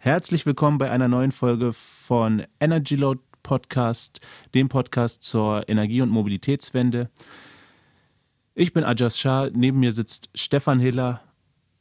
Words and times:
Herzlich 0.00 0.46
willkommen 0.46 0.78
bei 0.78 0.92
einer 0.92 1.08
neuen 1.08 1.32
Folge 1.32 1.72
von 1.72 2.46
Energy 2.60 2.94
Load 2.94 3.20
Podcast, 3.42 4.20
dem 4.54 4.68
Podcast 4.68 5.24
zur 5.24 5.68
Energie- 5.68 6.02
und 6.02 6.08
Mobilitätswende. 6.08 7.10
Ich 8.54 8.72
bin 8.72 8.84
Ajas 8.84 9.18
Shah, 9.18 9.50
neben 9.52 9.80
mir 9.80 9.90
sitzt 9.90 10.30
Stefan 10.36 10.78
Hiller 10.78 11.20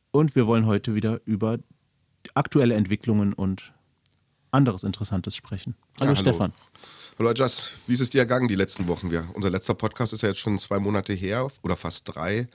und 0.09 0.35
wir 0.35 0.47
wollen 0.47 0.65
heute 0.65 0.95
wieder 0.95 1.21
über 1.25 1.59
aktuelle 2.33 2.73
Entwicklungen 2.73 3.33
und 3.33 3.71
anderes 4.49 4.83
Interessantes 4.83 5.35
sprechen. 5.35 5.75
Hallo, 5.99 6.13
ja, 6.13 6.17
hallo. 6.17 6.31
Stefan. 6.31 6.53
Hallo 7.19 7.29
Ajas, 7.29 7.73
wie 7.85 7.93
ist 7.93 8.01
es 8.01 8.09
dir 8.09 8.21
ergangen 8.21 8.47
die 8.47 8.55
letzten 8.55 8.87
Wochen? 8.87 9.11
Wir, 9.11 9.29
unser 9.35 9.51
letzter 9.51 9.75
Podcast 9.75 10.11
ist 10.11 10.23
ja 10.23 10.29
jetzt 10.29 10.39
schon 10.39 10.57
zwei 10.57 10.79
Monate 10.79 11.13
her 11.13 11.51
oder 11.61 11.75
fast 11.75 12.15
drei. 12.15 12.47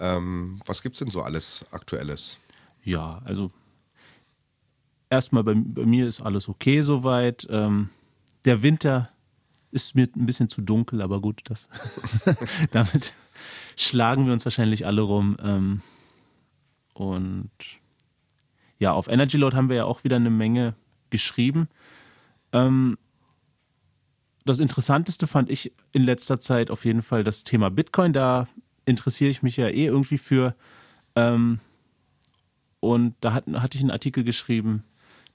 Ähm, 0.00 0.60
was 0.66 0.82
gibt 0.82 0.96
es 0.96 0.98
denn 0.98 1.10
so 1.10 1.22
alles 1.22 1.64
Aktuelles? 1.70 2.40
Ja, 2.82 3.22
also 3.24 3.52
erstmal 5.14 5.44
bei, 5.44 5.54
bei, 5.54 5.84
mir 5.84 6.06
ist 6.06 6.20
alles 6.20 6.48
okay 6.48 6.82
soweit. 6.82 7.46
Ähm, 7.50 7.90
der 8.44 8.62
Winter 8.62 9.10
ist 9.70 9.94
mir 9.94 10.08
ein 10.14 10.26
bisschen 10.26 10.48
zu 10.48 10.60
dunkel, 10.60 11.02
aber 11.02 11.20
gut, 11.20 11.40
das 11.44 11.68
damit 12.72 13.12
schlagen 13.76 14.26
wir 14.26 14.32
uns 14.32 14.44
wahrscheinlich 14.44 14.86
alle 14.86 15.02
rum. 15.02 15.36
Ähm, 15.42 15.82
und 16.94 17.50
ja, 18.78 18.92
auf 18.92 19.08
Energy 19.08 19.36
Load 19.36 19.56
haben 19.56 19.68
wir 19.68 19.76
ja 19.76 19.84
auch 19.84 20.04
wieder 20.04 20.16
eine 20.16 20.30
Menge 20.30 20.74
geschrieben. 21.10 21.68
Ähm, 22.52 22.98
das 24.44 24.58
Interessanteste 24.58 25.26
fand 25.26 25.50
ich 25.50 25.72
in 25.92 26.02
letzter 26.02 26.38
Zeit 26.38 26.70
auf 26.70 26.84
jeden 26.84 27.02
Fall 27.02 27.24
das 27.24 27.44
Thema 27.44 27.70
Bitcoin. 27.70 28.12
Da 28.12 28.46
interessiere 28.84 29.30
ich 29.30 29.42
mich 29.42 29.56
ja 29.56 29.68
eh 29.68 29.86
irgendwie 29.86 30.18
für. 30.18 30.54
Ähm, 31.16 31.60
und 32.80 33.14
da 33.20 33.32
hat, 33.32 33.46
hatte 33.54 33.76
ich 33.76 33.82
einen 33.82 33.90
Artikel 33.90 34.24
geschrieben, 34.24 34.84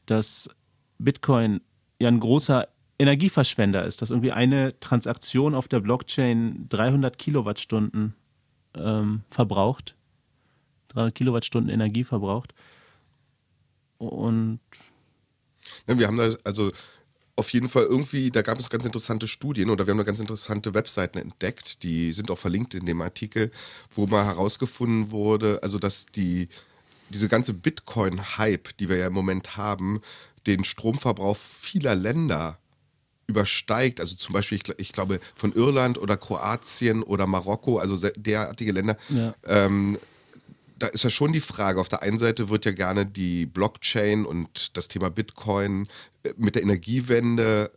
dass 0.09 0.49
Bitcoin 0.97 1.61
ja 1.99 2.07
ein 2.07 2.19
großer 2.19 2.67
Energieverschwender 2.97 3.85
ist, 3.85 4.01
dass 4.01 4.09
irgendwie 4.09 4.31
eine 4.31 4.77
Transaktion 4.79 5.55
auf 5.55 5.67
der 5.67 5.79
Blockchain 5.79 6.67
300 6.69 7.17
Kilowattstunden 7.17 8.13
ähm, 8.75 9.21
verbraucht, 9.29 9.95
300 10.89 11.15
Kilowattstunden 11.15 11.71
Energie 11.71 12.03
verbraucht. 12.03 12.53
Und 13.97 14.59
ja, 15.87 15.97
wir 15.97 16.07
haben 16.07 16.17
da 16.17 16.33
also 16.43 16.71
auf 17.35 17.53
jeden 17.53 17.69
Fall 17.69 17.83
irgendwie, 17.83 18.31
da 18.31 18.41
gab 18.41 18.59
es 18.59 18.69
ganz 18.69 18.83
interessante 18.83 19.27
Studien 19.27 19.69
oder 19.69 19.87
wir 19.87 19.91
haben 19.91 19.97
da 19.97 20.03
ganz 20.03 20.19
interessante 20.19 20.73
Webseiten 20.73 21.17
entdeckt, 21.17 21.83
die 21.83 22.11
sind 22.11 22.29
auch 22.31 22.37
verlinkt 22.37 22.73
in 22.73 22.85
dem 22.85 23.01
Artikel, 23.01 23.49
wo 23.91 24.07
mal 24.07 24.25
herausgefunden 24.25 25.11
wurde, 25.11 25.63
also 25.63 25.79
dass 25.79 26.05
die 26.05 26.49
diese 27.09 27.27
ganze 27.27 27.53
Bitcoin-Hype, 27.53 28.77
die 28.77 28.89
wir 28.89 28.97
ja 28.97 29.07
im 29.07 29.13
Moment 29.13 29.57
haben, 29.57 30.01
den 30.47 30.63
Stromverbrauch 30.63 31.37
vieler 31.37 31.95
Länder 31.95 32.59
übersteigt. 33.27 33.99
Also 33.99 34.15
zum 34.15 34.33
Beispiel, 34.33 34.57
ich, 34.57 34.79
ich 34.79 34.91
glaube, 34.91 35.19
von 35.35 35.53
Irland 35.53 35.97
oder 35.97 36.17
Kroatien 36.17 37.03
oder 37.03 37.27
Marokko, 37.27 37.77
also 37.77 38.09
derartige 38.15 38.71
Länder. 38.71 38.97
Ja. 39.09 39.33
Ähm, 39.45 39.97
da 40.77 40.87
ist 40.87 41.03
ja 41.03 41.09
schon 41.09 41.33
die 41.33 41.41
Frage, 41.41 41.79
auf 41.79 41.89
der 41.89 42.01
einen 42.01 42.17
Seite 42.17 42.49
wird 42.49 42.65
ja 42.65 42.71
gerne 42.71 43.05
die 43.05 43.45
Blockchain 43.45 44.25
und 44.25 44.75
das 44.77 44.87
Thema 44.87 45.09
Bitcoin 45.09 45.87
äh, 46.23 46.33
mit 46.37 46.55
der 46.55 46.63
Energiewende 46.63 47.71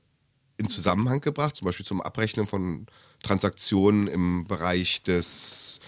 in 0.57 0.69
Zusammenhang 0.69 1.21
gebracht, 1.21 1.57
zum 1.57 1.67
Beispiel 1.67 1.87
zum 1.87 2.01
Abrechnen 2.01 2.47
von 2.47 2.87
Transaktionen 3.23 4.07
im 4.07 4.47
Bereich 4.47 5.03
des 5.03 5.81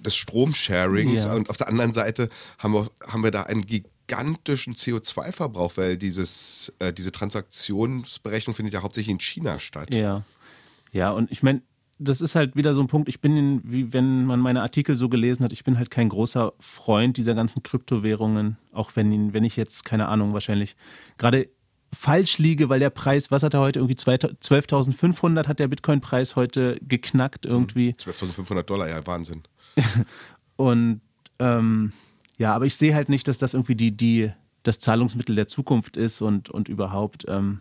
des 0.00 0.16
Stromsharings 0.16 1.24
ja. 1.24 1.34
und 1.34 1.50
auf 1.50 1.56
der 1.56 1.68
anderen 1.68 1.92
Seite 1.92 2.28
haben 2.58 2.74
wir, 2.74 2.90
haben 3.06 3.22
wir 3.22 3.30
da 3.30 3.44
einen 3.44 3.64
gigantischen 3.66 4.74
CO2-Verbrauch, 4.74 5.76
weil 5.76 5.96
dieses, 5.96 6.72
äh, 6.78 6.92
diese 6.92 7.12
Transaktionsberechnung 7.12 8.54
findet 8.54 8.74
ja 8.74 8.82
hauptsächlich 8.82 9.12
in 9.12 9.20
China 9.20 9.58
statt. 9.58 9.94
Ja, 9.94 10.24
ja 10.92 11.10
und 11.10 11.30
ich 11.30 11.42
meine, 11.42 11.62
das 11.98 12.20
ist 12.20 12.36
halt 12.36 12.54
wieder 12.54 12.74
so 12.74 12.80
ein 12.80 12.86
Punkt, 12.86 13.08
ich 13.08 13.20
bin, 13.20 13.36
in, 13.36 13.60
wie 13.64 13.92
wenn 13.92 14.24
man 14.24 14.40
meine 14.40 14.62
Artikel 14.62 14.94
so 14.94 15.08
gelesen 15.08 15.44
hat, 15.44 15.52
ich 15.52 15.64
bin 15.64 15.78
halt 15.78 15.90
kein 15.90 16.08
großer 16.08 16.52
Freund 16.60 17.16
dieser 17.16 17.34
ganzen 17.34 17.62
Kryptowährungen, 17.62 18.56
auch 18.72 18.92
wenn, 18.94 19.32
wenn 19.32 19.44
ich 19.44 19.56
jetzt, 19.56 19.84
keine 19.84 20.08
Ahnung, 20.08 20.32
wahrscheinlich 20.32 20.76
gerade 21.16 21.48
falsch 21.92 22.38
liege, 22.38 22.68
weil 22.68 22.80
der 22.80 22.90
Preis, 22.90 23.30
was 23.30 23.42
hat 23.42 23.54
er 23.54 23.60
heute, 23.60 23.78
irgendwie 23.78 23.94
12.500 23.94 25.46
hat 25.46 25.58
der 25.58 25.68
Bitcoin-Preis 25.68 26.36
heute 26.36 26.78
geknackt 26.82 27.46
irgendwie. 27.46 27.94
12.500 27.98 28.62
Dollar, 28.62 28.88
ja, 28.88 29.06
Wahnsinn. 29.06 29.42
und 30.56 31.00
ähm, 31.38 31.92
ja, 32.36 32.54
aber 32.54 32.66
ich 32.66 32.76
sehe 32.76 32.94
halt 32.94 33.08
nicht, 33.08 33.26
dass 33.28 33.38
das 33.38 33.54
irgendwie 33.54 33.74
die, 33.74 33.96
die, 33.96 34.32
das 34.62 34.78
Zahlungsmittel 34.78 35.34
der 35.34 35.48
Zukunft 35.48 35.96
ist 35.96 36.20
und, 36.20 36.50
und 36.50 36.68
überhaupt. 36.68 37.24
Ähm, 37.28 37.60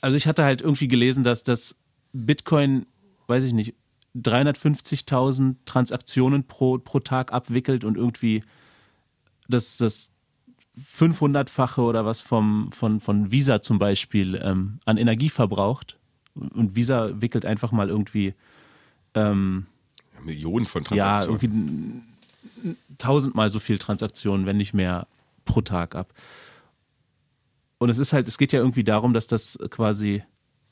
also 0.00 0.16
ich 0.16 0.26
hatte 0.26 0.44
halt 0.44 0.62
irgendwie 0.62 0.88
gelesen, 0.88 1.24
dass 1.24 1.42
das 1.42 1.76
Bitcoin, 2.12 2.86
weiß 3.26 3.44
ich 3.44 3.52
nicht, 3.52 3.74
350.000 4.16 5.56
Transaktionen 5.66 6.44
pro, 6.44 6.78
pro 6.78 7.00
Tag 7.00 7.32
abwickelt 7.32 7.84
und 7.84 7.96
irgendwie 7.96 8.42
das, 9.48 9.76
das 9.78 10.10
500-fache 10.78 11.80
oder 11.80 12.04
was 12.06 12.20
vom, 12.20 12.70
von, 12.72 13.00
von 13.00 13.30
Visa 13.30 13.62
zum 13.62 13.78
Beispiel 13.78 14.40
ähm, 14.42 14.78
an 14.84 14.96
Energie 14.96 15.30
verbraucht. 15.30 15.98
Und 16.34 16.76
Visa 16.76 17.20
wickelt 17.20 17.44
einfach 17.44 17.72
mal 17.72 17.88
irgendwie 17.88 18.34
ähm, 19.14 19.66
Millionen 20.24 20.66
von 20.66 20.84
Transaktionen. 20.84 21.40
Ja, 21.42 22.64
irgendwie 22.64 22.76
tausendmal 22.98 23.48
so 23.48 23.58
viel 23.58 23.78
Transaktionen, 23.78 24.46
wenn 24.46 24.56
nicht 24.56 24.74
mehr 24.74 25.06
pro 25.44 25.60
Tag 25.60 25.94
ab. 25.94 26.12
Und 27.78 27.88
es 27.88 27.98
ist 27.98 28.12
halt, 28.12 28.28
es 28.28 28.38
geht 28.38 28.52
ja 28.52 28.60
irgendwie 28.60 28.84
darum, 28.84 29.14
dass 29.14 29.26
das 29.26 29.58
quasi, 29.70 30.22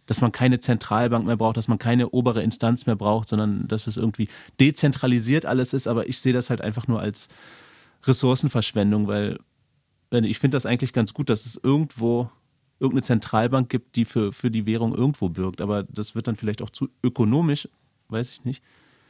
dass 0.06 0.20
man 0.20 0.30
keine 0.30 0.60
Zentralbank 0.60 1.26
mehr 1.26 1.36
braucht, 1.36 1.56
dass 1.56 1.68
man 1.68 1.78
keine 1.78 2.10
obere 2.10 2.42
Instanz 2.42 2.86
mehr 2.86 2.96
braucht, 2.96 3.28
sondern 3.28 3.66
dass 3.66 3.86
es 3.86 3.96
irgendwie 3.96 4.28
dezentralisiert 4.60 5.46
alles 5.46 5.72
ist. 5.72 5.88
Aber 5.88 6.08
ich 6.08 6.20
sehe 6.20 6.32
das 6.32 6.50
halt 6.50 6.60
einfach 6.60 6.86
nur 6.86 7.00
als 7.00 7.28
Ressourcenverschwendung, 8.04 9.08
weil 9.08 9.38
ich 10.10 10.38
finde 10.38 10.56
das 10.56 10.66
eigentlich 10.66 10.92
ganz 10.92 11.12
gut, 11.14 11.28
dass 11.30 11.46
es 11.46 11.60
irgendwo 11.62 12.30
irgendeine 12.80 13.02
Zentralbank 13.02 13.68
gibt, 13.68 13.96
die 13.96 14.04
für, 14.04 14.32
für 14.32 14.50
die 14.50 14.66
Währung 14.66 14.94
irgendwo 14.94 15.28
birgt. 15.28 15.60
Aber 15.60 15.82
das 15.82 16.14
wird 16.14 16.28
dann 16.28 16.36
vielleicht 16.36 16.62
auch 16.62 16.70
zu 16.70 16.88
ökonomisch, 17.02 17.68
weiß 18.08 18.32
ich 18.32 18.44
nicht. 18.44 18.62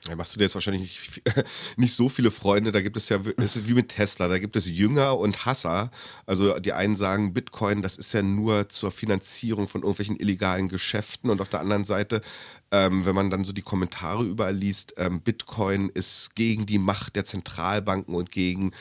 Da 0.04 0.14
machst 0.16 0.34
du 0.34 0.38
dir 0.38 0.44
jetzt 0.44 0.54
wahrscheinlich 0.54 0.82
nicht, 0.82 1.22
nicht, 1.76 1.94
so 1.94 2.08
viele 2.08 2.30
Freunde. 2.30 2.72
Da 2.72 2.80
gibt 2.80 2.96
es 2.96 3.08
ja, 3.08 3.18
das 3.18 3.56
ist 3.56 3.68
wie 3.68 3.74
mit 3.74 3.88
Tesla, 3.88 4.28
da 4.28 4.38
gibt 4.38 4.56
es 4.56 4.68
Jünger 4.68 5.18
und 5.18 5.44
Hasser. 5.44 5.90
Also 6.24 6.58
die 6.60 6.72
einen 6.72 6.96
sagen, 6.96 7.34
Bitcoin, 7.34 7.82
das 7.82 7.96
ist 7.96 8.12
ja 8.12 8.22
nur 8.22 8.68
zur 8.68 8.90
Finanzierung 8.90 9.68
von 9.68 9.82
irgendwelchen 9.82 10.18
illegalen 10.18 10.68
Geschäften. 10.68 11.30
Und 11.30 11.40
auf 11.40 11.48
der 11.48 11.60
anderen 11.60 11.84
Seite, 11.84 12.22
ähm, 12.70 13.06
wenn 13.06 13.14
man 13.14 13.30
dann 13.30 13.44
so 13.44 13.52
die 13.52 13.62
Kommentare 13.62 14.24
überall 14.24 14.54
liest, 14.54 14.94
ähm, 14.98 15.20
Bitcoin 15.20 15.88
ist 15.88 16.34
gegen 16.36 16.64
die 16.64 16.78
Macht 16.78 17.16
der 17.16 17.24
Zentralbanken 17.24 18.14
und 18.14 18.30
gegen 18.30 18.72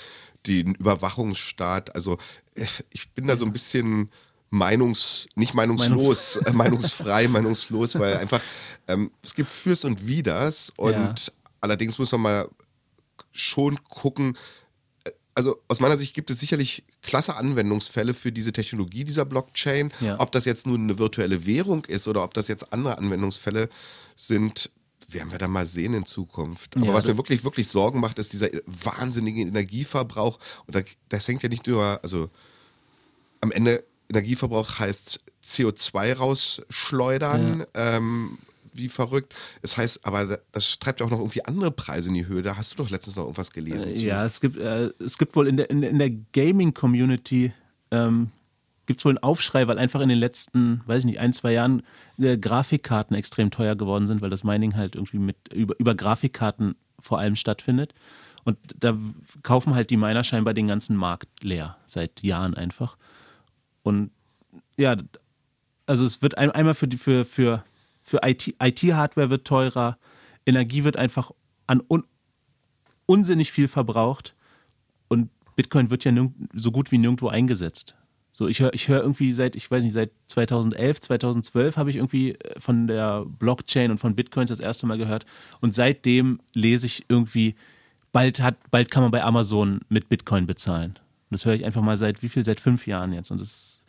den 0.46 0.76
Überwachungsstaat. 0.76 1.96
Also 1.96 2.18
ich 2.56 3.10
bin 3.12 3.28
da 3.28 3.36
so 3.36 3.46
ein 3.46 3.54
bisschen 3.54 4.12
meinungs, 4.50 5.28
nicht 5.36 5.54
meinungslos, 5.54 6.36
Meinungs 6.36 6.36
äh, 6.36 6.54
meinungsfrei, 6.54 7.28
meinungslos, 7.28 8.00
weil 8.00 8.18
einfach 8.18 8.42
ähm, 8.88 9.12
es 9.22 9.36
gibt 9.36 9.50
Fürs 9.50 9.84
und 9.84 10.08
Widers 10.08 10.72
und 10.78 10.94
ja. 10.94 11.16
allerdings 11.62 11.98
muss 11.98 12.12
man 12.14 12.22
mal 12.22 12.50
schon 13.32 13.84
gucken, 13.84 14.38
äh, 15.04 15.12
also 15.36 15.58
aus 15.68 15.80
meiner 15.80 15.98
Sicht 15.98 16.14
gibt 16.14 16.30
es 16.32 16.40
sicherlich 16.40 16.86
klasse 17.02 17.36
Anwendungsfälle 17.36 18.14
für 18.14 18.32
diese 18.32 18.54
Technologie 18.54 19.04
dieser 19.04 19.26
Blockchain. 19.26 19.92
Ja. 20.00 20.20
Ob 20.20 20.32
das 20.32 20.46
jetzt 20.46 20.66
nun 20.66 20.84
eine 20.84 20.98
virtuelle 20.98 21.46
Währung 21.46 21.86
ist 21.86 22.08
oder 22.08 22.24
ob 22.24 22.34
das 22.34 22.48
jetzt 22.48 22.72
andere 22.72 22.98
Anwendungsfälle 22.98 23.70
sind, 24.16 24.72
werden 25.10 25.32
wir 25.32 25.38
dann 25.38 25.52
mal 25.52 25.66
sehen 25.66 25.94
in 25.94 26.06
Zukunft. 26.06 26.76
Aber 26.76 26.88
ja, 26.88 26.94
was 26.94 27.06
mir 27.06 27.18
wirklich, 27.18 27.44
wirklich 27.44 27.68
Sorgen 27.68 28.00
macht, 28.00 28.20
ist 28.20 28.34
dieser 28.34 28.50
wahnsinnige 28.66 29.42
Energieverbrauch. 29.42 30.40
Und 30.66 30.86
das 31.10 31.28
hängt 31.28 31.44
ja 31.44 31.50
nicht 31.50 31.68
nur, 31.68 32.00
also 32.04 32.30
am 33.42 33.52
Ende 33.52 33.84
Energieverbrauch 34.10 34.80
heißt 34.80 35.20
CO2 35.44 36.14
rausschleudern. 36.14 37.66
Ja. 37.76 37.98
Ähm, 37.98 38.40
wie 38.78 38.90
verrückt. 38.90 39.34
Es 39.64 39.72
das 39.72 39.78
heißt, 39.78 40.06
aber 40.06 40.40
das 40.52 40.80
treibt 40.80 41.00
ja 41.00 41.06
auch 41.06 41.10
noch 41.10 41.20
irgendwie 41.20 41.44
andere 41.46 41.72
Preise 41.72 42.10
in 42.10 42.14
die 42.14 42.28
Höhe. 42.28 42.44
Da 42.44 42.58
hast 42.58 42.74
du 42.74 42.84
doch 42.84 42.90
letztens 42.90 43.16
noch 43.16 43.24
irgendwas 43.24 43.52
gelesen. 43.52 43.92
Äh, 43.94 44.00
ja, 44.00 44.24
es 44.24 44.40
gibt, 44.40 44.58
äh, 44.58 44.92
es 45.04 45.18
gibt 45.18 45.36
wohl 45.36 45.48
in 45.48 45.58
der, 45.58 45.70
in, 45.72 45.82
in 45.84 45.98
der 45.98 46.12
Gaming-Community 46.12 47.52
ähm, 47.92 48.30
gibt 48.88 49.00
es 49.00 49.06
wohl 49.06 49.12
einen 49.12 49.24
Aufschrei, 49.24 49.68
weil 49.68 49.78
einfach 49.78 50.02
in 50.02 50.10
den 50.10 50.18
letzten, 50.18 50.82
weiß 50.86 51.00
ich 51.00 51.06
nicht, 51.06 51.20
ein, 51.20 51.34
zwei 51.34 51.52
Jahren 51.52 51.84
äh, 52.18 52.38
Grafikkarten 52.38 53.16
extrem 53.16 53.52
teuer 53.52 53.76
geworden 53.76 54.08
sind, 54.08 54.22
weil 54.22 54.30
das 54.30 54.44
Mining 54.44 54.76
halt 54.76 54.96
irgendwie 54.96 55.20
mit 55.20 55.54
über, 55.54 55.76
über 55.78 55.94
Grafikkarten 55.94 56.76
vor 57.00 57.20
allem 57.20 57.36
stattfindet. 57.36 57.94
Und 58.46 58.58
da 58.80 58.98
kaufen 59.44 59.76
halt 59.76 59.90
die 59.90 59.98
Miner 59.98 60.24
scheinbar 60.24 60.54
den 60.54 60.68
ganzen 60.68 60.96
Markt 60.96 61.44
leer, 61.44 61.78
seit 61.86 62.24
Jahren 62.24 62.54
einfach. 62.54 62.98
Und 63.84 64.12
ja, 64.78 64.96
also 65.86 66.06
es 66.06 66.22
wird 66.22 66.38
ein, 66.38 66.52
einmal 66.52 66.74
für 66.74 66.88
die, 66.88 66.98
für, 66.98 67.26
für, 67.26 67.64
für 68.04 68.22
IT-Hardware 68.24 69.26
IT 69.26 69.30
wird 69.32 69.46
teurer, 69.46 69.98
Energie 70.46 70.86
wird 70.86 70.96
einfach 70.96 71.32
an 71.68 71.84
un, 71.90 72.06
unsinnig 73.06 73.52
viel 73.52 73.68
verbraucht 73.68 74.34
und 75.10 75.30
Bitcoin 75.58 75.90
wird 75.90 76.06
ja 76.06 76.14
so 76.54 76.72
gut 76.72 76.92
wie 76.92 77.00
nirgendwo 77.00 77.28
eingesetzt. 77.28 77.97
So, 78.38 78.48
ich 78.48 78.60
höre 78.60 78.72
ich 78.76 78.88
hör 78.88 79.02
irgendwie 79.02 79.32
seit, 79.32 79.56
ich 79.56 79.72
weiß 79.72 79.82
nicht, 79.82 79.94
seit 79.94 80.12
2011, 80.28 81.02
2012 81.02 81.76
habe 81.76 81.90
ich 81.90 81.96
irgendwie 81.96 82.34
äh, 82.36 82.60
von 82.60 82.86
der 82.86 83.26
Blockchain 83.26 83.90
und 83.90 83.98
von 83.98 84.14
Bitcoins 84.14 84.50
das 84.50 84.60
erste 84.60 84.86
Mal 84.86 85.00
gehört. 85.00 85.26
Und 85.60 85.74
seitdem 85.74 86.40
lese 86.54 86.86
ich 86.86 87.06
irgendwie, 87.10 87.56
bald, 88.12 88.40
hat, 88.40 88.58
bald 88.70 88.92
kann 88.92 89.02
man 89.02 89.10
bei 89.10 89.24
Amazon 89.24 89.82
mit 89.90 90.08
Bitcoin 90.08 90.46
bezahlen. 90.46 90.92
Und 90.92 91.32
das 91.32 91.46
höre 91.46 91.56
ich 91.56 91.66
einfach 91.66 91.82
mal 91.82 91.98
seit 91.98 92.22
wie 92.22 92.30
viel? 92.30 92.46
Seit 92.46 92.60
fünf 92.60 92.86
Jahren 92.86 93.12
jetzt. 93.12 93.32
Und 93.32 93.42
das, 93.42 93.84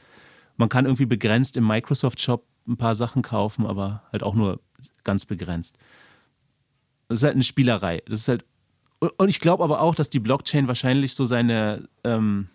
man 0.57 0.71
kann 0.71 0.87
irgendwie 0.87 1.05
begrenzt 1.05 1.59
im 1.59 1.67
Microsoft 1.67 2.19
Shop 2.19 2.47
ein 2.67 2.79
paar 2.79 2.95
Sachen 2.95 3.21
kaufen, 3.21 3.67
aber 3.67 4.03
halt 4.13 4.23
auch 4.23 4.35
nur 4.35 4.61
ganz 5.05 5.27
begrenzt. 5.27 5.77
Das 7.09 7.19
ist 7.19 7.23
halt 7.23 7.35
eine 7.35 7.45
Spielerei. 7.45 8.03
Das 8.07 8.21
ist 8.21 8.29
halt, 8.29 8.47
und 8.99 9.29
ich 9.29 9.41
glaube 9.41 9.63
aber 9.63 9.83
auch, 9.83 9.95
dass 9.95 10.09
die 10.09 10.21
Blockchain 10.21 10.69
wahrscheinlich 10.69 11.13
so 11.13 11.27
seine, 11.27 11.87
ähm, 12.03 12.49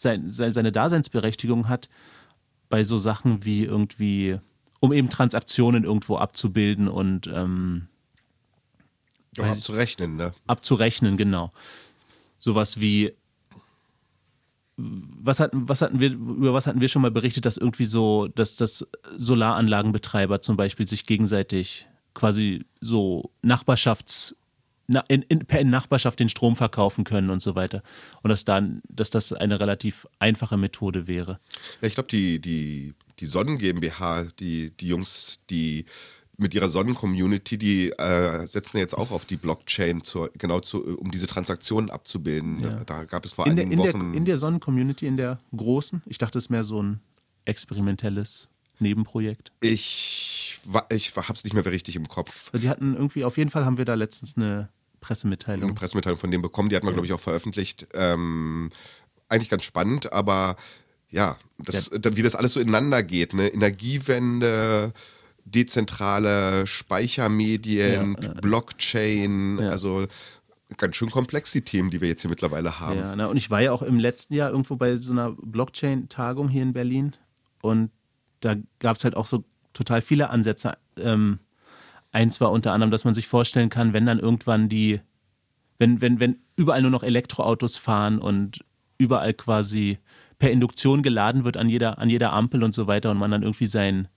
sein, 0.00 0.28
seine 0.28 0.72
Daseinsberechtigung 0.72 1.68
hat 1.68 1.88
bei 2.68 2.84
so 2.84 2.96
Sachen 2.98 3.44
wie 3.44 3.64
irgendwie, 3.64 4.38
um 4.80 4.92
eben 4.92 5.10
Transaktionen 5.10 5.84
irgendwo 5.84 6.16
abzubilden 6.16 6.88
und 6.88 7.26
ähm, 7.26 7.88
ja, 9.36 9.44
abzurechnen, 9.44 10.16
ne? 10.16 10.32
Abzurechnen, 10.46 11.16
genau. 11.16 11.52
Sowas 12.38 12.80
wie, 12.80 13.12
was 14.76 15.40
hatten, 15.40 15.68
was 15.68 15.82
hatten 15.82 16.00
wir, 16.00 16.12
über 16.12 16.54
was 16.54 16.66
hatten 16.66 16.80
wir 16.80 16.88
schon 16.88 17.02
mal 17.02 17.10
berichtet, 17.10 17.44
dass 17.44 17.58
irgendwie 17.58 17.84
so, 17.84 18.28
dass 18.28 18.56
das 18.56 18.88
Solaranlagenbetreiber 19.16 20.40
zum 20.40 20.56
Beispiel 20.56 20.88
sich 20.88 21.04
gegenseitig 21.04 21.88
quasi 22.14 22.64
so 22.80 23.30
Nachbarschafts- 23.44 24.34
in, 25.08 25.22
in, 25.22 25.40
per 25.40 25.62
Nachbarschaft 25.64 26.18
den 26.20 26.28
Strom 26.28 26.56
verkaufen 26.56 27.04
können 27.04 27.30
und 27.30 27.40
so 27.40 27.54
weiter. 27.54 27.82
Und 28.22 28.30
dass, 28.30 28.44
dann, 28.44 28.82
dass 28.88 29.10
das 29.10 29.32
eine 29.32 29.60
relativ 29.60 30.06
einfache 30.18 30.56
Methode 30.56 31.06
wäre. 31.06 31.38
Ja, 31.80 31.88
ich 31.88 31.94
glaube, 31.94 32.08
die, 32.08 32.40
die, 32.40 32.94
die 33.18 33.26
Sonnen 33.26 33.58
GmbH, 33.58 34.24
die, 34.38 34.70
die 34.76 34.88
Jungs, 34.88 35.44
die 35.48 35.84
mit 36.40 36.54
ihrer 36.54 36.68
Sonnen-Community, 36.68 37.58
die 37.58 37.90
äh, 37.90 38.46
setzen 38.46 38.78
jetzt 38.78 38.96
auch 38.96 39.10
auf 39.10 39.26
die 39.26 39.36
Blockchain, 39.36 40.02
zur, 40.02 40.30
genau 40.38 40.60
zu, 40.60 40.98
um 40.98 41.10
diese 41.10 41.26
Transaktionen 41.26 41.90
abzubilden. 41.90 42.60
Ja. 42.60 42.84
Da 42.84 43.04
gab 43.04 43.26
es 43.26 43.32
vor 43.32 43.46
in 43.46 43.52
einigen 43.52 43.70
der, 43.70 43.78
in 43.78 43.94
Wochen. 43.94 44.10
Der, 44.10 44.16
in 44.16 44.24
der 44.24 44.38
Sonnen-Community, 44.38 45.06
in 45.06 45.18
der 45.18 45.38
großen, 45.54 46.02
ich 46.06 46.16
dachte, 46.16 46.38
es 46.38 46.46
ist 46.46 46.50
mehr 46.50 46.64
so 46.64 46.82
ein 46.82 47.00
experimentelles 47.44 48.48
Nebenprojekt. 48.78 49.52
Ich, 49.60 50.58
ich 50.88 51.14
habe 51.14 51.32
es 51.34 51.44
nicht 51.44 51.52
mehr 51.52 51.64
richtig 51.66 51.96
im 51.96 52.08
Kopf. 52.08 52.50
Also 52.52 52.62
die 52.62 52.70
hatten 52.70 52.94
irgendwie, 52.94 53.24
auf 53.24 53.36
jeden 53.36 53.50
Fall 53.50 53.66
haben 53.66 53.76
wir 53.76 53.84
da 53.84 53.94
letztens 53.94 54.36
eine 54.38 54.70
Pressemitteilung. 55.00 55.70
Eine 55.70 55.74
Pressemitteilung 55.74 56.18
von 56.18 56.30
dem 56.30 56.42
bekommen, 56.42 56.68
die 56.68 56.76
hat 56.76 56.82
man, 56.82 56.92
ja. 56.92 56.94
glaube 56.94 57.06
ich, 57.06 57.12
auch 57.12 57.20
veröffentlicht. 57.20 57.88
Ähm, 57.94 58.70
eigentlich 59.28 59.50
ganz 59.50 59.64
spannend, 59.64 60.12
aber 60.12 60.56
ja, 61.08 61.36
das, 61.58 61.90
ja, 61.92 62.16
wie 62.16 62.22
das 62.22 62.34
alles 62.34 62.52
so 62.52 62.60
ineinander 62.60 63.02
geht, 63.02 63.34
ne? 63.34 63.48
Energiewende, 63.48 64.92
dezentrale 65.44 66.66
Speichermedien, 66.66 68.16
ja, 68.20 68.28
Blockchain, 68.34 69.60
also 69.60 70.06
ganz 70.76 70.96
schön 70.96 71.10
komplex 71.10 71.50
die 71.52 71.62
Themen, 71.62 71.90
die 71.90 72.00
wir 72.00 72.08
jetzt 72.08 72.22
hier 72.22 72.30
mittlerweile 72.30 72.78
haben. 72.78 72.98
Ja, 72.98 73.16
na, 73.16 73.26
und 73.26 73.36
ich 73.36 73.50
war 73.50 73.60
ja 73.60 73.72
auch 73.72 73.82
im 73.82 73.98
letzten 73.98 74.34
Jahr 74.34 74.50
irgendwo 74.50 74.76
bei 74.76 74.96
so 74.96 75.12
einer 75.12 75.32
Blockchain-Tagung 75.32 76.48
hier 76.48 76.62
in 76.62 76.72
Berlin 76.72 77.16
und 77.62 77.90
da 78.40 78.56
gab 78.78 78.96
es 78.96 79.04
halt 79.04 79.16
auch 79.16 79.26
so 79.26 79.44
total 79.72 80.02
viele 80.02 80.30
Ansätze. 80.30 80.76
Ähm, 80.98 81.40
Eins 82.12 82.40
war 82.40 82.50
unter 82.50 82.72
anderem, 82.72 82.90
dass 82.90 83.04
man 83.04 83.14
sich 83.14 83.26
vorstellen 83.26 83.68
kann, 83.68 83.92
wenn 83.92 84.06
dann 84.06 84.18
irgendwann 84.18 84.68
die, 84.68 85.00
wenn, 85.78 86.00
wenn, 86.00 86.20
wenn 86.20 86.38
überall 86.56 86.82
nur 86.82 86.90
noch 86.90 87.02
Elektroautos 87.02 87.76
fahren 87.76 88.18
und 88.18 88.64
überall 88.98 89.32
quasi 89.32 89.98
per 90.38 90.50
Induktion 90.50 91.02
geladen 91.02 91.44
wird 91.44 91.56
an 91.56 91.68
jeder, 91.68 91.98
an 91.98 92.10
jeder 92.10 92.32
Ampel 92.32 92.62
und 92.62 92.74
so 92.74 92.86
weiter 92.86 93.10
und 93.10 93.18
man 93.18 93.30
dann 93.30 93.42
irgendwie 93.42 93.66
sein, 93.66 94.08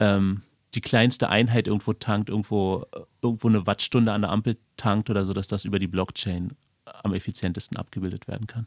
ähm, 0.00 0.42
die 0.74 0.80
kleinste 0.80 1.28
Einheit 1.28 1.66
irgendwo 1.66 1.92
tankt, 1.92 2.28
irgendwo, 2.28 2.84
irgendwo 3.22 3.48
eine 3.48 3.66
Wattstunde 3.66 4.12
an 4.12 4.22
der 4.22 4.30
Ampel 4.30 4.56
tankt 4.76 5.08
oder 5.10 5.24
so, 5.24 5.32
dass 5.32 5.48
das 5.48 5.64
über 5.64 5.78
die 5.78 5.86
Blockchain 5.86 6.52
am 6.84 7.14
effizientesten 7.14 7.78
abgebildet 7.78 8.28
werden 8.28 8.46
kann. 8.46 8.66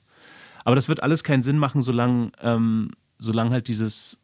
Aber 0.64 0.76
das 0.76 0.88
wird 0.90 1.04
alles 1.04 1.24
keinen 1.24 1.44
Sinn 1.44 1.58
machen, 1.58 1.82
solange, 1.82 2.32
ähm, 2.42 2.92
solange 3.20 3.52
halt 3.52 3.68
dieses 3.68 4.20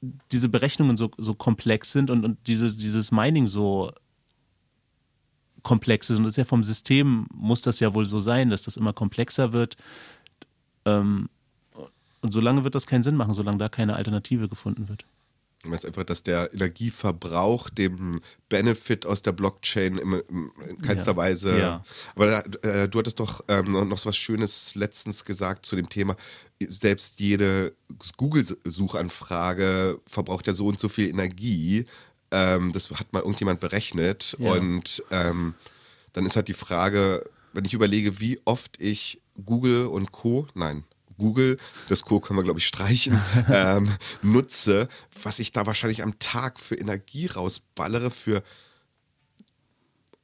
diese 0.00 0.48
Berechnungen 0.48 0.96
so, 0.96 1.10
so 1.16 1.34
komplex 1.34 1.92
sind 1.92 2.10
und, 2.10 2.24
und 2.24 2.46
dieses, 2.46 2.76
dieses 2.76 3.12
Mining 3.12 3.46
so 3.46 3.92
komplex 5.62 6.10
ist. 6.10 6.18
Und 6.18 6.24
das 6.24 6.34
ist 6.34 6.38
ja 6.38 6.44
vom 6.44 6.62
System, 6.62 7.26
muss 7.32 7.60
das 7.62 7.80
ja 7.80 7.94
wohl 7.94 8.04
so 8.04 8.20
sein, 8.20 8.50
dass 8.50 8.64
das 8.64 8.76
immer 8.76 8.92
komplexer 8.92 9.52
wird. 9.52 9.76
Ähm, 10.84 11.28
und 12.22 12.32
solange 12.32 12.64
wird 12.64 12.74
das 12.74 12.86
keinen 12.86 13.02
Sinn 13.02 13.16
machen, 13.16 13.34
solange 13.34 13.58
da 13.58 13.68
keine 13.68 13.96
Alternative 13.96 14.48
gefunden 14.48 14.88
wird. 14.88 15.06
Du 15.62 15.70
meinst 15.70 15.86
einfach, 15.86 16.04
dass 16.04 16.22
der 16.22 16.52
Energieverbrauch 16.52 17.70
dem 17.70 18.20
Benefit 18.48 19.06
aus 19.06 19.22
der 19.22 19.32
Blockchain 19.32 19.98
in, 19.98 20.12
in 20.12 20.82
keinster 20.82 21.12
ja. 21.12 21.16
Weise. 21.16 21.58
Ja. 21.58 21.84
Aber 22.14 22.44
äh, 22.62 22.88
du 22.88 22.98
hattest 22.98 23.18
doch 23.18 23.44
ähm, 23.48 23.72
noch 23.72 23.98
so 23.98 24.08
was 24.08 24.16
Schönes 24.16 24.74
letztens 24.74 25.24
gesagt 25.24 25.66
zu 25.66 25.74
dem 25.74 25.88
Thema. 25.88 26.16
Selbst 26.60 27.18
jede 27.20 27.74
Google-Suchanfrage 28.16 30.00
verbraucht 30.06 30.46
ja 30.46 30.52
so 30.52 30.66
und 30.66 30.78
so 30.78 30.88
viel 30.88 31.08
Energie. 31.08 31.86
Ähm, 32.30 32.72
das 32.72 32.90
hat 32.90 33.12
mal 33.12 33.20
irgendjemand 33.20 33.60
berechnet. 33.60 34.36
Ja. 34.38 34.52
Und 34.52 35.02
ähm, 35.10 35.54
dann 36.12 36.26
ist 36.26 36.36
halt 36.36 36.48
die 36.48 36.54
Frage, 36.54 37.24
wenn 37.52 37.64
ich 37.64 37.74
überlege, 37.74 38.20
wie 38.20 38.40
oft 38.44 38.80
ich 38.80 39.20
Google 39.44 39.86
und 39.86 40.12
Co. 40.12 40.46
Nein, 40.54 40.84
Google, 41.18 41.56
das 41.88 42.02
Co. 42.02 42.20
können 42.20 42.38
wir, 42.38 42.44
glaube 42.44 42.58
ich, 42.58 42.66
streichen, 42.66 43.20
ähm, 43.52 43.88
nutze, 44.22 44.88
was 45.22 45.38
ich 45.38 45.52
da 45.52 45.66
wahrscheinlich 45.66 46.02
am 46.02 46.18
Tag 46.18 46.60
für 46.60 46.74
Energie 46.74 47.26
rausballere, 47.26 48.10
für 48.10 48.42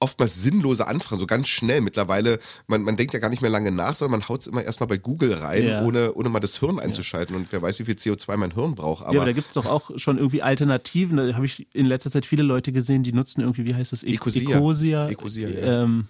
oftmals 0.03 0.43
sinnlose 0.43 0.87
Anfragen, 0.87 1.19
so 1.19 1.27
ganz 1.27 1.49
schnell. 1.49 1.81
Mittlerweile, 1.81 2.41
man, 2.67 2.83
man 2.83 2.97
denkt 2.97 3.15
ja 3.15 3.21
gar 3.21 3.29
nicht 3.29 3.41
mehr 3.41 3.50
lange 3.50 3.71
nach, 3.71 3.94
sondern 3.94 4.21
man 4.21 4.29
haut 4.29 4.41
es 4.41 4.47
immer 4.49 4.62
erstmal 4.62 4.89
bei 4.89 4.99
Google 4.99 5.35
rein, 5.35 5.65
ja. 5.65 5.83
ohne, 5.83 6.12
ohne 6.15 6.29
mal 6.29 6.41
das 6.41 6.59
Hirn 6.59 6.81
einzuschalten. 6.81 7.35
Ja. 7.35 7.41
Und 7.41 7.53
wer 7.53 7.62
weiß, 7.62 7.79
wie 7.79 7.85
viel 7.85 7.94
CO2 7.94 8.37
mein 8.37 8.53
Hirn 8.53 8.75
braucht. 8.75 9.05
Aber 9.05 9.15
ja, 9.15 9.21
aber 9.21 9.31
da 9.31 9.33
gibt 9.33 9.49
es 9.49 9.55
doch 9.55 9.67
auch 9.67 9.93
schon 9.97 10.19
irgendwie 10.19 10.43
Alternativen. 10.43 11.17
Da 11.17 11.35
habe 11.35 11.47
ich 11.47 11.69
in 11.73 11.87
letzter 11.87 12.11
Zeit 12.11 12.27
viele 12.27 12.43
Leute 12.43 12.73
gesehen, 12.73 13.05
die 13.05 13.12
nutzen 13.12 13.41
irgendwie, 13.41 13.65
wie 13.65 13.75
heißt 13.75 13.93
das? 13.93 14.03
E 14.03 14.12
Ecosia. 14.12 14.43
Ecosia. 14.50 15.09
Ecosia 15.09 15.49
ja. 15.49 15.85
ähm, 15.85 16.09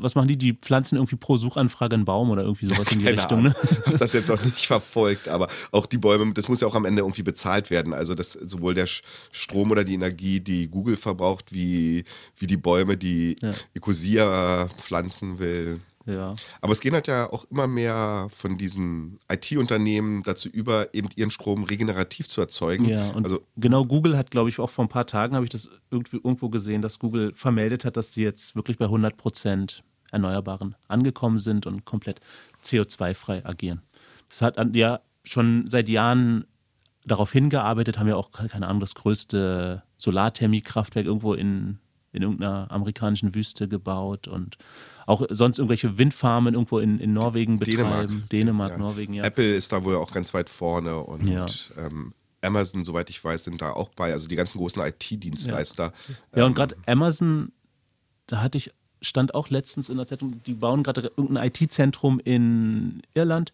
was 0.00 0.14
machen 0.14 0.28
die? 0.28 0.36
Die 0.36 0.52
pflanzen 0.52 0.96
irgendwie 0.96 1.16
pro 1.16 1.36
Suchanfrage 1.36 1.94
einen 1.94 2.04
Baum 2.04 2.30
oder 2.30 2.42
irgendwie 2.42 2.66
sowas 2.66 2.90
in 2.92 3.00
die 3.00 3.04
Keine 3.04 3.18
Richtung. 3.18 3.42
Ne? 3.42 3.54
Ich 3.62 3.86
habe 3.86 3.98
das 3.98 4.12
jetzt 4.12 4.30
auch 4.30 4.42
nicht 4.42 4.66
verfolgt, 4.66 5.28
aber 5.28 5.48
auch 5.70 5.86
die 5.86 5.98
Bäume, 5.98 6.32
das 6.32 6.48
muss 6.48 6.60
ja 6.60 6.66
auch 6.66 6.74
am 6.74 6.84
Ende 6.84 7.02
irgendwie 7.02 7.22
bezahlt 7.22 7.70
werden. 7.70 7.92
Also 7.92 8.14
das, 8.14 8.32
sowohl 8.32 8.74
der 8.74 8.86
Strom 8.86 9.70
oder 9.70 9.84
die 9.84 9.94
Energie, 9.94 10.40
die 10.40 10.68
Google 10.68 10.96
verbraucht, 10.96 11.52
wie, 11.52 12.04
wie 12.38 12.46
die 12.46 12.56
Bäume, 12.56 12.96
die 12.96 13.36
ja. 13.40 13.52
Ecosia 13.74 14.68
pflanzen 14.80 15.38
will. 15.38 15.80
Ja. 16.06 16.34
Aber 16.60 16.72
es 16.72 16.80
gehen 16.80 16.94
halt 16.94 17.06
ja 17.06 17.30
auch 17.32 17.44
immer 17.50 17.66
mehr 17.66 18.26
von 18.30 18.58
diesen 18.58 19.20
IT-Unternehmen 19.30 20.22
dazu 20.24 20.48
über, 20.48 20.92
eben 20.94 21.08
ihren 21.16 21.30
Strom 21.30 21.64
regenerativ 21.64 22.28
zu 22.28 22.40
erzeugen. 22.40 22.86
Ja, 22.86 23.10
und 23.10 23.24
also, 23.24 23.40
genau, 23.56 23.84
Google 23.84 24.16
hat, 24.16 24.30
glaube 24.30 24.48
ich, 24.48 24.58
auch 24.58 24.70
vor 24.70 24.84
ein 24.84 24.88
paar 24.88 25.06
Tagen 25.06 25.34
habe 25.34 25.44
ich 25.44 25.50
das 25.50 25.68
irgendwie 25.90 26.16
irgendwo 26.16 26.48
gesehen, 26.48 26.82
dass 26.82 26.98
Google 26.98 27.32
vermeldet 27.34 27.84
hat, 27.84 27.96
dass 27.96 28.12
sie 28.12 28.22
jetzt 28.22 28.56
wirklich 28.56 28.78
bei 28.78 28.86
100 28.86 29.16
Prozent 29.16 29.84
Erneuerbaren 30.10 30.76
angekommen 30.88 31.38
sind 31.38 31.66
und 31.66 31.84
komplett 31.84 32.20
CO2-frei 32.62 33.44
agieren. 33.46 33.82
Das 34.28 34.42
hat 34.42 34.56
ja 34.76 35.00
schon 35.24 35.66
seit 35.68 35.88
Jahren 35.88 36.44
darauf 37.04 37.32
hingearbeitet, 37.32 37.98
haben 37.98 38.08
ja 38.08 38.16
auch, 38.16 38.30
keine 38.30 38.66
Ahnung, 38.66 38.80
das 38.80 38.94
größte 38.94 39.82
Solarthermiekraftwerk 39.98 41.06
irgendwo 41.06 41.34
in, 41.34 41.78
in 42.12 42.22
irgendeiner 42.22 42.70
amerikanischen 42.70 43.34
Wüste 43.34 43.68
gebaut 43.68 44.28
und 44.28 44.58
auch 45.06 45.24
sonst 45.30 45.58
irgendwelche 45.58 45.98
Windfarmen 45.98 46.54
irgendwo 46.54 46.78
in, 46.78 46.98
in 46.98 47.12
Norwegen 47.12 47.58
betreiben. 47.58 47.78
Dänemark, 47.82 48.30
Dänemark 48.30 48.70
ja. 48.72 48.78
Norwegen, 48.78 49.14
ja. 49.14 49.24
Apple 49.24 49.54
ist 49.54 49.72
da 49.72 49.84
wohl 49.84 49.96
auch 49.96 50.12
ganz 50.12 50.34
weit 50.34 50.48
vorne 50.48 50.98
und 50.98 51.26
ja. 51.26 51.46
ähm, 51.78 52.12
Amazon, 52.42 52.84
soweit 52.84 53.08
ich 53.08 53.22
weiß, 53.22 53.44
sind 53.44 53.62
da 53.62 53.72
auch 53.72 53.88
bei. 53.90 54.12
Also 54.12 54.28
die 54.28 54.36
ganzen 54.36 54.58
großen 54.58 54.82
IT-Dienstleister. 54.82 55.92
Ja, 56.32 56.38
ja 56.38 56.44
und 56.44 56.50
ähm, 56.50 56.54
gerade 56.54 56.76
Amazon, 56.86 57.52
da 58.26 58.42
hatte 58.42 58.58
ich, 58.58 58.72
stand 59.00 59.34
auch 59.34 59.48
letztens 59.48 59.88
in 59.88 59.96
der 59.96 60.06
Zeitung, 60.06 60.42
die 60.44 60.54
bauen 60.54 60.82
gerade 60.82 61.12
irgendein 61.16 61.46
IT-Zentrum 61.48 62.20
in 62.20 63.02
Irland 63.14 63.52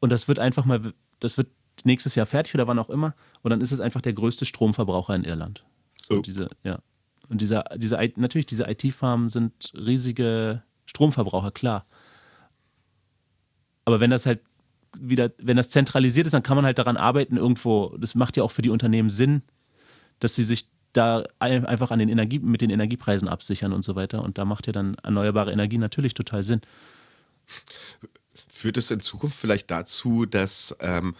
und 0.00 0.10
das 0.10 0.28
wird 0.28 0.38
einfach 0.38 0.64
mal, 0.64 0.92
das 1.20 1.36
wird 1.36 1.48
nächstes 1.84 2.14
Jahr 2.14 2.26
fertig 2.26 2.54
oder 2.54 2.66
wann 2.66 2.78
auch 2.78 2.90
immer 2.90 3.14
und 3.42 3.50
dann 3.50 3.60
ist 3.60 3.72
es 3.72 3.80
einfach 3.80 4.00
der 4.00 4.12
größte 4.12 4.44
Stromverbraucher 4.44 5.14
in 5.14 5.24
Irland. 5.24 5.64
So 6.00 6.16
oh. 6.16 6.20
diese, 6.20 6.48
ja. 6.62 6.80
Und 7.30 7.40
diese, 7.40 7.64
diese, 7.76 7.96
natürlich, 8.16 8.46
diese 8.46 8.68
IT-Farmen 8.68 9.28
sind 9.28 9.72
riesige 9.74 10.62
Stromverbraucher, 10.84 11.52
klar. 11.52 11.86
Aber 13.84 14.00
wenn 14.00 14.10
das 14.10 14.26
halt 14.26 14.40
wieder, 14.98 15.30
wenn 15.38 15.56
das 15.56 15.68
zentralisiert 15.68 16.26
ist, 16.26 16.32
dann 16.32 16.42
kann 16.42 16.56
man 16.56 16.66
halt 16.66 16.78
daran 16.78 16.96
arbeiten, 16.96 17.36
irgendwo, 17.36 17.96
das 17.98 18.16
macht 18.16 18.36
ja 18.36 18.42
auch 18.42 18.50
für 18.50 18.62
die 18.62 18.70
Unternehmen 18.70 19.08
Sinn, 19.08 19.42
dass 20.18 20.34
sie 20.34 20.42
sich 20.42 20.68
da 20.92 21.24
einfach 21.38 21.92
an 21.92 22.00
den 22.00 22.08
Energie, 22.08 22.40
mit 22.40 22.62
den 22.62 22.70
Energiepreisen 22.70 23.28
absichern 23.28 23.72
und 23.72 23.82
so 23.82 23.94
weiter. 23.94 24.24
Und 24.24 24.36
da 24.36 24.44
macht 24.44 24.66
ja 24.66 24.72
dann 24.72 24.96
erneuerbare 24.96 25.52
Energie 25.52 25.78
natürlich 25.78 26.14
total 26.14 26.42
Sinn. 26.42 26.62
Führt 28.48 28.76
es 28.76 28.90
in 28.90 29.00
Zukunft 29.00 29.38
vielleicht 29.38 29.70
dazu, 29.70 30.26
dass 30.26 30.76
ähm, 30.80 31.14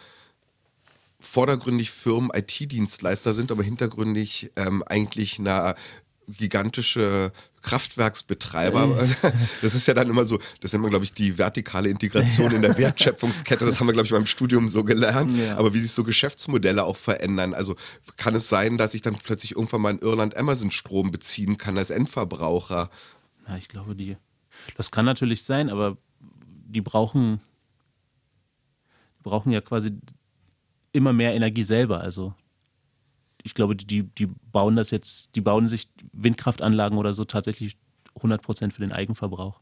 vordergründig 1.21 1.91
Firmen 1.91 2.31
IT-Dienstleister 2.33 3.33
sind, 3.33 3.51
aber 3.51 3.63
hintergründig 3.63 4.51
ähm, 4.55 4.83
eigentlich 4.85 5.39
eine 5.39 5.75
gigantische 6.27 7.31
Kraftwerksbetreiber. 7.61 9.07
Das 9.61 9.75
ist 9.75 9.87
ja 9.87 9.93
dann 9.93 10.09
immer 10.09 10.25
so, 10.25 10.39
das 10.61 10.73
nennt 10.73 10.81
man, 10.81 10.89
glaube 10.89 11.05
ich, 11.05 11.13
die 11.13 11.37
vertikale 11.37 11.89
Integration 11.89 12.51
in 12.51 12.61
der 12.61 12.77
Wertschöpfungskette. 12.77 13.65
Das 13.65 13.79
haben 13.79 13.87
wir, 13.87 13.93
glaube 13.93 14.05
ich, 14.05 14.11
beim 14.11 14.25
Studium 14.25 14.67
so 14.67 14.83
gelernt. 14.83 15.35
Ja. 15.37 15.57
Aber 15.57 15.73
wie 15.73 15.79
sich 15.79 15.91
so 15.91 16.03
Geschäftsmodelle 16.03 16.83
auch 16.83 16.97
verändern. 16.97 17.53
Also 17.53 17.75
kann 18.17 18.33
es 18.35 18.49
sein, 18.49 18.77
dass 18.77 18.93
ich 18.93 19.01
dann 19.01 19.15
plötzlich 19.15 19.55
irgendwann 19.55 19.81
mal 19.81 19.91
in 19.91 19.99
Irland 19.99 20.35
Amazon-Strom 20.35 21.11
beziehen 21.11 21.57
kann 21.57 21.77
als 21.77 21.91
Endverbraucher? 21.91 22.89
Ja, 23.47 23.57
ich 23.57 23.67
glaube, 23.67 23.95
die. 23.95 24.17
Das 24.77 24.91
kann 24.91 25.05
natürlich 25.05 25.43
sein, 25.43 25.69
aber 25.69 25.97
die 26.19 26.81
brauchen, 26.81 27.41
die 29.19 29.23
brauchen 29.23 29.51
ja 29.51 29.61
quasi 29.61 29.91
immer 30.93 31.13
mehr 31.13 31.33
Energie 31.33 31.63
selber. 31.63 32.01
Also 32.01 32.33
ich 33.43 33.53
glaube, 33.53 33.75
die, 33.75 34.03
die 34.03 34.27
bauen 34.27 34.75
das 34.75 34.91
jetzt, 34.91 35.35
die 35.35 35.41
bauen 35.41 35.67
sich 35.67 35.89
Windkraftanlagen 36.13 36.97
oder 36.97 37.13
so 37.13 37.23
tatsächlich 37.23 37.77
100 38.15 38.41
Prozent 38.41 38.73
für 38.73 38.81
den 38.81 38.91
Eigenverbrauch. 38.91 39.59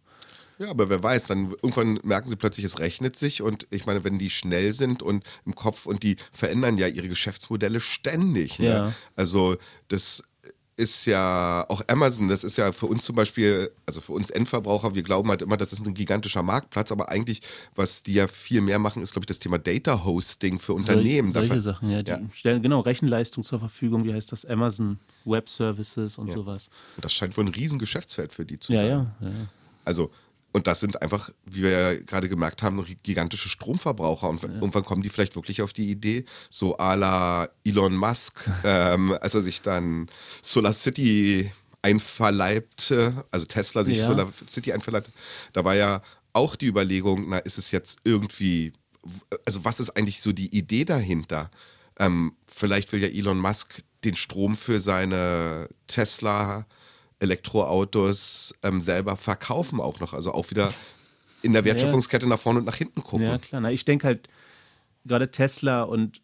Ja, 0.60 0.70
aber 0.70 0.90
wer 0.90 1.02
weiß, 1.02 1.28
dann 1.28 1.54
irgendwann 1.62 2.00
merken 2.04 2.28
sie 2.28 2.36
plötzlich, 2.36 2.66
es 2.66 2.80
rechnet 2.80 3.16
sich 3.16 3.42
und 3.42 3.66
ich 3.70 3.86
meine, 3.86 4.04
wenn 4.04 4.20
die 4.20 4.30
schnell 4.30 4.74
sind 4.74 5.02
und 5.02 5.24
im 5.46 5.56
Kopf 5.56 5.86
und 5.86 6.04
die 6.04 6.18
verändern 6.34 6.78
ja 6.78 6.88
ihre 6.88 7.08
Geschäftsmodelle 7.08 7.80
ständig. 7.80 8.60
Ne? 8.60 8.68
Ja. 8.68 8.94
Also 9.16 9.56
das 9.88 10.22
ist 10.80 11.06
ja 11.06 11.66
auch 11.68 11.82
Amazon, 11.88 12.30
das 12.30 12.46
ist 12.46 12.58
ja 12.58 12.72
für 12.72 12.86
uns 12.86 13.04
zum 13.04 13.14
Beispiel, 13.14 13.70
also 13.86 14.00
für 14.00 14.14
uns 14.14 14.30
Endverbraucher, 14.30 14.96
wir 14.96 15.04
glauben 15.04 15.30
halt 15.30 15.42
immer, 15.42 15.58
das 15.58 15.74
ist 15.74 15.86
ein 15.86 15.94
gigantischer 15.94 16.42
Marktplatz, 16.42 16.94
aber 16.94 17.10
eigentlich, 17.10 17.42
was 17.76 18.02
die 18.02 18.14
ja 18.14 18.28
viel 18.28 18.62
mehr 18.62 18.80
machen, 18.80 19.02
ist, 19.02 19.12
glaube 19.12 19.24
ich, 19.24 19.28
das 19.28 19.40
Thema 19.40 19.60
Data 19.60 20.06
Hosting 20.06 20.58
für 20.58 20.74
Unternehmen. 20.74 21.34
Solche, 21.34 21.48
solche 21.50 21.62
Sachen, 21.62 21.90
ja. 21.90 22.02
Die 22.02 22.12
ja. 22.12 22.22
stellen 22.32 22.62
genau 22.62 22.80
Rechenleistung 22.80 23.44
zur 23.44 23.60
Verfügung, 23.60 24.06
wie 24.06 24.14
heißt 24.14 24.32
das? 24.32 24.46
Amazon 24.46 25.00
Web 25.26 25.50
Services 25.50 26.18
und 26.18 26.28
ja. 26.28 26.34
sowas. 26.34 26.70
Und 26.96 27.04
das 27.04 27.14
scheint 27.14 27.36
wohl 27.36 27.44
ein 27.44 27.50
riesen 27.50 27.78
Geschäftsfeld 27.78 28.32
für 28.32 28.46
die 28.46 28.58
zu 28.58 28.72
ja, 28.72 28.80
sein. 28.80 28.88
Ja, 28.88 29.28
ja. 29.28 29.34
Also 29.84 30.12
und 30.52 30.66
das 30.68 30.80
sind 30.80 31.02
einfach, 31.02 31.30
wie 31.46 31.64
wir 31.64 31.70
ja 31.70 31.94
gerade 32.02 32.28
gemerkt 32.28 32.64
haben, 32.64 32.84
gigantische 33.04 33.50
Stromverbraucher. 33.50 34.30
Und 34.30 34.42
ja. 34.42 34.50
irgendwann 34.50 34.84
kommen 34.84 35.04
die 35.04 35.10
vielleicht 35.10 35.36
wirklich 35.36 35.62
auf 35.62 35.74
die 35.74 35.92
Idee, 35.92 36.26
so 36.50 36.78
à 36.78 36.96
la 36.96 37.50
Elon 37.64 37.96
Musk, 37.96 38.50
ähm, 38.64 39.16
als 39.22 39.36
er 39.36 39.42
sich 39.42 39.62
dann 39.62 40.10
Solar 40.42 40.74
City 40.74 41.52
einverleibte, 41.82 43.26
also 43.32 43.46
Tesla 43.46 43.84
sich 43.84 43.98
ja. 43.98 44.06
Solar 44.06 44.32
City 44.50 44.74
einverleibte, 44.74 45.12
da 45.54 45.64
war 45.64 45.76
ja 45.76 46.02
auch 46.34 46.56
die 46.56 46.68
Überlegung, 46.68 47.30
na, 47.30 47.38
ist 47.40 47.58
es 47.58 47.72
jetzt 47.72 48.00
irgendwie, 48.04 48.74
also 49.46 49.64
was 49.64 49.80
ist 49.80 49.92
eigentlich 49.92 50.22
so 50.22 50.32
die 50.32 50.56
Idee 50.56 50.86
dahinter? 50.86 51.50
Ähm, 51.98 52.34
vielleicht 52.48 52.92
will 52.92 53.02
ja 53.02 53.08
Elon 53.08 53.40
Musk 53.40 53.84
den 54.04 54.16
Strom 54.16 54.56
für 54.56 54.80
seine 54.80 55.70
Tesla 55.88 56.66
Elektroautos 57.20 58.54
ähm, 58.64 58.82
selber 58.82 59.18
verkaufen 59.18 59.80
auch 59.80 60.00
noch. 60.00 60.14
Also 60.14 60.32
auch 60.34 60.50
wieder 60.50 60.74
in 61.42 61.54
der 61.54 61.66
Wertschöpfungskette 61.66 62.28
nach 62.28 62.40
vorne 62.40 62.60
und 62.60 62.66
nach 62.66 62.76
hinten 62.76 63.04
gucken. 63.04 63.26
Ja, 63.26 63.38
klar. 63.38 63.62
Na, 63.62 63.72
ich 63.72 63.86
denke 63.86 64.08
halt, 64.08 64.30
gerade 65.06 65.32
Tesla 65.32 65.84
und 65.84 66.22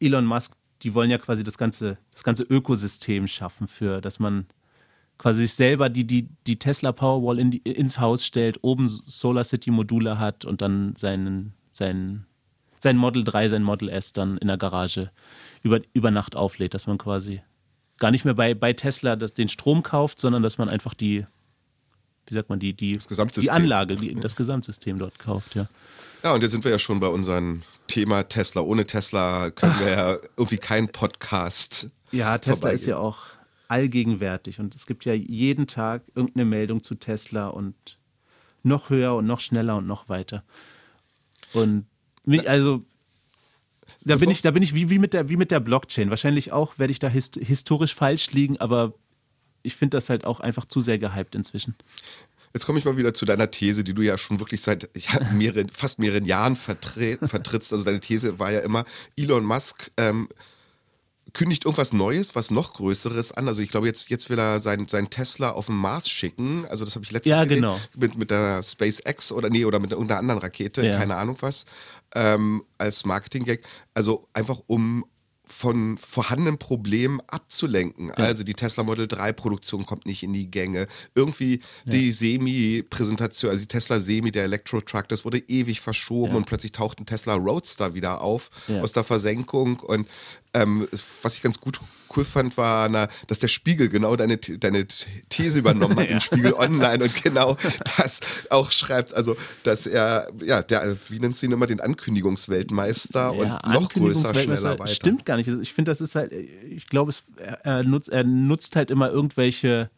Elon 0.00 0.24
Musk, 0.24 0.52
die 0.82 0.94
wollen 0.94 1.10
ja 1.10 1.18
quasi 1.18 1.44
das 1.44 1.58
ganze, 1.58 1.98
das 2.12 2.24
ganze 2.24 2.42
Ökosystem 2.42 3.26
schaffen, 3.26 3.68
für 3.68 4.00
dass 4.00 4.18
man 4.18 4.46
quasi 5.18 5.42
sich 5.42 5.54
selber 5.54 5.88
die, 5.88 6.04
die, 6.04 6.28
die 6.46 6.58
Tesla 6.58 6.92
Powerwall 6.92 7.38
in 7.38 7.50
die, 7.50 7.58
ins 7.58 8.00
Haus 8.00 8.26
stellt, 8.26 8.58
oben 8.62 8.88
Solar 8.88 9.44
City 9.44 9.70
Module 9.70 10.18
hat 10.18 10.44
und 10.44 10.62
dann 10.62 10.96
seinen, 10.96 11.54
seinen, 11.70 12.26
sein 12.78 12.96
Model 12.96 13.22
3, 13.22 13.48
sein 13.48 13.62
Model 13.62 13.88
S 13.88 14.12
dann 14.12 14.38
in 14.38 14.48
der 14.48 14.56
Garage 14.56 15.12
über, 15.62 15.80
über 15.92 16.10
Nacht 16.10 16.34
auflädt, 16.34 16.74
dass 16.74 16.86
man 16.88 16.98
quasi 16.98 17.40
gar 18.02 18.10
nicht 18.10 18.24
mehr 18.24 18.34
bei, 18.34 18.52
bei 18.52 18.72
Tesla 18.72 19.14
das, 19.14 19.32
den 19.32 19.48
Strom 19.48 19.84
kauft, 19.84 20.18
sondern 20.18 20.42
dass 20.42 20.58
man 20.58 20.68
einfach 20.68 20.92
die, 20.92 21.24
wie 22.26 22.34
sagt 22.34 22.48
man, 22.48 22.58
die, 22.58 22.74
die, 22.74 22.98
die 22.98 23.50
Anlage, 23.50 23.94
die, 23.94 24.12
das 24.16 24.34
Gesamtsystem 24.34 24.98
dort 24.98 25.20
kauft, 25.20 25.54
ja. 25.54 25.68
Ja, 26.24 26.34
und 26.34 26.42
jetzt 26.42 26.50
sind 26.50 26.64
wir 26.64 26.72
ja 26.72 26.80
schon 26.80 26.98
bei 26.98 27.06
unserem 27.06 27.62
Thema 27.86 28.24
Tesla. 28.24 28.60
Ohne 28.62 28.86
Tesla 28.86 29.50
können 29.50 29.78
wir 29.78 29.90
ja 29.92 30.18
irgendwie 30.36 30.56
keinen 30.56 30.88
Podcast. 30.88 31.90
Ja, 32.10 32.38
Tesla 32.38 32.70
ist 32.70 32.86
ja 32.86 32.96
auch 32.96 33.18
allgegenwärtig 33.68 34.58
und 34.58 34.74
es 34.74 34.86
gibt 34.86 35.04
ja 35.04 35.14
jeden 35.14 35.68
Tag 35.68 36.02
irgendeine 36.16 36.44
Meldung 36.44 36.82
zu 36.82 36.96
Tesla 36.96 37.46
und 37.46 37.74
noch 38.64 38.90
höher 38.90 39.14
und 39.14 39.26
noch 39.26 39.38
schneller 39.38 39.76
und 39.76 39.86
noch 39.86 40.08
weiter. 40.08 40.42
Und 41.52 41.86
mich, 42.24 42.50
also 42.50 42.84
da 44.04 44.16
bin 44.16 44.30
ich, 44.30 44.42
da 44.42 44.50
bin 44.50 44.62
ich 44.62 44.74
wie, 44.74 44.90
wie, 44.90 44.98
mit 44.98 45.12
der, 45.12 45.28
wie 45.28 45.36
mit 45.36 45.50
der 45.50 45.60
Blockchain. 45.60 46.10
Wahrscheinlich 46.10 46.52
auch 46.52 46.78
werde 46.78 46.92
ich 46.92 46.98
da 46.98 47.08
hist 47.08 47.38
historisch 47.40 47.94
falsch 47.94 48.30
liegen, 48.32 48.58
aber 48.58 48.94
ich 49.62 49.76
finde 49.76 49.96
das 49.96 50.10
halt 50.10 50.24
auch 50.24 50.40
einfach 50.40 50.64
zu 50.66 50.80
sehr 50.80 50.98
gehypt 50.98 51.34
inzwischen. 51.34 51.74
Jetzt 52.54 52.66
komme 52.66 52.78
ich 52.78 52.84
mal 52.84 52.96
wieder 52.96 53.14
zu 53.14 53.24
deiner 53.24 53.50
These, 53.50 53.82
die 53.82 53.94
du 53.94 54.02
ja 54.02 54.18
schon 54.18 54.38
wirklich 54.38 54.60
seit 54.60 54.90
ja, 54.96 55.32
mehreren, 55.32 55.68
fast 55.70 55.98
mehreren 55.98 56.24
Jahren 56.24 56.56
vertrittst. 56.56 57.72
Also 57.72 57.84
deine 57.84 58.00
These 58.00 58.38
war 58.38 58.50
ja 58.50 58.60
immer, 58.60 58.84
Elon 59.16 59.44
Musk 59.44 59.90
ähm, 59.96 60.28
kündigt 61.32 61.64
irgendwas 61.64 61.92
Neues, 61.92 62.34
was 62.34 62.50
noch 62.50 62.74
Größeres 62.74 63.32
an. 63.32 63.48
Also 63.48 63.62
ich 63.62 63.70
glaube, 63.70 63.86
jetzt, 63.86 64.10
jetzt 64.10 64.28
will 64.28 64.38
er 64.38 64.58
seinen 64.58 64.88
sein 64.88 65.08
Tesla 65.08 65.50
auf 65.50 65.66
den 65.66 65.76
Mars 65.76 66.08
schicken. 66.08 66.66
Also 66.68 66.84
das 66.84 66.94
habe 66.94 67.04
ich 67.04 67.10
letztens 67.10 67.38
ja, 67.38 67.44
genau. 67.44 67.78
mit, 67.96 68.16
mit 68.16 68.30
der 68.30 68.62
SpaceX 68.62 69.32
oder 69.32 69.48
nee, 69.48 69.64
oder 69.64 69.80
mit 69.80 69.92
irgendeiner 69.92 70.20
anderen 70.20 70.40
Rakete, 70.40 70.84
ja. 70.86 70.98
keine 70.98 71.16
Ahnung 71.16 71.36
was, 71.40 71.64
ähm, 72.14 72.64
als 72.78 73.04
Marketing-Gag. 73.04 73.62
Also 73.94 74.22
einfach 74.32 74.60
um 74.66 75.04
von 75.52 75.98
vorhandenen 75.98 76.58
Problemen 76.58 77.20
abzulenken. 77.26 78.08
Ja. 78.08 78.14
Also 78.14 78.42
die 78.42 78.54
Tesla 78.54 78.82
Model 78.82 79.06
3 79.06 79.32
Produktion 79.32 79.84
kommt 79.86 80.06
nicht 80.06 80.22
in 80.22 80.32
die 80.32 80.50
Gänge. 80.50 80.86
Irgendwie 81.14 81.60
ja. 81.84 81.92
die 81.92 82.10
Semi-Präsentation, 82.10 83.50
also 83.50 83.60
die 83.60 83.68
Tesla 83.68 84.00
Semi, 84.00 84.32
der 84.32 84.44
Elektro-Truck, 84.44 85.08
das 85.08 85.24
wurde 85.24 85.38
ewig 85.38 85.80
verschoben 85.80 86.32
ja. 86.32 86.38
und 86.38 86.46
plötzlich 86.46 86.72
taucht 86.72 86.98
ein 86.98 87.06
Tesla 87.06 87.34
Roadster 87.34 87.94
wieder 87.94 88.22
auf 88.22 88.50
aus 88.80 88.92
der 88.92 89.04
Versenkung. 89.04 89.78
Und 89.80 90.08
ähm, 90.54 90.88
was 91.22 91.36
ich 91.36 91.42
ganz 91.42 91.60
gut 91.60 91.80
cool 92.16 92.24
fand, 92.24 92.56
war, 92.56 92.88
na, 92.88 93.08
dass 93.26 93.38
der 93.38 93.48
Spiegel 93.48 93.88
genau 93.88 94.16
deine, 94.16 94.38
deine 94.38 94.86
These 95.28 95.58
übernommen 95.58 95.96
hat, 95.96 96.04
ja. 96.10 96.14
den 96.14 96.20
Spiegel 96.20 96.54
Online 96.54 97.04
und 97.04 97.22
genau 97.22 97.56
das 97.96 98.20
auch 98.50 98.70
schreibt. 98.70 99.14
Also, 99.14 99.36
dass 99.62 99.86
er, 99.86 100.28
ja, 100.44 100.62
der, 100.62 100.96
wie 101.08 101.18
nennst 101.18 101.42
du 101.42 101.46
ihn 101.46 101.52
immer, 101.52 101.66
den 101.66 101.80
Ankündigungsweltmeister 101.80 103.20
ja, 103.20 103.28
und 103.30 103.72
noch 103.72 103.92
größer, 103.92 104.34
schneller 104.34 104.78
weiter. 104.78 104.88
Stimmt 104.88 105.26
gar 105.26 105.36
nicht. 105.36 105.48
Ich 105.48 105.72
finde, 105.72 105.90
das 105.90 106.00
ist 106.00 106.14
halt, 106.14 106.32
ich 106.32 106.86
glaube, 106.86 107.12
er, 107.36 107.64
er, 107.64 107.82
nutzt, 107.84 108.08
er 108.08 108.24
nutzt 108.24 108.76
halt 108.76 108.90
immer 108.90 109.10
irgendwelche 109.10 109.90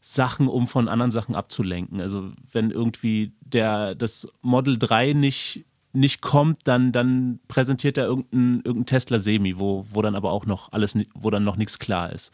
Sachen, 0.00 0.48
um 0.48 0.66
von 0.66 0.88
anderen 0.88 1.12
Sachen 1.12 1.34
abzulenken. 1.34 2.00
Also, 2.00 2.32
wenn 2.50 2.70
irgendwie 2.70 3.32
der, 3.40 3.94
das 3.94 4.28
Model 4.40 4.78
3 4.78 5.12
nicht 5.12 5.64
nicht 5.92 6.22
kommt, 6.22 6.60
dann, 6.64 6.92
dann 6.92 7.40
präsentiert 7.48 7.98
er 7.98 8.06
irgendein, 8.06 8.62
irgendein 8.64 8.86
Tesla 8.86 9.18
Semi, 9.18 9.58
wo, 9.58 9.86
wo 9.90 10.02
dann 10.02 10.14
aber 10.14 10.32
auch 10.32 10.46
noch 10.46 10.72
alles, 10.72 10.96
wo 11.14 11.30
dann 11.30 11.44
noch 11.44 11.56
nichts 11.56 11.78
klar 11.78 12.12
ist. 12.12 12.32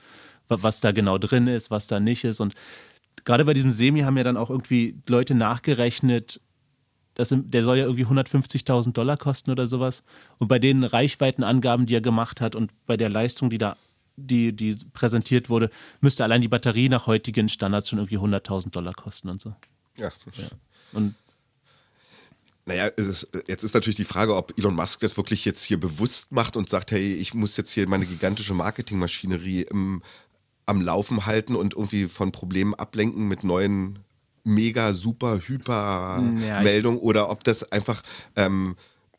Was 0.49 0.81
da 0.81 0.93
genau 0.93 1.19
drin 1.19 1.47
ist, 1.47 1.71
was 1.71 1.87
da 1.87 2.01
nicht 2.01 2.25
ist. 2.25 2.41
Und 2.41 2.55
gerade 3.25 3.45
bei 3.45 3.55
diesem 3.55 3.71
Semi 3.71 4.01
haben 4.01 4.17
ja 4.17 4.25
dann 4.25 4.37
auch 4.37 4.51
irgendwie 4.51 4.97
Leute 5.07 5.35
nachgerechnet, 5.35 6.41
das, 7.15 7.35
der 7.35 7.65
soll 7.65 7.79
ja 7.79 7.85
irgendwie 7.85 8.07
150.000 8.07 8.93
Dollar 8.93 9.17
kosten 9.17 9.51
oder 9.51 9.67
sowas. 9.67 10.05
Und 10.39 10.47
bei 10.47 10.61
den 10.61 10.85
Reichweitenangaben, 10.85 11.87
die 11.87 11.97
er 11.97 12.01
gemacht 12.01 12.41
hat 12.41 12.55
und 12.55 12.71
bei 12.87 12.97
der 12.97 13.09
Leistung, 13.09 13.51
die 13.51 13.59
da 13.59 13.77
die, 14.17 14.55
die 14.55 14.77
präsentiert 14.93 15.49
wurde, 15.49 15.71
müsste 16.01 16.25
allein 16.25 16.41
die 16.41 16.49
Batterie 16.49 16.89
nach 16.89 17.07
heutigen 17.07 17.49
Standards 17.49 17.89
schon 17.89 17.99
irgendwie 17.99 18.19
100.000 18.19 18.71
Dollar 18.71 18.95
kosten 18.95 19.29
und 19.29 19.41
so. 19.41 19.55
Ja. 19.97 20.11
ja. 20.37 20.49
Und 20.93 21.15
naja, 22.69 22.87
ist, 22.87 23.29
jetzt 23.47 23.65
ist 23.65 23.75
natürlich 23.75 23.97
die 23.97 24.05
Frage, 24.05 24.37
ob 24.37 24.57
Elon 24.59 24.75
Musk 24.75 25.01
das 25.01 25.17
wirklich 25.17 25.47
jetzt 25.47 25.65
hier 25.65 25.81
bewusst 25.81 26.33
macht 26.33 26.55
und 26.55 26.69
sagt, 26.69 26.91
hey, 26.91 27.15
ich 27.15 27.33
muss 27.33 27.57
jetzt 27.57 27.73
hier 27.73 27.89
meine 27.89 28.05
gigantische 28.05 28.53
Marketingmaschinerie 28.53 29.63
im, 29.63 30.03
am 30.67 30.83
Laufen 30.83 31.25
halten 31.25 31.57
und 31.57 31.73
irgendwie 31.73 32.09
von 32.09 32.31
Problemen 32.31 32.75
ablenken 32.75 33.27
mit 33.27 33.43
neuen 33.43 34.01
mega, 34.45 34.93
super, 34.93 35.41
hyper 35.47 36.23
ja, 36.47 36.61
Meldungen 36.61 37.01
oder 37.01 37.31
ob 37.31 37.43
das 37.43 37.73
einfach, 37.73 38.03
ähm, 38.37 38.77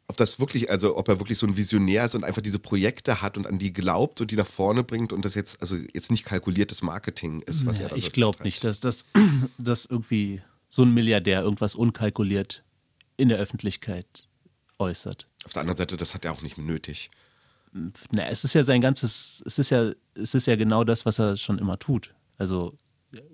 ob 0.08 0.18
das 0.18 0.39
wirklich, 0.39 0.70
also 0.70 0.96
ob 0.96 1.08
er 1.08 1.20
wirklich 1.20 1.39
so 1.39 1.48
ein 1.48 1.58
Visionär 1.58 2.06
ist 2.06 2.13
und 2.13 2.24
einfach 2.24 2.44
diese 2.44 2.60
Projekte 2.60 3.24
hat 3.24 3.36
und 3.36 3.48
an 3.48 3.58
die 3.58 3.74
glaubt 3.74 4.22
und 4.22 4.29
die 4.29 4.36
nach 4.36 4.48
vorne 4.48 4.84
bringt 4.84 5.12
und 5.12 5.25
das 5.25 5.34
jetzt, 5.34 5.60
also 5.60 5.75
jetzt 5.75 6.12
nicht 6.12 6.24
kalkuliertes 6.24 6.84
Marketing 6.84 7.41
ist, 7.41 7.65
was 7.65 7.79
ja, 7.79 7.86
er 7.86 7.89
da 7.89 7.96
Ich 7.96 8.06
so 8.06 8.12
glaube 8.12 8.44
nicht, 8.44 8.63
dass 8.63 8.79
das 8.79 9.06
dass 9.58 9.86
irgendwie 9.86 10.44
so 10.70 10.84
ein 10.84 10.94
Milliardär 10.94 11.41
irgendwas 11.41 11.74
unkalkuliert 11.74 12.63
in 13.20 13.30
der 13.30 13.38
Öffentlichkeit 13.38 14.28
äußert. 14.80 15.28
Auf 15.46 15.54
der 15.54 15.62
anderen 15.62 15.78
Seite, 15.78 15.98
das 15.98 16.14
hat 16.14 16.26
er 16.26 16.32
auch 16.32 16.42
nicht 16.42 16.58
nötig. 16.58 17.10
Na, 18.12 18.28
es 18.28 18.44
ist 18.44 18.56
ja 18.56 18.64
sein 18.64 18.82
ganzes, 18.82 19.44
es 19.46 19.60
ist 19.60 19.70
ja, 19.70 19.92
es 20.16 20.34
ist 20.34 20.48
ja 20.48 20.56
genau 20.56 20.84
das, 20.84 21.06
was 21.06 21.20
er 21.20 21.38
schon 21.38 21.60
immer 21.60 21.78
tut. 21.78 22.16
Also 22.38 22.78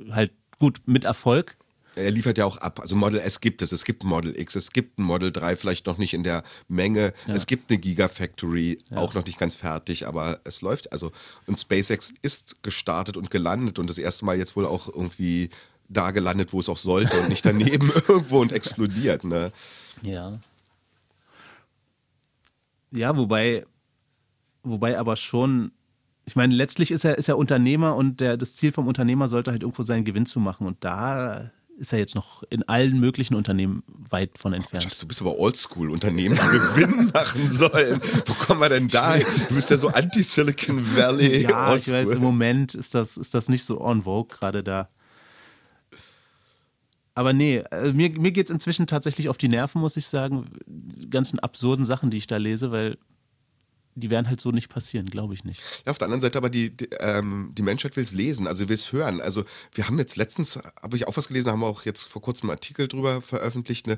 halt 0.09 0.33
gut 0.59 0.81
mit 0.85 1.05
Erfolg. 1.05 1.55
Er 1.95 2.11
liefert 2.11 2.37
ja 2.37 2.43
auch 2.43 2.57
ab. 2.57 2.81
Also 2.81 2.95
Model 2.97 3.19
S 3.19 3.39
gibt 3.39 3.61
es, 3.61 3.71
es 3.71 3.85
gibt 3.85 4.03
Model 4.03 4.37
X, 4.37 4.55
es 4.55 4.73
gibt 4.73 4.99
ein 4.99 5.03
Model 5.03 5.31
3, 5.31 5.55
vielleicht 5.55 5.85
noch 5.85 5.97
nicht 5.97 6.13
in 6.13 6.25
der 6.25 6.43
Menge. 6.67 7.13
Ja. 7.25 7.33
Es 7.35 7.47
gibt 7.47 7.71
eine 7.71 7.79
Gigafactory, 7.79 8.79
ja. 8.89 8.97
auch 8.97 9.13
noch 9.13 9.25
nicht 9.25 9.39
ganz 9.39 9.55
fertig, 9.55 10.05
aber 10.05 10.41
es 10.43 10.61
läuft. 10.61 10.91
Also 10.91 11.13
und 11.45 11.57
SpaceX 11.57 12.13
ist 12.21 12.61
gestartet 12.63 13.15
und 13.15 13.31
gelandet 13.31 13.79
und 13.79 13.87
das 13.87 13.97
erste 13.97 14.25
Mal 14.25 14.37
jetzt 14.37 14.57
wohl 14.57 14.65
auch 14.65 14.89
irgendwie 14.89 15.49
da 15.89 16.11
gelandet, 16.11 16.53
wo 16.53 16.59
es 16.59 16.69
auch 16.69 16.77
sollte 16.77 17.19
und 17.19 17.29
nicht 17.29 17.45
daneben 17.45 17.91
irgendwo 18.07 18.41
und 18.41 18.51
explodiert. 18.51 19.23
Ne? 19.23 19.51
Ja. 20.01 20.39
Ja, 22.91 23.17
wobei, 23.17 23.65
wobei 24.63 24.97
aber 24.97 25.15
schon 25.15 25.71
ich 26.25 26.35
meine, 26.35 26.55
letztlich 26.55 26.91
ist 26.91 27.05
er, 27.05 27.17
ist 27.17 27.29
er 27.29 27.37
Unternehmer 27.37 27.95
und 27.95 28.19
der, 28.19 28.35
das 28.35 28.55
Ziel 28.55 28.71
vom 28.71 28.87
Unternehmer 28.87 29.27
sollte 29.27 29.51
halt 29.51 29.61
irgendwo 29.61 29.83
seinen 29.83 30.05
Gewinn 30.05 30.25
zu 30.25 30.39
machen. 30.39 30.65
Und 30.65 30.83
da 30.83 31.51
ist 31.77 31.93
er 31.93 31.99
jetzt 31.99 32.15
noch 32.15 32.43
in 32.49 32.67
allen 32.67 32.99
möglichen 32.99 33.35
Unternehmen 33.35 33.83
weit 34.09 34.37
von 34.37 34.53
entfernt. 34.53 34.87
Oh, 34.89 35.01
du 35.01 35.07
bist 35.07 35.21
aber 35.21 35.37
oldschool, 35.37 35.91
Unternehmen, 35.91 36.35
die 36.35 36.57
Gewinn 36.57 37.11
machen 37.13 37.47
sollen. 37.47 37.99
Wo 38.25 38.33
kommen 38.33 38.61
wir 38.61 38.69
denn 38.69 38.87
da? 38.87 39.17
Du 39.17 39.53
bist 39.53 39.69
ja 39.69 39.77
so 39.77 39.89
anti-Silicon 39.89 40.95
Valley. 40.95 41.43
Ja, 41.43 41.75
ich 41.75 41.91
weiß, 41.91 42.11
im 42.11 42.21
Moment 42.21 42.73
ist 42.73 42.95
das, 42.95 43.17
ist 43.17 43.33
das 43.33 43.49
nicht 43.49 43.63
so 43.63 43.81
on 43.81 44.03
vogue 44.03 44.35
gerade 44.35 44.63
da. 44.63 44.89
Aber 47.15 47.33
nee, 47.33 47.63
also 47.71 47.93
mir, 47.93 48.09
mir 48.11 48.31
geht 48.31 48.47
es 48.47 48.51
inzwischen 48.51 48.87
tatsächlich 48.87 49.29
auf 49.29 49.37
die 49.37 49.47
Nerven, 49.47 49.81
muss 49.81 49.97
ich 49.97 50.05
sagen. 50.05 50.51
Die 50.67 51.09
ganzen 51.09 51.39
absurden 51.39 51.85
Sachen, 51.85 52.11
die 52.11 52.17
ich 52.17 52.27
da 52.27 52.37
lese, 52.37 52.71
weil 52.71 52.97
die 53.95 54.09
werden 54.09 54.27
halt 54.27 54.41
so 54.41 54.51
nicht 54.51 54.67
passieren, 54.67 55.05
glaube 55.05 55.33
ich 55.33 55.45
nicht. 55.45 55.61
Ja, 55.85 55.91
auf 55.91 55.97
der 55.97 56.05
anderen 56.05 56.19
Seite 56.19 56.37
aber 56.37 56.49
die, 56.49 56.75
die, 56.75 56.89
ähm, 56.99 57.51
die 57.53 57.61
Menschheit 57.61 57.95
will 57.95 58.03
es 58.03 58.11
lesen, 58.11 58.45
also 58.45 58.67
will 58.67 58.75
es 58.75 58.91
hören. 58.91 59.21
Also 59.21 59.45
wir 59.73 59.87
haben 59.87 59.97
jetzt 59.97 60.17
letztens, 60.17 60.59
habe 60.81 60.97
ich 60.97 61.07
auch 61.07 61.15
was 61.15 61.29
gelesen, 61.29 61.49
haben 61.49 61.61
wir 61.61 61.67
auch 61.67 61.85
jetzt 61.85 62.03
vor 62.03 62.21
kurzem 62.21 62.49
einen 62.49 62.57
Artikel 62.57 62.89
drüber 62.89 63.21
veröffentlicht, 63.21 63.87
ne? 63.87 63.97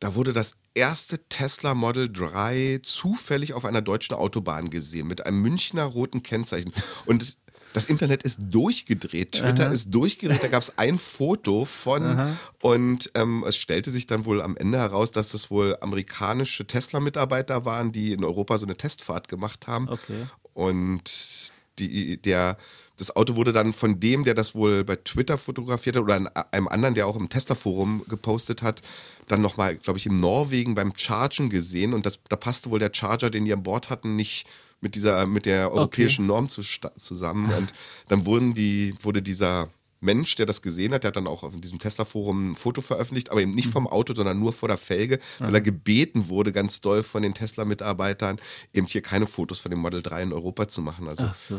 da 0.00 0.14
wurde 0.14 0.34
das 0.34 0.54
erste 0.74 1.18
Tesla 1.28 1.74
Model 1.74 2.12
3 2.12 2.80
zufällig 2.82 3.54
auf 3.54 3.64
einer 3.64 3.82
deutschen 3.82 4.14
Autobahn 4.14 4.70
gesehen 4.70 5.08
mit 5.08 5.26
einem 5.26 5.40
Münchner 5.40 5.84
roten 5.84 6.22
Kennzeichen. 6.22 6.72
Und 7.06 7.36
das 7.72 7.86
Internet 7.86 8.22
ist 8.22 8.40
durchgedreht, 8.40 9.32
Twitter 9.32 9.66
Aha. 9.66 9.72
ist 9.72 9.90
durchgedreht, 9.94 10.42
da 10.42 10.48
gab 10.48 10.62
es 10.62 10.78
ein 10.78 10.98
Foto 10.98 11.64
von 11.64 12.02
Aha. 12.02 12.36
und 12.62 13.10
ähm, 13.14 13.44
es 13.46 13.56
stellte 13.56 13.90
sich 13.90 14.06
dann 14.06 14.24
wohl 14.24 14.40
am 14.40 14.56
Ende 14.56 14.78
heraus, 14.78 15.12
dass 15.12 15.34
es 15.34 15.50
wohl 15.50 15.76
amerikanische 15.80 16.66
Tesla-Mitarbeiter 16.66 17.64
waren, 17.64 17.92
die 17.92 18.12
in 18.12 18.24
Europa 18.24 18.58
so 18.58 18.66
eine 18.66 18.76
Testfahrt 18.76 19.28
gemacht 19.28 19.66
haben. 19.66 19.88
Okay. 19.88 20.26
Und 20.54 21.52
die, 21.78 22.16
der, 22.16 22.56
das 22.96 23.14
Auto 23.14 23.36
wurde 23.36 23.52
dann 23.52 23.72
von 23.72 24.00
dem, 24.00 24.24
der 24.24 24.34
das 24.34 24.54
wohl 24.54 24.82
bei 24.84 24.96
Twitter 24.96 25.38
fotografiert 25.38 25.96
hat 25.96 26.02
oder 26.02 26.32
einem 26.50 26.68
anderen, 26.68 26.94
der 26.94 27.06
auch 27.06 27.16
im 27.16 27.28
Tesla-Forum 27.28 28.04
gepostet 28.08 28.62
hat, 28.62 28.82
dann 29.28 29.40
nochmal, 29.42 29.76
glaube 29.76 29.98
ich, 29.98 30.06
in 30.06 30.20
Norwegen 30.20 30.74
beim 30.74 30.92
Chargen 30.96 31.50
gesehen 31.50 31.94
und 31.94 32.06
das, 32.06 32.18
da 32.28 32.36
passte 32.36 32.70
wohl 32.70 32.78
der 32.78 32.90
Charger, 32.92 33.30
den 33.30 33.44
die 33.44 33.52
an 33.52 33.62
Bord 33.62 33.90
hatten, 33.90 34.16
nicht 34.16 34.46
mit 34.80 34.94
dieser, 34.94 35.26
mit 35.26 35.46
der 35.46 35.72
europäischen 35.72 36.22
okay. 36.22 36.28
Norm 36.28 36.48
zu, 36.48 36.62
zusammen. 36.62 37.52
Und 37.52 37.72
dann 38.08 38.26
wurden 38.26 38.54
die, 38.54 38.94
wurde 39.02 39.22
dieser 39.22 39.68
Mensch, 40.00 40.36
der 40.36 40.46
das 40.46 40.62
gesehen 40.62 40.92
hat, 40.92 41.02
der 41.02 41.08
hat 41.08 41.16
dann 41.16 41.26
auch 41.26 41.42
auf 41.42 41.52
diesem 41.60 41.78
Tesla-Forum 41.78 42.52
ein 42.52 42.56
Foto 42.56 42.80
veröffentlicht, 42.80 43.30
aber 43.30 43.40
eben 43.42 43.54
nicht 43.54 43.68
vom 43.68 43.86
Auto, 43.86 44.14
sondern 44.14 44.38
nur 44.38 44.52
vor 44.52 44.68
der 44.68 44.78
Felge, 44.78 45.18
weil 45.38 45.54
er 45.54 45.60
gebeten 45.60 46.28
wurde, 46.28 46.52
ganz 46.52 46.80
doll 46.80 47.02
von 47.02 47.22
den 47.22 47.34
Tesla-Mitarbeitern, 47.34 48.38
eben 48.72 48.86
hier 48.86 49.02
keine 49.02 49.26
Fotos 49.26 49.58
von 49.58 49.70
dem 49.70 49.80
Model 49.80 50.02
3 50.02 50.22
in 50.22 50.32
Europa 50.32 50.68
zu 50.68 50.82
machen. 50.82 51.08
Also 51.08 51.28
so. 51.34 51.58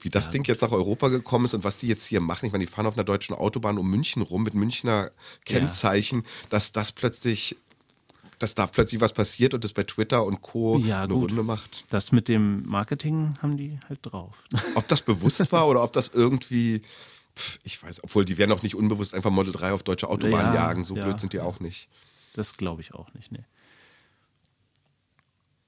wie 0.00 0.10
das 0.10 0.26
ja, 0.26 0.32
Ding 0.32 0.44
jetzt 0.44 0.62
nach 0.62 0.70
Europa 0.70 1.08
gekommen 1.08 1.46
ist 1.46 1.54
und 1.54 1.64
was 1.64 1.76
die 1.76 1.88
jetzt 1.88 2.06
hier 2.06 2.20
machen. 2.20 2.46
Ich 2.46 2.52
meine, 2.52 2.64
die 2.64 2.70
fahren 2.70 2.86
auf 2.86 2.94
einer 2.94 3.04
deutschen 3.04 3.34
Autobahn 3.34 3.78
um 3.78 3.90
München 3.90 4.22
rum 4.22 4.44
mit 4.44 4.54
Münchner 4.54 5.10
Kennzeichen, 5.44 6.20
ja. 6.20 6.48
dass 6.50 6.70
das 6.70 6.92
plötzlich 6.92 7.56
dass 8.42 8.56
da 8.56 8.66
plötzlich 8.66 9.00
was 9.00 9.12
passiert 9.12 9.54
und 9.54 9.62
das 9.62 9.72
bei 9.72 9.84
Twitter 9.84 10.24
und 10.24 10.42
Co. 10.42 10.76
Ja, 10.78 11.04
eine 11.04 11.14
gut. 11.14 11.30
Runde 11.30 11.44
macht. 11.44 11.84
Das 11.90 12.10
mit 12.10 12.26
dem 12.26 12.66
Marketing 12.68 13.36
haben 13.40 13.56
die 13.56 13.78
halt 13.88 14.00
drauf. 14.02 14.44
Ob 14.74 14.88
das 14.88 15.02
bewusst 15.02 15.52
war 15.52 15.68
oder 15.68 15.82
ob 15.82 15.92
das 15.92 16.08
irgendwie, 16.08 16.82
ich 17.62 17.80
weiß, 17.80 18.02
obwohl 18.02 18.24
die 18.24 18.38
werden 18.38 18.50
auch 18.52 18.62
nicht 18.62 18.74
unbewusst 18.74 19.14
einfach 19.14 19.30
Model 19.30 19.52
3 19.52 19.72
auf 19.72 19.82
deutsche 19.84 20.08
Autobahnen 20.08 20.54
ja, 20.54 20.66
jagen, 20.66 20.84
so 20.84 20.96
ja, 20.96 21.04
blöd 21.04 21.20
sind 21.20 21.32
die 21.32 21.40
auch 21.40 21.60
nicht. 21.60 21.88
Das 22.34 22.56
glaube 22.56 22.80
ich 22.80 22.94
auch 22.94 23.12
nicht, 23.14 23.30
ne. 23.30 23.44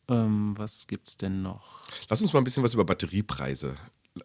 Ähm, 0.08 0.54
was 0.58 0.86
gibt's 0.86 1.16
denn 1.16 1.42
noch? 1.42 1.82
Lass 2.08 2.20
uns 2.20 2.32
mal 2.32 2.40
ein 2.40 2.44
bisschen 2.44 2.62
was 2.62 2.74
über 2.74 2.84
Batteriepreise 2.84 3.76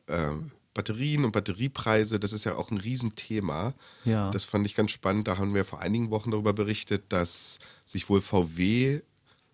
äh, 0.08 0.32
Batterien 0.74 1.26
und 1.26 1.32
Batteriepreise, 1.32 2.20
das 2.20 2.32
ist 2.32 2.44
ja 2.44 2.56
auch 2.56 2.72
ein 2.72 2.78
Riesenthema. 2.78 3.74
Ja. 4.06 4.30
Das 4.32 4.44
fand 4.44 4.66
ich 4.66 4.76
ganz 4.76 4.92
spannend. 4.92 5.28
Da 5.28 5.38
haben 5.38 5.54
wir 5.54 5.66
vor 5.66 5.80
einigen 5.80 6.10
Wochen 6.12 6.32
darüber 6.32 6.54
berichtet, 6.54 7.06
dass 7.10 7.60
sich 7.86 8.10
wohl 8.10 8.22
VW 8.22 9.02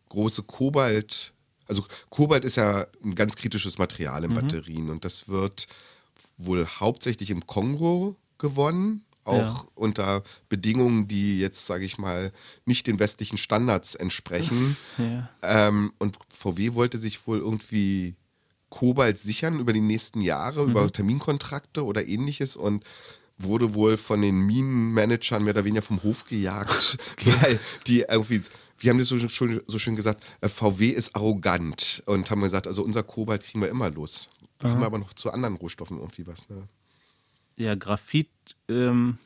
große 0.10 0.44
Kobalt, 0.44 1.34
also 1.68 1.86
Kobalt 2.10 2.46
ist 2.46 2.56
ja 2.56 2.88
ein 3.04 3.16
ganz 3.16 3.36
kritisches 3.36 3.78
Material 3.78 4.24
in 4.24 4.32
mhm. 4.32 4.36
Batterien 4.36 4.90
und 4.90 5.04
das 5.04 5.28
wird 5.28 5.68
wohl 6.38 6.66
hauptsächlich 6.66 7.30
im 7.30 7.46
Kongo 7.48 8.16
gewonnen, 8.38 9.04
auch 9.24 9.64
ja. 9.64 9.68
unter 9.74 10.24
Bedingungen, 10.50 11.08
die 11.08 11.40
jetzt, 11.40 11.66
sage 11.66 11.86
ich 11.86 11.98
mal, 11.98 12.32
nicht 12.66 12.88
den 12.88 13.00
westlichen 13.00 13.38
Standards 13.38 13.96
entsprechen. 13.96 14.78
Ja. 14.98 15.30
Ähm, 15.42 15.92
und 16.00 16.18
VW 16.30 16.74
wollte 16.74 16.98
sich 16.98 17.28
wohl 17.28 17.40
irgendwie 17.40 18.16
Kobalt 18.76 19.18
sichern 19.18 19.62
über 19.62 19.72
die 19.72 19.80
nächsten 19.80 20.20
Jahre, 20.20 20.66
mhm. 20.66 20.72
über 20.72 20.92
Terminkontrakte 20.92 21.86
oder 21.86 22.06
ähnliches 22.06 22.58
und 22.58 22.84
wurde 23.38 23.74
wohl 23.74 23.96
von 23.96 24.22
den 24.22 24.46
Minenmanagern 24.46 25.44
mehr 25.46 25.54
oder 25.54 25.64
weniger 25.64 25.82
vom 25.82 26.04
Hof 26.04 26.26
gejagt, 26.26 26.98
weil 27.42 27.58
die 27.88 28.02
irgendwie, 28.02 28.42
wir 28.80 28.90
haben 28.90 29.00
das 29.00 29.08
so, 29.08 29.18
schön, 29.18 29.62
so 29.66 29.80
schön 29.80 29.96
gesagt, 29.96 30.26
äh, 30.42 30.50
VW 30.50 30.90
ist 30.90 31.16
arrogant 31.16 32.04
und 32.06 32.30
haben 32.30 32.42
gesagt, 32.42 32.68
also 32.68 32.84
unser 32.84 33.04
Kobalt 33.04 33.44
kriegen 33.44 33.62
wir 33.62 33.70
immer 33.70 33.90
los. 33.90 34.30
Da 34.60 34.70
haben 34.70 34.80
wir 34.80 34.88
aber 34.88 35.00
noch 35.00 35.14
zu 35.14 35.32
anderen 35.32 35.56
Rohstoffen 35.56 35.98
irgendwie 35.98 36.28
was. 36.28 36.50
Ne? 36.50 36.68
Ja, 37.58 37.76
Graphit 37.76 38.30
ähm, 38.68 39.20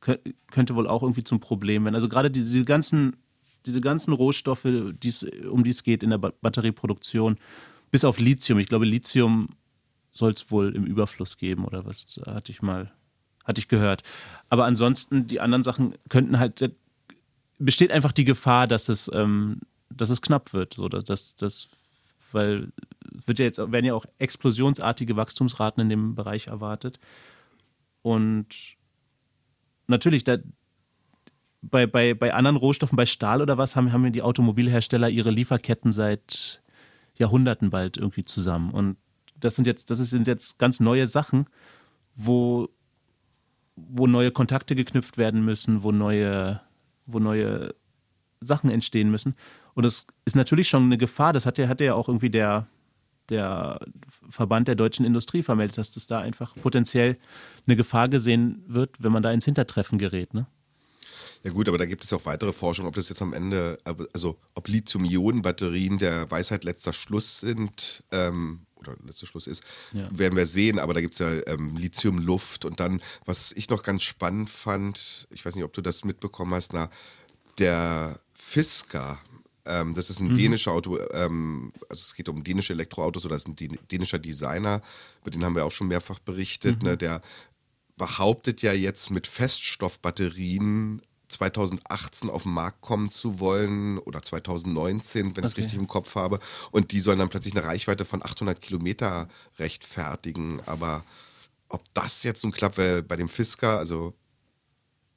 könnte 0.00 0.74
wohl 0.74 0.88
auch 0.88 1.02
irgendwie 1.02 1.24
zum 1.24 1.40
Problem 1.40 1.84
werden. 1.84 1.94
Also 1.94 2.08
gerade 2.08 2.30
diese, 2.30 2.50
diese 2.52 2.64
ganzen, 2.64 3.16
diese 3.64 3.80
ganzen 3.80 4.12
Rohstoffe, 4.12 4.66
die's, 5.02 5.24
um 5.50 5.62
die 5.62 5.70
es 5.70 5.82
geht 5.82 6.02
in 6.02 6.10
der 6.10 6.18
Batterieproduktion, 6.18 7.38
bis 7.90 8.04
auf 8.04 8.18
Lithium. 8.18 8.58
Ich 8.58 8.68
glaube, 8.68 8.84
Lithium 8.84 9.48
soll 10.10 10.32
es 10.32 10.50
wohl 10.50 10.74
im 10.74 10.84
Überfluss 10.84 11.36
geben 11.38 11.64
oder 11.64 11.84
was 11.84 12.20
hatte 12.26 12.50
ich 12.50 12.62
mal, 12.62 12.92
hatte 13.44 13.60
ich 13.60 13.68
gehört. 13.68 14.02
Aber 14.48 14.64
ansonsten, 14.64 15.26
die 15.26 15.40
anderen 15.40 15.62
Sachen 15.62 15.94
könnten 16.08 16.38
halt, 16.38 16.72
besteht 17.58 17.90
einfach 17.90 18.12
die 18.12 18.24
Gefahr, 18.24 18.66
dass 18.66 18.88
es, 18.88 19.10
ähm, 19.12 19.60
dass 19.90 20.10
es 20.10 20.22
knapp 20.22 20.52
wird. 20.52 20.74
So, 20.74 20.88
dass, 20.88 21.36
dass, 21.36 21.68
weil 22.32 22.72
wird 23.26 23.38
ja 23.38 23.44
jetzt, 23.44 23.58
werden 23.58 23.84
ja 23.84 23.94
auch 23.94 24.06
explosionsartige 24.18 25.16
Wachstumsraten 25.16 25.82
in 25.82 25.88
dem 25.88 26.14
Bereich 26.14 26.48
erwartet. 26.48 26.98
Und 28.02 28.46
natürlich, 29.86 30.24
da, 30.24 30.38
bei, 31.62 31.86
bei, 31.86 32.14
bei 32.14 32.34
anderen 32.34 32.56
Rohstoffen, 32.56 32.96
bei 32.96 33.06
Stahl 33.06 33.42
oder 33.42 33.58
was, 33.58 33.76
haben, 33.76 33.92
haben 33.92 34.12
die 34.12 34.22
Automobilhersteller 34.22 35.08
ihre 35.08 35.30
Lieferketten 35.30 35.92
seit 35.92 36.62
Jahrhunderten 37.18 37.70
bald 37.70 37.96
irgendwie 37.96 38.24
zusammen. 38.24 38.70
Und 38.70 38.96
das 39.38 39.56
sind 39.56 39.66
jetzt, 39.66 39.90
das 39.90 39.98
sind 39.98 40.26
jetzt 40.26 40.58
ganz 40.58 40.80
neue 40.80 41.06
Sachen, 41.06 41.46
wo, 42.14 42.68
wo 43.76 44.06
neue 44.06 44.30
Kontakte 44.30 44.74
geknüpft 44.74 45.18
werden 45.18 45.44
müssen, 45.44 45.82
wo 45.82 45.92
neue, 45.92 46.60
wo 47.06 47.18
neue 47.18 47.74
Sachen 48.40 48.70
entstehen 48.70 49.10
müssen. 49.10 49.34
Und 49.74 49.84
das 49.84 50.06
ist 50.24 50.36
natürlich 50.36 50.68
schon 50.68 50.84
eine 50.84 50.98
Gefahr. 50.98 51.32
Das 51.32 51.46
hat 51.46 51.58
ja, 51.58 51.72
ja 51.78 51.94
auch 51.94 52.08
irgendwie 52.08 52.30
der, 52.30 52.66
der 53.28 53.80
Verband 54.28 54.68
der 54.68 54.74
deutschen 54.74 55.04
Industrie 55.04 55.42
vermeldet, 55.42 55.78
dass 55.78 55.92
das 55.92 56.06
da 56.06 56.20
einfach 56.20 56.54
potenziell 56.56 57.18
eine 57.66 57.76
Gefahr 57.76 58.08
gesehen 58.08 58.62
wird, 58.66 58.96
wenn 58.98 59.12
man 59.12 59.22
da 59.22 59.32
ins 59.32 59.44
Hintertreffen 59.44 59.98
gerät. 59.98 60.34
Ne? 60.34 60.46
Ja 61.42 61.50
gut, 61.50 61.68
aber 61.68 61.78
da 61.78 61.86
gibt 61.86 62.04
es 62.04 62.10
ja 62.10 62.18
auch 62.18 62.24
weitere 62.24 62.52
Forschung, 62.52 62.86
ob 62.86 62.94
das 62.94 63.08
jetzt 63.08 63.22
am 63.22 63.32
Ende, 63.32 63.78
also 64.12 64.38
ob 64.54 64.68
Lithium-Ionen-Batterien 64.68 65.98
der 65.98 66.30
Weisheit 66.30 66.64
letzter 66.64 66.92
Schluss 66.92 67.40
sind 67.40 68.04
ähm, 68.10 68.66
oder 68.76 68.96
letzter 69.04 69.26
Schluss 69.26 69.46
ist, 69.46 69.62
ja. 69.92 70.08
werden 70.10 70.36
wir 70.36 70.46
sehen. 70.46 70.78
Aber 70.78 70.94
da 70.94 71.00
gibt 71.00 71.14
es 71.14 71.20
ja 71.20 71.30
ähm, 71.46 71.76
Lithium-Luft 71.76 72.64
und 72.64 72.80
dann, 72.80 73.00
was 73.24 73.52
ich 73.52 73.68
noch 73.68 73.82
ganz 73.82 74.02
spannend 74.02 74.50
fand, 74.50 75.28
ich 75.30 75.44
weiß 75.44 75.54
nicht, 75.54 75.64
ob 75.64 75.72
du 75.72 75.82
das 75.82 76.04
mitbekommen 76.04 76.54
hast, 76.54 76.72
na, 76.72 76.90
der 77.58 78.18
Fisker, 78.34 79.18
ähm, 79.64 79.94
das 79.94 80.10
ist 80.10 80.20
ein 80.20 80.28
mhm. 80.28 80.34
dänischer 80.34 80.72
Auto, 80.72 80.98
ähm, 81.12 81.72
also 81.88 82.00
es 82.00 82.14
geht 82.14 82.28
um 82.28 82.44
dänische 82.44 82.72
Elektroautos 82.72 83.24
oder 83.24 83.36
ist 83.36 83.48
ein 83.48 83.56
dänischer 83.56 84.18
Designer, 84.18 84.80
über 85.22 85.30
den 85.30 85.44
haben 85.44 85.54
wir 85.54 85.64
auch 85.64 85.72
schon 85.72 85.88
mehrfach 85.88 86.18
berichtet, 86.18 86.82
mhm. 86.82 86.90
ne, 86.90 86.96
der 86.96 87.20
behauptet 87.96 88.62
ja 88.62 88.72
jetzt 88.72 89.10
mit 89.10 89.26
Feststoffbatterien 89.26 91.02
2018 91.36 92.30
auf 92.30 92.44
den 92.44 92.52
Markt 92.52 92.80
kommen 92.80 93.10
zu 93.10 93.40
wollen 93.40 93.98
oder 93.98 94.22
2019, 94.22 95.36
wenn 95.36 95.44
ich 95.44 95.52
es 95.52 95.56
richtig 95.56 95.78
im 95.78 95.86
Kopf 95.86 96.14
habe. 96.14 96.40
Und 96.70 96.92
die 96.92 97.00
sollen 97.00 97.18
dann 97.18 97.28
plötzlich 97.28 97.56
eine 97.56 97.64
Reichweite 97.64 98.04
von 98.04 98.22
800 98.22 98.60
Kilometer 98.60 99.28
rechtfertigen. 99.58 100.60
Aber 100.66 101.04
ob 101.68 101.82
das 101.94 102.22
jetzt 102.22 102.42
nun 102.42 102.52
klappt, 102.52 102.78
weil 102.78 103.02
bei 103.02 103.16
dem 103.16 103.28
Fisker, 103.28 103.78
also 103.78 104.14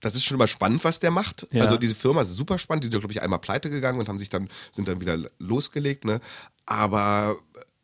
das 0.01 0.15
ist 0.15 0.25
schon 0.25 0.35
immer 0.35 0.47
spannend, 0.47 0.83
was 0.83 0.99
der 0.99 1.11
macht. 1.11 1.47
Ja. 1.51 1.63
Also 1.63 1.77
diese 1.77 1.95
Firma 1.95 2.21
ist 2.21 2.35
super 2.35 2.57
spannend. 2.57 2.83
Die 2.83 2.87
sind, 2.87 2.99
glaube 2.99 3.11
ich, 3.11 3.21
einmal 3.21 3.39
pleite 3.39 3.69
gegangen 3.69 3.99
und 3.99 4.07
haben 4.07 4.19
sich 4.19 4.29
dann, 4.29 4.49
sind 4.71 4.87
dann 4.87 5.01
wieder 5.01 5.17
losgelegt. 5.39 6.05
Ne? 6.05 6.19
Aber 6.65 7.37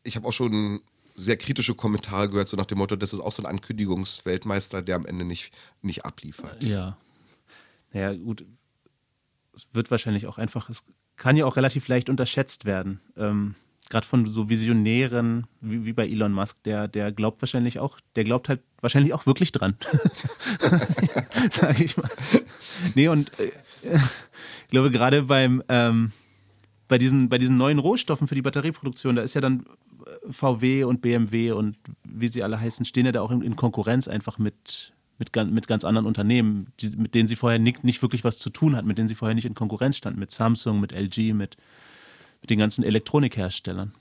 ich 0.03 0.15
habe 0.15 0.27
auch 0.27 0.33
schon 0.33 0.81
sehr 1.15 1.37
kritische 1.37 1.75
Kommentare 1.75 2.29
gehört, 2.29 2.49
so 2.49 2.57
nach 2.57 2.65
dem 2.65 2.77
Motto, 2.77 2.95
das 2.95 3.13
ist 3.13 3.21
auch 3.21 3.31
so 3.31 3.41
ein 3.41 3.45
Ankündigungsweltmeister, 3.45 4.81
der 4.81 4.97
am 4.97 5.05
Ende 5.05 5.23
nicht, 5.23 5.51
nicht 5.81 6.05
abliefert. 6.05 6.63
Ja. 6.63 6.97
Naja, 7.95 8.13
gut. 8.13 8.45
Es 9.55 9.67
wird 9.71 9.89
wahrscheinlich 9.89 10.27
auch 10.27 10.37
einfach, 10.37 10.69
es 10.69 10.83
kann 11.15 11.37
ja 11.37 11.45
auch 11.45 11.55
relativ 11.55 11.87
leicht 11.87 12.09
unterschätzt 12.09 12.65
werden. 12.65 12.99
Ähm, 13.15 13.55
Gerade 13.89 14.05
von 14.05 14.25
so 14.25 14.49
Visionären 14.49 15.47
wie, 15.61 15.85
wie 15.85 15.93
bei 15.93 16.05
Elon 16.05 16.33
Musk, 16.33 16.61
der, 16.63 16.89
der 16.89 17.13
glaubt 17.13 17.41
wahrscheinlich 17.41 17.79
auch, 17.79 17.99
der 18.15 18.25
glaubt 18.25 18.49
halt 18.49 18.61
wahrscheinlich 18.81 19.13
auch 19.13 19.25
wirklich 19.25 19.53
dran. 19.53 19.77
Sag 21.51 21.79
ich 21.79 21.95
mal. 21.95 22.09
Nee, 22.95 23.07
und 23.07 23.31
äh, 23.39 23.51
ich 24.63 24.69
glaube, 24.69 24.91
gerade 24.91 25.23
beim, 25.23 25.63
ähm, 25.69 26.11
bei, 26.89 26.97
diesen, 26.97 27.29
bei 27.29 27.37
diesen 27.37 27.55
neuen 27.55 27.79
Rohstoffen 27.79 28.27
für 28.27 28.35
die 28.35 28.41
Batterieproduktion, 28.41 29.15
da 29.15 29.21
ist 29.21 29.35
ja 29.35 29.41
dann 29.41 29.65
VW 30.29 30.83
und 30.83 31.01
BMW 31.01 31.51
und 31.51 31.77
wie 32.03 32.27
sie 32.27 32.43
alle 32.43 32.59
heißen, 32.59 32.83
stehen 32.85 33.05
ja 33.05 33.13
da 33.13 33.21
auch 33.21 33.31
in, 33.31 33.41
in 33.41 33.55
Konkurrenz 33.55 34.09
einfach 34.09 34.37
mit, 34.37 34.93
mit, 35.17 35.35
mit 35.51 35.67
ganz 35.67 35.85
anderen 35.85 36.05
Unternehmen, 36.05 36.67
die, 36.79 36.95
mit 36.97 37.15
denen 37.15 37.27
sie 37.27 37.35
vorher 37.35 37.59
nicht, 37.59 37.83
nicht 37.83 38.01
wirklich 38.01 38.23
was 38.23 38.37
zu 38.37 38.49
tun 38.49 38.75
hatten, 38.75 38.87
mit 38.87 38.97
denen 38.97 39.07
sie 39.07 39.15
vorher 39.15 39.35
nicht 39.35 39.45
in 39.45 39.55
Konkurrenz 39.55 39.97
standen, 39.97 40.19
mit 40.19 40.31
Samsung, 40.31 40.79
mit 40.79 40.91
LG, 40.91 41.33
mit, 41.33 41.57
mit 42.41 42.49
den 42.49 42.59
ganzen 42.59 42.83
Elektronikherstellern. 42.83 43.93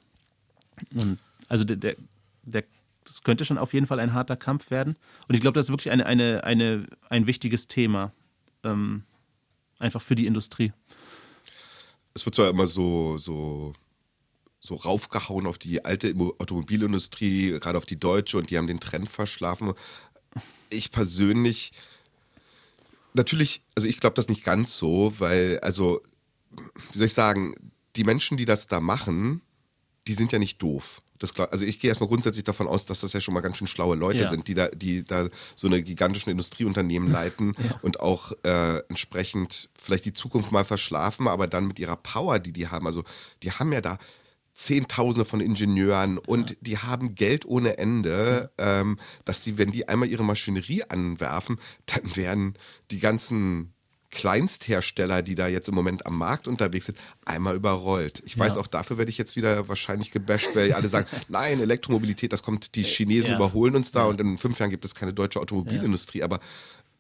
Und 0.95 1.19
also 1.49 1.65
der, 1.65 1.77
der, 1.77 1.97
der, 2.43 2.65
das 3.05 3.23
könnte 3.23 3.45
schon 3.45 3.59
auf 3.59 3.73
jeden 3.73 3.87
Fall 3.87 4.01
ein 4.01 4.13
harter 4.13 4.37
Kampf 4.37 4.71
werden. 4.71 4.97
Und 5.29 5.35
ich 5.35 5.41
glaube, 5.41 5.55
das 5.55 5.67
ist 5.67 5.71
wirklich 5.71 5.93
eine, 5.93 6.07
eine, 6.07 6.45
eine, 6.45 6.87
ein 7.11 7.27
wichtiges 7.27 7.69
Thema. 7.69 8.13
Ähm, 8.65 9.05
einfach 9.79 10.03
für 10.03 10.15
die 10.15 10.27
Industrie. 10.27 10.73
Es 12.15 12.25
wird 12.25 12.35
zwar 12.35 12.49
immer 12.49 12.67
so, 12.67 13.19
so 13.19 13.75
so 14.65 14.77
raufgehauen 14.77 15.47
auf 15.47 15.59
die 15.59 15.85
alte 15.85 16.15
Automobilindustrie, 16.39 17.59
gerade 17.61 17.77
auf 17.77 17.85
die 17.85 18.01
deutsche 18.01 18.39
und 18.39 18.49
die 18.49 18.57
haben 18.57 18.67
den 18.67 18.81
Trend 18.81 19.11
verschlafen. 19.11 19.75
Ich 20.75 20.91
persönlich, 20.91 21.73
natürlich, 23.15 23.63
also 23.75 23.89
ich 23.89 24.01
glaube 24.01 24.15
das 24.15 24.29
nicht 24.29 24.45
ganz 24.45 24.77
so, 24.77 25.15
weil, 25.19 25.59
also, 25.61 26.03
wie 26.93 26.99
soll 26.99 27.07
ich 27.07 27.15
sagen, 27.15 27.55
die 27.97 28.05
Menschen, 28.05 28.37
die 28.37 28.45
das 28.45 28.67
da 28.67 28.81
machen, 28.81 29.41
die 30.07 30.15
sind 30.15 30.33
ja 30.33 30.39
nicht 30.39 30.61
doof. 30.61 31.01
Das, 31.19 31.39
also 31.39 31.65
ich 31.65 31.79
gehe 31.79 31.89
erstmal 31.89 32.09
grundsätzlich 32.09 32.45
davon 32.45 32.67
aus, 32.67 32.87
dass 32.87 33.01
das 33.01 33.13
ja 33.13 33.21
schon 33.21 33.35
mal 33.35 33.41
ganz 33.41 33.57
schön 33.57 33.67
schlaue 33.69 33.97
Leute 33.97 34.25
ja. 34.25 34.29
sind, 34.29 34.49
die 34.49 34.55
da, 34.55 34.69
die 34.69 35.05
da 35.05 35.29
so 35.55 35.69
eine 35.69 35.83
gigantischen 35.83 36.31
Industrieunternehmen 36.31 37.11
leiten 37.11 37.55
ja. 37.63 37.79
und 37.83 38.01
auch 38.01 38.33
äh, 38.43 38.79
entsprechend 38.89 39.69
vielleicht 39.79 40.05
die 40.05 40.13
Zukunft 40.13 40.51
mal 40.51 40.65
verschlafen, 40.65 41.29
aber 41.29 41.47
dann 41.47 41.67
mit 41.67 41.79
ihrer 41.79 41.97
Power, 41.97 42.41
die 42.41 42.53
die 42.53 42.69
haben, 42.69 42.87
also 42.87 43.05
die 43.43 43.53
haben 43.53 43.73
ja 43.73 43.81
da 43.81 43.99
Zehntausende 44.55 45.25
von 45.25 45.41
Ingenieuren 45.41 46.19
und 46.19 46.51
ja. 46.51 46.57
die 46.61 46.79
haben 46.79 47.15
Geld 47.15 47.45
ohne 47.45 47.77
Ende, 47.77 48.51
ja. 48.59 48.81
ähm, 48.81 48.99
dass 49.25 49.43
sie, 49.43 49.59
wenn 49.59 49.73
die 49.73 49.89
einmal 49.89 50.09
ihre 50.09 50.25
Maschinerie 50.25 50.85
anwerfen, 50.89 51.59
dann 51.87 52.17
werden 52.17 52.55
die 52.91 53.01
ganzen 53.01 53.75
Kleinsthersteller, 54.15 55.23
die 55.23 55.35
da 55.35 55.49
jetzt 55.49 55.69
im 55.69 55.75
Moment 55.75 56.07
am 56.07 56.17
Markt 56.17 56.47
unterwegs 56.47 56.87
sind, 56.87 56.97
einmal 57.25 57.57
überrollt. 57.57 58.23
Ich 58.25 58.39
weiß, 58.39 58.55
ja. 58.55 58.61
auch 58.61 58.69
dafür 58.69 58.97
werde 58.97 59.11
ich 59.11 59.19
jetzt 59.19 59.35
wieder 59.35 59.69
wahrscheinlich 59.69 60.13
gebasht, 60.13 60.51
weil 60.55 60.73
alle 60.73 60.89
sagen, 60.89 61.09
nein, 61.29 61.61
Elektromobilität, 61.61 62.33
das 62.33 62.43
kommt, 62.43 62.77
die 62.77 62.85
Chinesen 62.85 63.33
ja. 63.33 63.37
überholen 63.37 63.75
uns 63.75 63.91
da 63.91 64.05
und 64.05 64.21
in 64.21 64.39
fünf 64.39 64.59
Jahren 64.61 64.71
gibt 64.71 64.85
es 64.85 64.95
keine 64.95 65.13
deutsche 65.13 65.41
Automobilindustrie. 65.41 66.23
Aber 66.23 66.39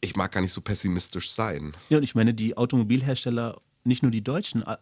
ich 0.00 0.16
mag 0.16 0.32
gar 0.32 0.40
nicht 0.40 0.52
so 0.52 0.60
pessimistisch 0.60 1.30
sein. 1.30 1.72
Ja, 1.88 1.98
und 1.98 2.02
ich 2.02 2.16
meine, 2.16 2.34
die 2.34 2.56
Automobilhersteller 2.56 3.60
nicht 3.86 4.02
nur 4.02 4.10
die 4.10 4.24
Deutschen, 4.24 4.62
äh, 4.62 4.76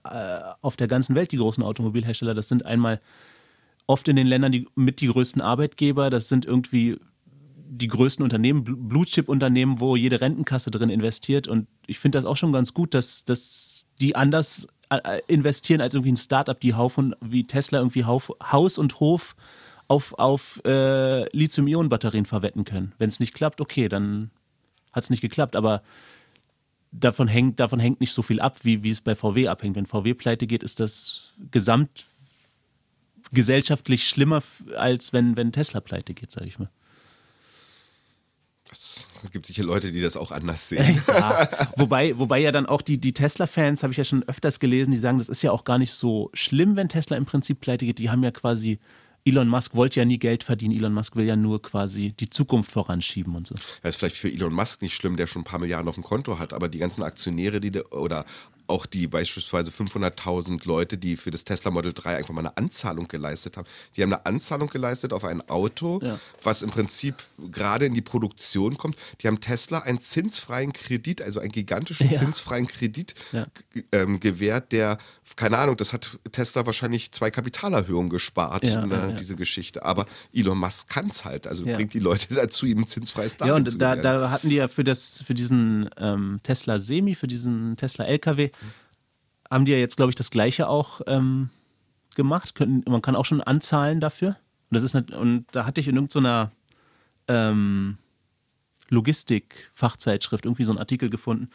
auf 0.61 0.77
der 0.77 0.88
ganzen 0.88 1.15
Welt 1.15 1.33
die 1.33 1.37
großen 1.37 1.62
Automobilhersteller. 1.62 2.35
Das 2.35 2.49
sind 2.49 2.65
einmal 2.65 3.01
oft 3.87 4.09
in 4.09 4.17
den 4.17 4.27
Ländern 4.27 4.53
die, 4.53 4.69
mit 4.75 5.01
die 5.01 5.09
größten 5.09 5.43
Arbeitgeber. 5.43 6.11
Das 6.11 6.29
sind 6.29 6.45
irgendwie 6.45 6.99
die 7.75 7.88
größten 7.88 8.23
Unternehmen, 8.23 8.65
Blue-Chip-Unternehmen, 8.65 9.81
wo 9.81 9.97
jede 9.97 10.21
Rentenkasse 10.21 10.71
drin 10.71 10.91
investiert. 10.91 11.49
Und 11.49 11.69
ich 11.87 11.99
finde 11.99 12.19
das 12.19 12.27
auch 12.27 12.37
schon 12.37 12.53
ganz 12.53 12.75
gut, 12.75 12.93
dass, 12.93 13.25
dass 13.25 13.87
die 14.01 14.15
anders 14.15 14.67
äh, 14.91 15.21
investieren 15.27 15.81
als 15.81 15.95
irgendwie 15.95 16.12
ein 16.12 16.17
Startup, 16.17 16.59
die 16.59 16.75
Haufen, 16.75 17.15
wie 17.21 17.47
Tesla 17.47 17.79
irgendwie 17.79 18.05
Hauf, 18.05 18.31
Haus 18.43 18.77
und 18.77 19.01
Hof 19.01 19.35
auf, 19.88 20.15
auf 20.19 20.61
äh, 20.67 21.25
Lithium-Ionen-Batterien 21.35 22.27
verwetten 22.27 22.65
können. 22.65 22.93
Wenn 22.99 23.09
es 23.09 23.21
nicht 23.21 23.35
klappt, 23.35 23.61
okay, 23.61 23.88
dann 23.88 24.31
hat 24.93 25.05
es 25.05 25.11
nicht 25.11 25.23
geklappt. 25.23 25.57
Aber 25.57 25.83
davon 26.92 27.26
hängt, 27.26 27.59
davon 27.59 27.81
hängt 27.81 28.00
nicht 28.00 28.12
so 28.12 28.22
viel 28.22 28.40
ab, 28.40 28.59
wie, 28.62 28.83
wie 28.85 28.90
es 28.90 29.00
bei 29.00 29.14
VW 29.14 29.48
abhängt. 29.48 29.76
Wenn 29.76 29.87
VW 29.87 30.14
pleite 30.14 30.46
geht, 30.46 30.62
ist 30.62 30.78
das 30.78 31.35
gesamt 31.50 32.07
gesellschaftlich 33.33 34.07
schlimmer, 34.07 34.42
als 34.76 35.12
wenn, 35.14 35.37
wenn 35.37 35.52
Tesla 35.52 35.81
pleite 35.81 36.12
geht, 36.12 36.31
sage 36.31 36.46
ich 36.46 36.59
mal. 36.59 36.70
Es 38.70 39.07
gibt 39.33 39.44
sicher 39.44 39.64
Leute, 39.64 39.92
die 39.92 40.00
das 40.00 40.16
auch 40.16 40.31
anders 40.31 40.68
sehen. 40.68 41.02
ja, 41.09 41.48
wobei, 41.76 42.18
wobei 42.18 42.38
ja 42.38 42.52
dann 42.52 42.66
auch 42.66 42.81
die, 42.81 42.98
die 42.98 43.12
Tesla-Fans, 43.12 43.83
habe 43.83 43.92
ich 43.92 43.98
ja 43.98 44.05
schon 44.05 44.22
öfters 44.22 44.61
gelesen, 44.61 44.92
die 44.92 44.98
sagen, 44.98 45.18
das 45.18 45.28
ist 45.28 45.42
ja 45.42 45.50
auch 45.50 45.64
gar 45.64 45.78
nicht 45.78 45.92
so 45.92 46.31
schlimm, 46.33 46.76
wenn 46.76 46.88
Tesla 46.88 47.16
im 47.16 47.26
Prinzip 47.26 47.61
pleite 47.61 47.85
geht. 47.85 47.98
Die 47.98 48.11
haben 48.11 48.22
ja 48.22 48.31
quasi 48.31 48.78
Elon 49.24 49.48
Musk 49.48 49.74
wollte 49.74 50.00
ja 50.00 50.04
nie 50.04 50.18
Geld 50.18 50.42
verdienen. 50.42 50.74
Elon 50.76 50.92
Musk 50.92 51.14
will 51.14 51.24
ja 51.24 51.37
nur 51.37 51.62
quasi 51.62 52.12
die 52.18 52.28
Zukunft 52.28 52.72
voranschieben 52.72 53.37
und 53.37 53.46
so. 53.46 53.54
Das 53.82 53.90
ist 53.90 53.96
vielleicht 53.96 54.16
für 54.16 54.28
Elon 54.28 54.52
Musk 54.52 54.82
nicht 54.82 54.94
schlimm, 54.94 55.16
der 55.16 55.26
schon 55.26 55.42
ein 55.42 55.44
paar 55.44 55.61
Milliarden 55.61 55.88
auf 55.88 55.94
dem 55.94 56.02
Konto 56.02 56.38
hat, 56.38 56.52
aber 56.52 56.68
die 56.68 56.78
ganzen 56.78 57.02
Aktionäre, 57.02 57.61
die 57.61 57.70
oder 57.90 58.24
auch 58.66 58.87
die 58.87 59.07
beispielsweise 59.07 59.70
500.000 59.70 60.66
Leute, 60.66 60.98
die 60.98 61.16
für 61.16 61.31
das 61.31 61.44
Tesla 61.44 61.70
Model 61.70 61.92
3 61.92 62.16
einfach 62.16 62.35
mal 62.35 62.40
eine 62.40 62.57
Anzahlung 62.57 63.09
geleistet 63.09 63.57
haben. 63.57 63.66
Die 63.96 64.03
haben 64.03 64.12
eine 64.12 64.27
Anzahlung 64.27 64.68
geleistet 64.68 65.12
auf 65.12 65.25
ein 65.25 65.48
Auto, 65.48 66.01
ja. 66.03 66.18
was 66.42 66.62
im 66.62 66.70
Prinzip 66.70 67.16
gerade 67.51 67.87
in 67.87 67.94
die 67.94 68.03
Produktion 68.03 68.77
kommt. 68.77 68.96
Die 69.20 69.29
haben 69.29 69.40
Tesla 69.40 69.81
einen 69.81 70.01
zinsfreien 70.01 70.72
Kredit, 70.72 71.22
also 71.22 71.40
einen 71.40 71.53
gigantischen 71.53 72.11
ja. 72.11 72.18
zinsfreien 72.18 72.66
Kredit 72.66 73.14
ja. 73.33 73.46
ähm, 73.92 74.20
gewährt, 74.20 74.72
der, 74.72 74.98
keine 75.37 75.59
Ahnung, 75.59 75.77
das 75.77 75.92
hat 75.92 76.18
Tesla 76.31 76.66
wahrscheinlich 76.66 77.12
zwei 77.12 77.31
Kapitalerhöhungen 77.31 78.11
gespart, 78.11 78.64
ne, 78.64 79.16
diese 79.18 79.37
Geschichte. 79.37 79.85
Aber 79.85 80.07
Elon 80.33 80.59
Musk 80.59 80.88
kann 80.88 81.09
es 81.09 81.25
halt, 81.25 81.46
also 81.46 81.64
bringt 81.64 81.94
die 81.94 82.01
Leute 82.01 82.35
dazu, 82.35 82.66
ihm 82.66 82.81
ein 82.81 82.87
zinsfreies 82.87 83.37
Darlehen 83.37 83.64
ja, 83.64 83.72
und 83.72 83.81
da, 83.81 83.96
da 83.96 84.31
hatten 84.31 84.48
die 84.48 84.57
ja 84.57 84.68
für, 84.68 84.85
das, 84.85 85.22
für 85.27 85.35
diesen 85.35 85.88
ähm, 85.96 86.40
Tesla 86.42 86.81
Semi, 86.81 87.14
für 87.14 87.27
diesen 87.27 87.77
Tesla 87.77 88.05
LKW, 88.05 88.51
haben 89.51 89.64
die 89.64 89.72
ja 89.72 89.79
jetzt, 89.79 89.96
glaube 89.96 90.11
ich, 90.11 90.16
das 90.16 90.31
Gleiche 90.31 90.68
auch 90.68 91.01
ähm, 91.07 91.51
gemacht. 92.14 92.55
Können, 92.55 92.83
man 92.88 93.03
kann 93.03 93.16
auch 93.16 93.25
schon 93.25 93.40
anzahlen 93.40 94.01
dafür. 94.01 94.37
Und, 94.70 94.77
das 94.77 94.83
ist 94.83 94.94
eine, 94.94 95.07
und 95.18 95.46
da 95.53 95.66
hatte 95.66 95.81
ich 95.81 95.88
in 95.88 95.96
irgendeiner 95.96 96.51
ähm, 97.29 97.98
Logistik-Fachzeitschrift 98.88 100.44
irgendwie 100.44 100.64
so 100.64 100.72
einen 100.72 100.79
Artikel 100.79 101.11
gefunden. 101.11 101.51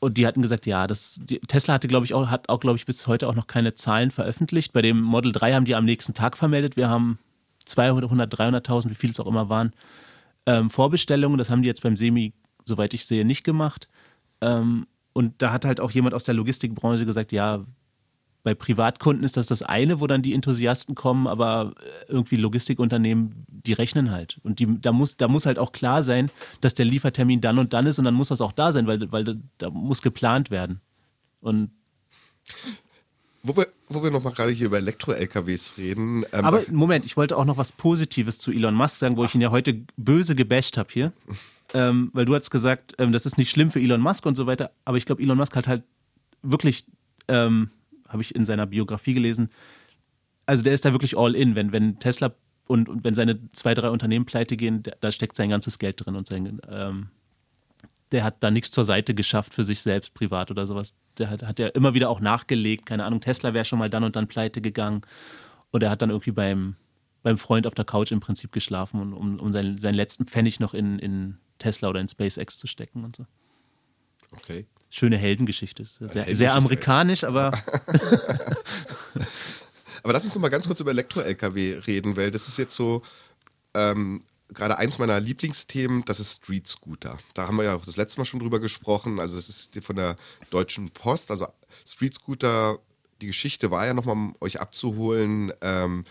Und 0.00 0.18
die 0.18 0.26
hatten 0.26 0.42
gesagt, 0.42 0.66
ja, 0.66 0.86
das, 0.86 1.20
die, 1.22 1.38
Tesla 1.40 1.74
hatte, 1.74 1.88
glaube 1.88 2.04
ich, 2.04 2.14
auch, 2.14 2.28
hat 2.28 2.48
auch, 2.48 2.60
glaube 2.60 2.76
ich, 2.76 2.84
bis 2.84 3.06
heute 3.06 3.28
auch 3.28 3.34
noch 3.34 3.46
keine 3.46 3.74
Zahlen 3.74 4.10
veröffentlicht. 4.10 4.72
Bei 4.72 4.82
dem 4.82 5.00
Model 5.00 5.32
3 5.32 5.54
haben 5.54 5.64
die 5.64 5.74
am 5.74 5.84
nächsten 5.84 6.14
Tag 6.14 6.36
vermeldet. 6.36 6.76
Wir 6.76 6.88
haben 6.88 7.18
200, 7.64 8.34
300.000, 8.34 8.90
wie 8.90 8.94
viel 8.94 9.10
es 9.10 9.20
auch 9.20 9.26
immer 9.26 9.48
waren, 9.48 9.72
ähm, 10.46 10.70
Vorbestellungen. 10.70 11.38
Das 11.38 11.50
haben 11.50 11.62
die 11.62 11.68
jetzt 11.68 11.82
beim 11.82 11.96
Semi, 11.96 12.34
soweit 12.64 12.92
ich 12.94 13.06
sehe, 13.06 13.24
nicht 13.24 13.44
gemacht. 13.44 13.88
Ähm, 14.40 14.86
und 15.14 15.40
da 15.40 15.52
hat 15.52 15.64
halt 15.64 15.80
auch 15.80 15.92
jemand 15.92 16.14
aus 16.14 16.24
der 16.24 16.34
Logistikbranche 16.34 17.06
gesagt, 17.06 17.32
ja, 17.32 17.64
bei 18.42 18.54
Privatkunden 18.54 19.24
ist 19.24 19.38
das 19.38 19.46
das 19.46 19.62
eine, 19.62 20.00
wo 20.00 20.06
dann 20.06 20.20
die 20.20 20.34
Enthusiasten 20.34 20.94
kommen, 20.94 21.26
aber 21.26 21.72
äh, 21.80 22.12
irgendwie 22.12 22.36
Logistikunternehmen, 22.36 23.30
die 23.48 23.72
rechnen 23.72 24.10
halt. 24.10 24.38
Und 24.42 24.58
die, 24.58 24.80
da, 24.80 24.92
muss, 24.92 25.16
da 25.16 25.28
muss 25.28 25.46
halt 25.46 25.58
auch 25.58 25.72
klar 25.72 26.02
sein, 26.02 26.30
dass 26.60 26.74
der 26.74 26.84
Liefertermin 26.84 27.40
dann 27.40 27.58
und 27.58 27.72
dann 27.72 27.86
ist 27.86 27.98
und 27.98 28.04
dann 28.04 28.12
muss 28.12 28.28
das 28.28 28.42
auch 28.42 28.52
da 28.52 28.70
sein, 28.72 28.86
weil, 28.86 29.10
weil 29.12 29.40
da 29.56 29.70
muss 29.70 30.02
geplant 30.02 30.50
werden. 30.50 30.80
Und 31.40 31.70
wo 33.42 33.56
wir, 33.56 33.68
wo 33.88 34.02
wir 34.02 34.10
nochmal 34.10 34.34
gerade 34.34 34.52
hier 34.52 34.66
über 34.66 34.78
Elektro-LKWs 34.78 35.78
reden. 35.78 36.24
Ähm, 36.32 36.44
aber 36.44 36.62
Moment, 36.70 37.06
ich 37.06 37.16
wollte 37.16 37.38
auch 37.38 37.44
noch 37.44 37.56
was 37.56 37.72
Positives 37.72 38.38
zu 38.38 38.52
Elon 38.52 38.74
Musk 38.74 38.96
sagen, 38.96 39.16
wo 39.16 39.24
ich 39.24 39.34
ihn 39.34 39.40
ja 39.40 39.52
heute 39.52 39.80
böse 39.96 40.34
gebasht 40.34 40.76
habe 40.76 40.88
hier 40.92 41.12
ähm, 41.74 42.10
weil 42.12 42.24
du 42.24 42.34
hast 42.34 42.50
gesagt, 42.50 42.94
ähm, 42.98 43.12
das 43.12 43.26
ist 43.26 43.36
nicht 43.36 43.50
schlimm 43.50 43.70
für 43.70 43.80
Elon 43.80 44.00
Musk 44.00 44.24
und 44.24 44.36
so 44.36 44.46
weiter, 44.46 44.70
aber 44.84 44.96
ich 44.96 45.04
glaube, 45.04 45.22
Elon 45.22 45.36
Musk 45.36 45.54
hat 45.56 45.68
halt 45.68 45.82
wirklich, 46.42 46.86
ähm, 47.28 47.70
habe 48.08 48.22
ich 48.22 48.34
in 48.34 48.44
seiner 48.44 48.66
Biografie 48.66 49.14
gelesen, 49.14 49.50
also 50.46 50.62
der 50.62 50.72
ist 50.72 50.84
da 50.84 50.92
wirklich 50.92 51.18
all 51.18 51.34
in, 51.34 51.54
wenn, 51.54 51.72
wenn 51.72 51.98
Tesla 51.98 52.34
und, 52.66 52.88
und 52.88 53.04
wenn 53.04 53.14
seine 53.14 53.50
zwei, 53.52 53.74
drei 53.74 53.90
Unternehmen 53.90 54.24
pleite 54.24 54.56
gehen, 54.56 54.82
da 55.00 55.12
steckt 55.12 55.36
sein 55.36 55.50
ganzes 55.50 55.78
Geld 55.78 56.04
drin 56.04 56.16
und 56.16 56.26
sein, 56.26 56.60
ähm, 56.70 57.08
der 58.12 58.22
hat 58.22 58.42
da 58.42 58.50
nichts 58.50 58.70
zur 58.70 58.84
Seite 58.84 59.14
geschafft 59.14 59.52
für 59.52 59.64
sich 59.64 59.82
selbst 59.82 60.14
privat 60.14 60.50
oder 60.50 60.66
sowas. 60.66 60.94
Der 61.18 61.30
hat, 61.30 61.42
hat 61.42 61.58
ja 61.58 61.66
immer 61.68 61.94
wieder 61.94 62.08
auch 62.08 62.20
nachgelegt, 62.20 62.86
keine 62.86 63.04
Ahnung, 63.04 63.20
Tesla 63.20 63.52
wäre 63.52 63.64
schon 63.64 63.80
mal 63.80 63.90
dann 63.90 64.04
und 64.04 64.14
dann 64.14 64.28
pleite 64.28 64.60
gegangen. 64.60 65.02
Und 65.72 65.82
er 65.82 65.90
hat 65.90 66.02
dann 66.02 66.10
irgendwie 66.10 66.30
beim, 66.30 66.76
beim 67.24 67.36
Freund 67.36 67.66
auf 67.66 67.74
der 67.74 67.84
Couch 67.84 68.12
im 68.12 68.20
Prinzip 68.20 68.52
geschlafen, 68.52 69.12
um, 69.12 69.40
um 69.40 69.52
seinen, 69.52 69.76
seinen 69.76 69.94
letzten 69.94 70.26
Pfennig 70.26 70.60
noch 70.60 70.74
in, 70.74 71.00
in 71.00 71.38
Tesla 71.58 71.88
oder 71.88 72.00
in 72.00 72.08
SpaceX 72.08 72.58
zu 72.58 72.66
stecken 72.66 73.04
und 73.04 73.16
so. 73.16 73.26
Okay. 74.32 74.66
Schöne 74.90 75.16
Heldengeschichte. 75.16 75.84
Sehr, 75.84 76.08
sehr 76.08 76.24
Heldengeschichte. 76.24 76.52
amerikanisch, 76.52 77.24
aber 77.24 77.50
Aber 80.04 80.12
lass 80.12 80.24
uns 80.24 80.34
noch 80.34 80.42
mal 80.42 80.50
ganz 80.50 80.66
kurz 80.66 80.80
über 80.80 80.90
Elektro-LKW 80.90 81.78
reden, 81.86 82.14
weil 82.16 82.30
das 82.30 82.46
ist 82.46 82.58
jetzt 82.58 82.76
so 82.76 83.00
ähm, 83.72 84.22
gerade 84.50 84.76
eins 84.76 84.98
meiner 84.98 85.18
Lieblingsthemen, 85.18 86.04
das 86.04 86.20
ist 86.20 86.42
Street 86.42 86.66
Scooter. 86.68 87.18
Da 87.32 87.46
haben 87.46 87.56
wir 87.56 87.64
ja 87.64 87.74
auch 87.74 87.86
das 87.86 87.96
letzte 87.96 88.20
Mal 88.20 88.26
schon 88.26 88.40
drüber 88.40 88.60
gesprochen. 88.60 89.18
Also 89.18 89.36
das 89.36 89.48
ist 89.48 89.82
von 89.82 89.96
der 89.96 90.16
Deutschen 90.50 90.90
Post. 90.90 91.30
Also 91.30 91.46
Street 91.86 92.12
Scooter, 92.12 92.78
die 93.22 93.28
Geschichte 93.28 93.70
war 93.70 93.86
ja 93.86 93.94
noch 93.94 94.04
mal, 94.04 94.12
um 94.12 94.36
euch 94.40 94.60
abzuholen. 94.60 95.54
Ähm, 95.62 96.04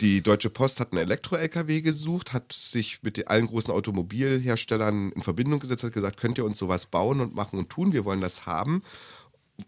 die 0.00 0.22
Deutsche 0.22 0.50
Post 0.50 0.80
hat 0.80 0.92
einen 0.92 1.02
Elektro-LKW 1.02 1.80
gesucht, 1.80 2.32
hat 2.32 2.52
sich 2.52 3.02
mit 3.02 3.28
allen 3.28 3.46
großen 3.46 3.72
Automobilherstellern 3.72 5.12
in 5.12 5.22
Verbindung 5.22 5.60
gesetzt, 5.60 5.84
hat 5.84 5.92
gesagt, 5.92 6.18
könnt 6.18 6.38
ihr 6.38 6.44
uns 6.44 6.58
sowas 6.58 6.86
bauen 6.86 7.20
und 7.20 7.34
machen 7.34 7.58
und 7.58 7.70
tun, 7.70 7.92
wir 7.92 8.04
wollen 8.04 8.20
das 8.20 8.46
haben. 8.46 8.82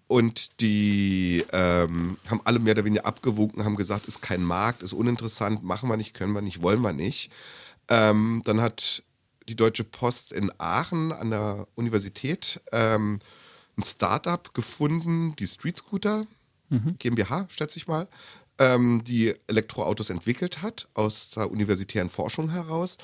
Und 0.06 0.60
die 0.60 1.44
ähm, 1.52 2.18
haben 2.28 2.42
alle 2.44 2.58
mehr 2.58 2.74
oder 2.74 2.84
weniger 2.84 3.06
abgewunken, 3.06 3.64
haben 3.64 3.76
gesagt, 3.76 4.06
ist 4.06 4.20
kein 4.20 4.42
Markt, 4.42 4.82
ist 4.82 4.92
uninteressant, 4.92 5.62
machen 5.62 5.88
wir 5.88 5.96
nicht, 5.96 6.12
können 6.12 6.34
wir 6.34 6.42
nicht, 6.42 6.62
wollen 6.62 6.82
wir 6.82 6.92
nicht. 6.92 7.32
Ähm, 7.88 8.42
dann 8.44 8.60
hat 8.60 9.02
die 9.48 9.56
Deutsche 9.56 9.84
Post 9.84 10.32
in 10.32 10.52
Aachen 10.58 11.10
an 11.10 11.30
der 11.30 11.66
Universität 11.74 12.60
ähm, 12.70 13.20
ein 13.78 13.82
Startup 13.82 14.52
gefunden, 14.52 15.34
die 15.36 15.46
Street 15.46 15.78
Scooter 15.78 16.26
GmbH, 16.98 17.46
schätze 17.48 17.78
ich 17.78 17.88
mal, 17.88 18.08
ähm, 18.58 19.02
die 19.04 19.34
Elektroautos 19.46 20.10
entwickelt 20.10 20.62
hat 20.62 20.88
aus 20.94 21.30
der 21.30 21.50
universitären 21.50 22.08
Forschung 22.08 22.50
heraus 22.50 22.98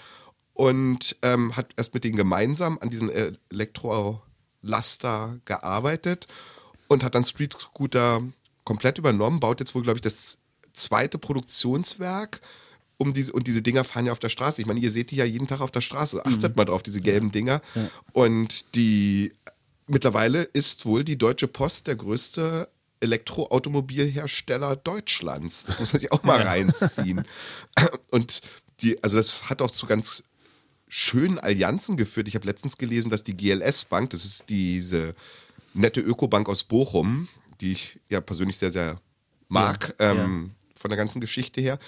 und 0.52 1.16
ähm, 1.22 1.56
hat 1.56 1.72
erst 1.76 1.94
mit 1.94 2.04
denen 2.04 2.16
gemeinsam 2.16 2.78
an 2.80 2.90
diesem 2.90 3.10
Elektrolaster 3.50 5.38
gearbeitet 5.44 6.28
und 6.88 7.02
hat 7.04 7.14
dann 7.14 7.24
Street 7.24 7.54
Scooter 7.58 8.22
komplett 8.64 8.98
übernommen, 8.98 9.40
baut 9.40 9.60
jetzt 9.60 9.74
wohl, 9.74 9.82
glaube 9.82 9.98
ich, 9.98 10.02
das 10.02 10.38
zweite 10.72 11.18
Produktionswerk. 11.18 12.40
Um 12.96 13.12
diese, 13.12 13.32
und 13.32 13.48
diese 13.48 13.60
Dinger 13.60 13.82
fahren 13.82 14.06
ja 14.06 14.12
auf 14.12 14.20
der 14.20 14.28
Straße. 14.28 14.60
Ich 14.60 14.68
meine, 14.68 14.78
ihr 14.78 14.90
seht 14.90 15.10
die 15.10 15.16
ja 15.16 15.24
jeden 15.24 15.48
Tag 15.48 15.60
auf 15.60 15.72
der 15.72 15.80
Straße. 15.80 16.24
Achtet 16.24 16.56
mal 16.56 16.64
drauf, 16.64 16.82
diese 16.82 17.00
gelben 17.00 17.32
Dinger. 17.32 17.60
Und 18.12 18.76
die 18.76 19.32
mittlerweile 19.88 20.42
ist 20.44 20.86
wohl 20.86 21.02
die 21.02 21.18
Deutsche 21.18 21.48
Post 21.48 21.88
der 21.88 21.96
größte 21.96 22.68
Elektroautomobilhersteller 23.04 24.76
Deutschlands. 24.76 25.64
Das 25.64 25.78
muss 25.78 25.92
man 25.92 26.00
sich 26.00 26.12
auch 26.12 26.22
mal 26.24 26.40
reinziehen. 26.42 27.22
Und 28.10 28.40
die, 28.80 29.02
also 29.02 29.16
das 29.16 29.48
hat 29.48 29.62
auch 29.62 29.70
zu 29.70 29.86
ganz 29.86 30.24
schönen 30.88 31.38
Allianzen 31.38 31.96
geführt. 31.96 32.28
Ich 32.28 32.34
habe 32.34 32.46
letztens 32.46 32.76
gelesen, 32.78 33.10
dass 33.10 33.22
die 33.22 33.36
GLS 33.36 33.84
Bank, 33.84 34.10
das 34.10 34.24
ist 34.24 34.48
diese 34.48 35.14
nette 35.72 36.00
Ökobank 36.00 36.48
aus 36.48 36.64
Bochum, 36.64 37.28
die 37.60 37.72
ich 37.72 38.00
ja 38.08 38.20
persönlich 38.20 38.58
sehr, 38.58 38.70
sehr 38.70 39.00
mag, 39.48 39.94
Ja, 39.98 40.12
ähm, 40.12 40.52
von 40.84 40.90
der 40.90 40.98
ganzen 40.98 41.18
Geschichte 41.22 41.62
her, 41.62 41.78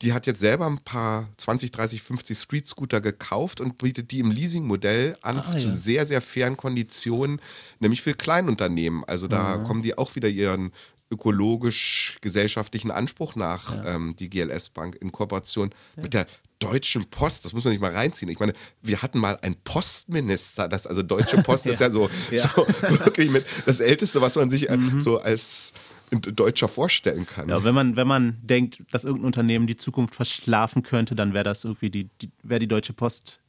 die 0.00 0.14
hat 0.14 0.26
jetzt 0.26 0.40
selber 0.40 0.64
ein 0.66 0.78
paar 0.78 1.28
20, 1.36 1.72
30, 1.72 2.00
50 2.00 2.38
Street 2.38 2.66
Scooter 2.66 3.02
gekauft 3.02 3.60
und 3.60 3.76
bietet 3.76 4.10
die 4.12 4.20
im 4.20 4.30
Leasingmodell 4.30 5.18
an 5.20 5.40
Ah, 5.40 5.42
zu 5.42 5.58
ja. 5.66 5.68
sehr, 5.70 6.06
sehr 6.06 6.22
fairen 6.22 6.56
Konditionen, 6.56 7.38
nämlich 7.80 8.00
für 8.00 8.14
Kleinunternehmen. 8.14 9.04
Also 9.04 9.28
da 9.28 9.58
kommen 9.58 9.82
die 9.82 9.98
auch 9.98 10.14
wieder 10.16 10.30
ihren 10.30 10.72
ökologisch-gesellschaftlichen 11.10 12.90
Anspruch 12.90 13.36
nach, 13.36 13.76
ähm, 13.84 14.16
die 14.16 14.30
GLS 14.30 14.70
Bank 14.70 14.96
in 15.02 15.12
Kooperation 15.12 15.70
mit 15.96 16.14
der 16.14 16.26
Deutschen 16.58 17.04
Post, 17.10 17.44
das 17.44 17.52
muss 17.52 17.64
man 17.64 17.74
nicht 17.74 17.82
mal 17.82 17.92
reinziehen. 17.94 18.30
Ich 18.30 18.38
meine, 18.38 18.54
wir 18.80 19.02
hatten 19.02 19.18
mal 19.18 19.36
einen 19.42 19.56
Postminister, 19.64 20.66
das, 20.68 20.86
also 20.86 21.02
Deutsche 21.02 21.42
Post 21.42 21.66
ist 21.66 21.80
ja 21.80 21.90
so, 21.90 22.08
Ja. 22.30 22.48
so 22.48 22.66
wirklich 23.04 23.30
mit 23.30 23.44
das 23.66 23.80
Älteste, 23.80 24.22
was 24.22 24.34
man 24.36 24.48
sich 24.48 24.70
äh, 24.70 24.78
so 24.96 25.18
als 25.20 25.74
Deutscher 26.10 26.68
vorstellen 26.68 27.26
kann. 27.26 27.48
Ja, 27.48 27.64
wenn 27.64 27.74
man, 27.74 27.96
wenn 27.96 28.06
man 28.06 28.38
denkt, 28.42 28.82
dass 28.92 29.04
irgendein 29.04 29.26
Unternehmen 29.26 29.66
die 29.66 29.76
Zukunft 29.76 30.14
verschlafen 30.14 30.82
könnte, 30.82 31.14
dann 31.14 31.34
wäre 31.34 31.44
das 31.44 31.64
irgendwie 31.64 31.90
die, 31.90 32.08
die 32.22 32.30
wäre 32.42 32.60
die 32.60 32.68
Deutsche 32.68 32.92
Post 32.92 33.40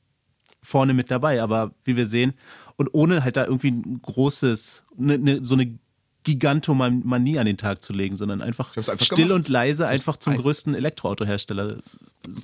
vorne 0.61 0.93
mit 0.93 1.11
dabei. 1.11 1.41
Aber 1.41 1.73
wie 1.83 1.95
wir 1.95 2.07
sehen, 2.07 2.33
und 2.75 2.89
ohne 2.93 3.23
halt 3.23 3.37
da 3.37 3.45
irgendwie 3.45 3.71
ein 3.71 3.99
großes, 4.01 4.83
ne, 4.97 5.17
ne, 5.17 5.39
so 5.43 5.55
eine 5.55 5.77
Gigantomanie 6.23 7.39
an 7.39 7.45
den 7.45 7.57
Tag 7.57 7.81
zu 7.81 7.93
legen, 7.93 8.17
sondern 8.17 8.41
einfach, 8.41 8.75
einfach 8.75 8.99
still 8.99 9.27
gemacht. 9.27 9.31
und 9.35 9.47
leise 9.49 9.87
einfach 9.87 10.17
zum 10.17 10.33
ein- 10.33 10.39
größten 10.39 10.75
Elektroautohersteller. 10.75 11.77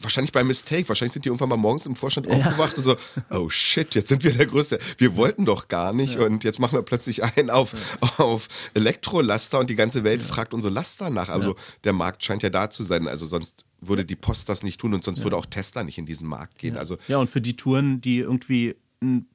Wahrscheinlich 0.02 0.32
bei 0.32 0.44
Mistake. 0.44 0.88
Wahrscheinlich 0.88 1.14
sind 1.14 1.26
die 1.26 1.30
irgendwann 1.30 1.50
mal 1.50 1.58
morgens 1.58 1.86
im 1.86 1.96
Vorstand 1.96 2.28
aufgewacht 2.28 2.78
und 2.78 2.84
so, 2.84 2.96
oh 3.32 3.50
shit, 3.50 3.94
jetzt 3.96 4.10
sind 4.10 4.24
wir 4.24 4.34
der 4.34 4.46
Größte. 4.46 4.80
Wir 4.98 5.16
wollten 5.18 5.46
doch 5.46 5.68
gar 5.68 5.94
nicht 5.94 6.18
und 6.18 6.44
jetzt 6.44 6.60
machen 6.60 6.78
wir 6.78 6.84
plötzlich 6.84 7.24
einen 7.24 7.50
auf, 7.50 7.98
auf 8.18 8.48
Elektrolaster 8.74 9.60
und 9.60 9.70
die 9.70 9.76
ganze 9.76 10.04
Welt 10.04 10.24
fragt 10.24 10.54
unsere 10.54 10.74
Laster 10.74 11.10
nach. 11.10 11.30
Also 11.30 11.56
der 11.84 11.94
Markt 11.94 12.24
scheint 12.24 12.44
ja 12.44 12.50
da 12.50 12.70
zu 12.70 12.84
sein. 12.84 13.08
Also 13.08 13.26
sonst 13.26 13.66
würde 13.82 14.06
die 14.06 14.16
Post 14.16 14.50
das 14.50 14.64
nicht 14.64 14.80
tun 14.80 14.94
und 14.94 15.04
sonst 15.04 15.24
würde 15.24 15.36
auch 15.36 15.46
Tesla 15.46 15.84
nicht 15.84 15.98
in 15.98 16.06
diesen 16.06 16.28
Markt 16.28 16.58
gehen. 16.58 16.78
Also 16.78 16.98
Ja, 17.08 17.18
und 17.18 17.30
für 17.30 17.42
die 17.42 17.56
Touren, 17.56 18.02
die 18.02 18.20
irgendwie 18.20 18.76
ein 19.02 19.26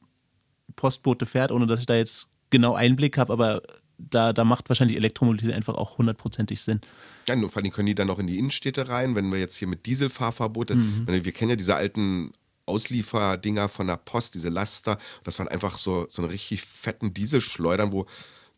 Postbote 0.77 1.27
fährt, 1.27 1.53
ohne 1.53 1.67
dass 1.67 1.81
ich 1.81 1.87
da 1.87 1.97
jetzt 1.97 2.29
genau 2.51 2.75
Einblick 2.75 3.19
habe, 3.19 3.33
aber 3.33 3.63
da, 3.99 4.33
da 4.33 4.45
macht 4.45 4.69
wahrscheinlich 4.71 4.97
Elektromobilität 4.97 5.55
einfach 5.55 5.75
auch 5.75 5.99
hundertprozentig 5.99 6.63
Sinn. 6.63 6.81
Ja, 7.29 7.37
nur 7.37 7.51
vor 7.51 7.63
allem 7.63 7.71
können 7.71 7.87
die 7.87 7.95
dann 7.95 8.11
auch 8.11 8.19
in 8.19 8.27
die 8.27 8.39
Innenstädte 8.39 8.89
rein, 8.89 9.15
wenn 9.15 9.31
wir 9.31 9.39
jetzt 9.39 9.57
hier 9.57 9.69
mit 9.69 9.87
Dieselfahrverbote, 9.87 10.77
Mhm. 10.77 11.07
wir 11.07 11.33
kennen 11.33 11.51
ja 11.51 11.57
diese 11.57 11.77
alten 11.77 12.33
Auslieferdinger 12.67 13.69
von 13.69 13.87
der 13.87 13.97
Post, 13.97 14.35
diese 14.35 14.49
Laster, 14.49 14.99
das 15.25 15.39
waren 15.39 15.49
einfach 15.49 15.79
so, 15.79 16.07
so 16.09 16.23
eine 16.23 16.31
richtig 16.33 16.63
fetten 16.63 17.13
Dieselschleudern, 17.15 17.93
wo 17.93 18.07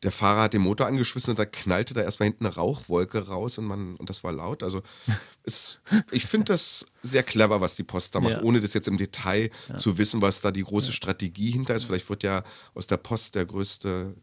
der 0.02 0.12
Fahrer 0.12 0.42
hat 0.42 0.54
den 0.54 0.62
Motor 0.62 0.86
angeschmissen 0.86 1.30
und 1.32 1.38
da 1.38 1.44
knallte 1.44 1.92
da 1.92 2.00
erstmal 2.00 2.28
hinten 2.28 2.46
eine 2.46 2.54
Rauchwolke 2.54 3.26
raus 3.28 3.58
und 3.58 3.66
man 3.66 3.96
und 3.96 4.08
das 4.08 4.24
war 4.24 4.32
laut. 4.32 4.62
Also 4.62 4.82
es, 5.44 5.78
ich 6.10 6.24
finde 6.24 6.46
das 6.52 6.86
sehr 7.02 7.22
clever, 7.22 7.60
was 7.60 7.76
die 7.76 7.82
Post 7.82 8.14
da 8.14 8.20
macht, 8.20 8.32
Ja. 8.36 8.42
ohne 8.42 8.60
das 8.60 8.72
jetzt 8.72 8.88
im 8.88 8.96
Detail 8.96 9.50
zu 9.76 9.98
wissen, 9.98 10.22
was 10.22 10.40
da 10.40 10.50
die 10.52 10.62
große 10.64 10.92
Strategie 10.92 11.50
hinter 11.50 11.74
ist. 11.74 11.84
Vielleicht 11.84 12.08
wird 12.08 12.22
ja 12.22 12.42
aus 12.74 12.86
der 12.86 12.96
Post 12.96 13.34
der 13.34 13.44
größte 13.44 14.14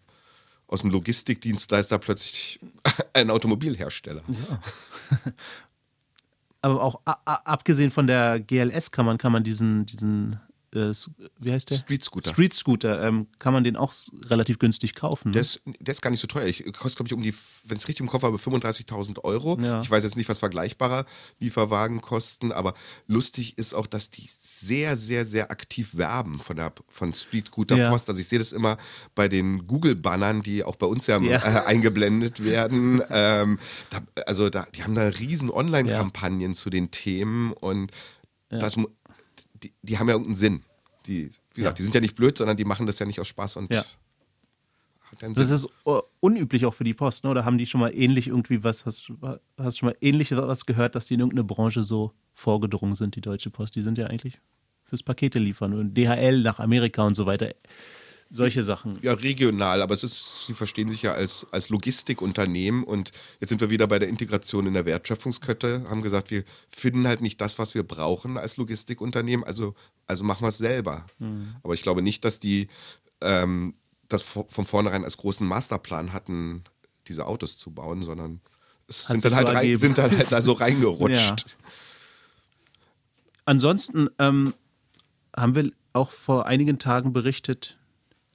aus 0.68 0.82
dem 0.82 0.92
Logistikdienstleister 0.92 1.98
plötzlich 1.98 2.60
ein 3.14 3.30
Automobilhersteller. 3.30 4.22
Aber 6.62 6.82
auch 6.82 7.02
abgesehen 7.06 7.92
von 7.92 8.08
der 8.08 8.40
GLS 8.40 8.92
kann 8.92 9.06
man, 9.06 9.18
kann 9.18 9.32
man 9.32 9.44
diesen, 9.44 9.86
diesen 9.86 10.40
äh, 10.74 10.92
wie 11.40 11.52
heißt 11.52 11.70
der? 11.70 11.78
Street 11.78 12.04
Scooter. 12.04 12.30
Street 12.32 12.54
Scooter, 12.54 13.02
ähm, 13.04 13.28
kann 13.40 13.54
man 13.54 13.64
den 13.64 13.76
auch 13.78 13.94
relativ 14.26 14.60
günstig 14.60 14.96
kaufen. 14.96 15.32
Der 15.32 15.40
Ne? 15.42 15.42
ist, 15.42 15.62
der 15.80 15.92
ist 15.94 16.02
gar 16.02 16.10
nicht 16.10 16.20
so 16.20 16.28
teuer. 16.28 16.46
Ich 16.46 16.64
kostet, 16.74 16.98
glaube 16.98 17.08
ich, 17.08 17.14
um 17.14 17.22
die, 17.22 17.34
wenn 17.66 17.78
ich 17.78 17.84
es 17.84 17.88
richtig 17.88 18.02
im 18.02 18.08
Kopf 18.10 18.24
habe, 18.24 18.38
35.000 18.38 19.24
Euro. 19.24 19.58
Ja. 19.62 19.82
Ich 19.82 19.90
weiß 19.90 20.04
jetzt 20.04 20.18
nicht, 20.18 20.28
was 20.30 20.40
vergleichbare 20.40 21.06
Lieferwagen 21.40 22.02
kosten, 22.02 22.52
aber 22.52 22.74
lustig 23.08 23.58
ist 23.58 23.74
auch, 23.74 23.88
dass 23.88 24.10
die 24.10 24.28
sehr, 24.30 24.98
sehr, 24.98 25.26
sehr 25.26 25.52
aktiv 25.52 25.96
werben 25.98 26.40
von 26.40 26.56
der 26.58 26.74
von 26.90 27.14
Street 27.14 27.48
Scooter 27.48 27.78
Ja. 27.78 27.90
Post. 27.90 28.10
Also 28.10 28.20
ich 28.20 28.28
sehe 28.28 28.40
das 28.40 28.52
immer 28.52 28.78
bei 29.16 29.28
den 29.28 29.68
Google-Bannern, 29.68 30.42
die 30.44 30.64
auch 30.64 30.76
bei 30.76 30.88
uns 30.88 31.08
ja, 31.08 31.20
Ja. 31.20 31.38
Äh, 31.38 31.66
eingeblendet 31.66 32.44
werden. 32.44 33.02
ähm, 33.10 33.58
da, 33.90 34.00
also 34.26 34.50
da, 34.50 34.66
die 34.76 34.84
haben 34.84 34.96
da 34.96 35.08
riesen 35.08 35.50
Online-Kampagnen 35.50 36.54
zu 36.56 36.70
den 36.70 36.92
Themen 36.92 37.54
und 37.54 37.92
das, 38.50 38.76
die, 39.64 39.74
die 39.82 39.98
haben 39.98 40.08
ja 40.08 40.14
irgendeinen 40.14 40.36
Sinn. 40.36 40.64
Die, 41.06 41.30
wie 41.54 41.62
gesagt, 41.62 41.80
die 41.80 41.84
sind 41.84 41.96
ja 41.96 42.02
nicht 42.02 42.16
blöd, 42.16 42.38
sondern 42.38 42.58
die 42.58 42.66
machen 42.66 42.86
das 42.86 43.00
ja 43.00 43.06
nicht 43.06 43.20
aus 43.20 43.28
Spaß 43.28 43.58
und 43.58 43.74
Ja. 43.74 43.84
Das 45.22 45.50
ist 45.50 45.68
unüblich 46.20 46.66
auch 46.66 46.74
für 46.74 46.84
die 46.84 46.94
Post, 46.94 47.24
ne? 47.24 47.30
Oder 47.30 47.46
haben 47.46 47.58
die 47.58 47.66
schon 47.66 47.80
mal 47.80 47.96
ähnlich 47.96 48.28
irgendwie 48.28 48.64
was, 48.64 48.86
hast, 48.86 49.12
hast 49.58 49.78
schon 49.78 49.88
mal 49.88 49.96
ähnlich 50.02 50.32
was 50.36 50.66
gehört, 50.66 50.96
dass 50.96 51.08
die 51.08 51.14
in 51.14 51.22
irgendeine 51.22 51.46
Branche 51.46 51.82
so 51.82 52.12
vorgedrungen 52.34 52.94
sind, 52.94 53.16
die 53.16 53.22
Deutsche 53.22 53.50
Post? 53.50 53.76
Die 53.76 53.82
sind 53.82 53.98
ja 53.98 54.08
eigentlich 54.08 54.40
fürs 54.84 55.04
Pakete 55.04 55.40
liefern 55.40 55.74
und 55.74 55.96
DHL 55.96 56.42
nach 56.42 56.60
Amerika 56.60 57.04
und 57.04 57.16
so 57.16 57.26
weiter. 57.26 57.54
Solche 58.30 58.62
Sachen. 58.64 59.00
Ja, 59.02 59.14
regional, 59.14 59.82
aber 59.82 59.94
es 59.94 60.04
ist, 60.04 60.46
sie 60.48 60.54
verstehen 60.54 60.90
sich 60.90 61.02
ja 61.02 61.14
als, 61.14 61.48
als 61.52 61.70
Logistikunternehmen 61.70 62.84
und 62.84 63.12
jetzt 63.40 63.50
sind 63.50 63.62
wir 63.62 63.70
wieder 63.70 63.88
bei 63.88 64.00
der 64.00 64.10
Integration 64.10 64.68
in 64.68 64.74
der 64.74 64.86
Wertschöpfungskette, 64.86 65.86
haben 65.90 66.02
gesagt, 66.02 66.30
wir 66.32 66.44
finden 66.70 67.08
halt 67.08 67.22
nicht 67.22 67.40
das, 67.40 67.58
was 67.58 67.74
wir 67.74 67.84
brauchen 67.84 68.38
als 68.38 68.58
Logistikunternehmen, 68.58 69.46
also, 69.46 69.76
also 70.08 70.24
machen 70.26 70.42
wir 70.44 70.50
es 70.50 70.58
selber. 70.58 71.06
Aber 71.64 71.74
ich 71.74 71.82
glaube 71.84 72.02
nicht, 72.02 72.26
dass 72.26 72.40
die 72.40 72.68
ähm, 73.22 73.76
das 74.10 74.24
vo- 74.24 74.50
von 74.52 74.66
vornherein 74.66 75.04
als 75.06 75.18
großen 75.18 75.48
Masterplan 75.48 76.12
hatten, 76.14 76.64
diese 77.08 77.26
Autos 77.26 77.58
zu 77.58 77.72
bauen, 77.72 78.04
sondern 78.04 78.42
es 78.88 79.04
Hat 79.10 79.22
sind 79.22 79.26
dann, 79.26 79.36
halt 79.36 79.48
so 79.48 79.54
rein, 79.54 79.76
sind 79.78 79.98
dann 79.98 80.18
halt 80.18 80.32
da 80.32 80.42
so 80.42 80.52
reingerutscht. 80.54 81.46
Ansonsten 83.46 84.10
ähm, 84.20 84.54
haben 85.36 85.56
wir 85.56 85.72
auch 85.94 86.12
vor 86.12 86.46
einigen 86.46 86.80
Tagen 86.80 87.14
berichtet, 87.14 87.77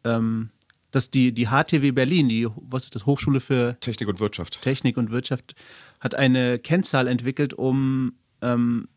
ähm, 0.05 0.51
dass 0.91 1.11
die, 1.11 1.33
die 1.33 1.47
HTW 1.47 1.91
Berlin, 1.93 2.29
die, 2.29 2.49
was 2.57 2.85
ist 2.85 2.95
das, 2.95 3.07
Hochschule 3.07 3.41
für 3.41 3.79
Technik 3.81 4.09
und 4.09 4.21
Wirtschaft. 4.21 4.61
Technik 4.61 4.97
und 4.97 5.11
Wirtschaft, 5.11 5.55
hat 6.01 6.15
eine 6.15 6.59
Kennzahl 6.59 7.09
entwickelt, 7.09 7.55
um 7.55 8.15
ähm, 8.43 8.89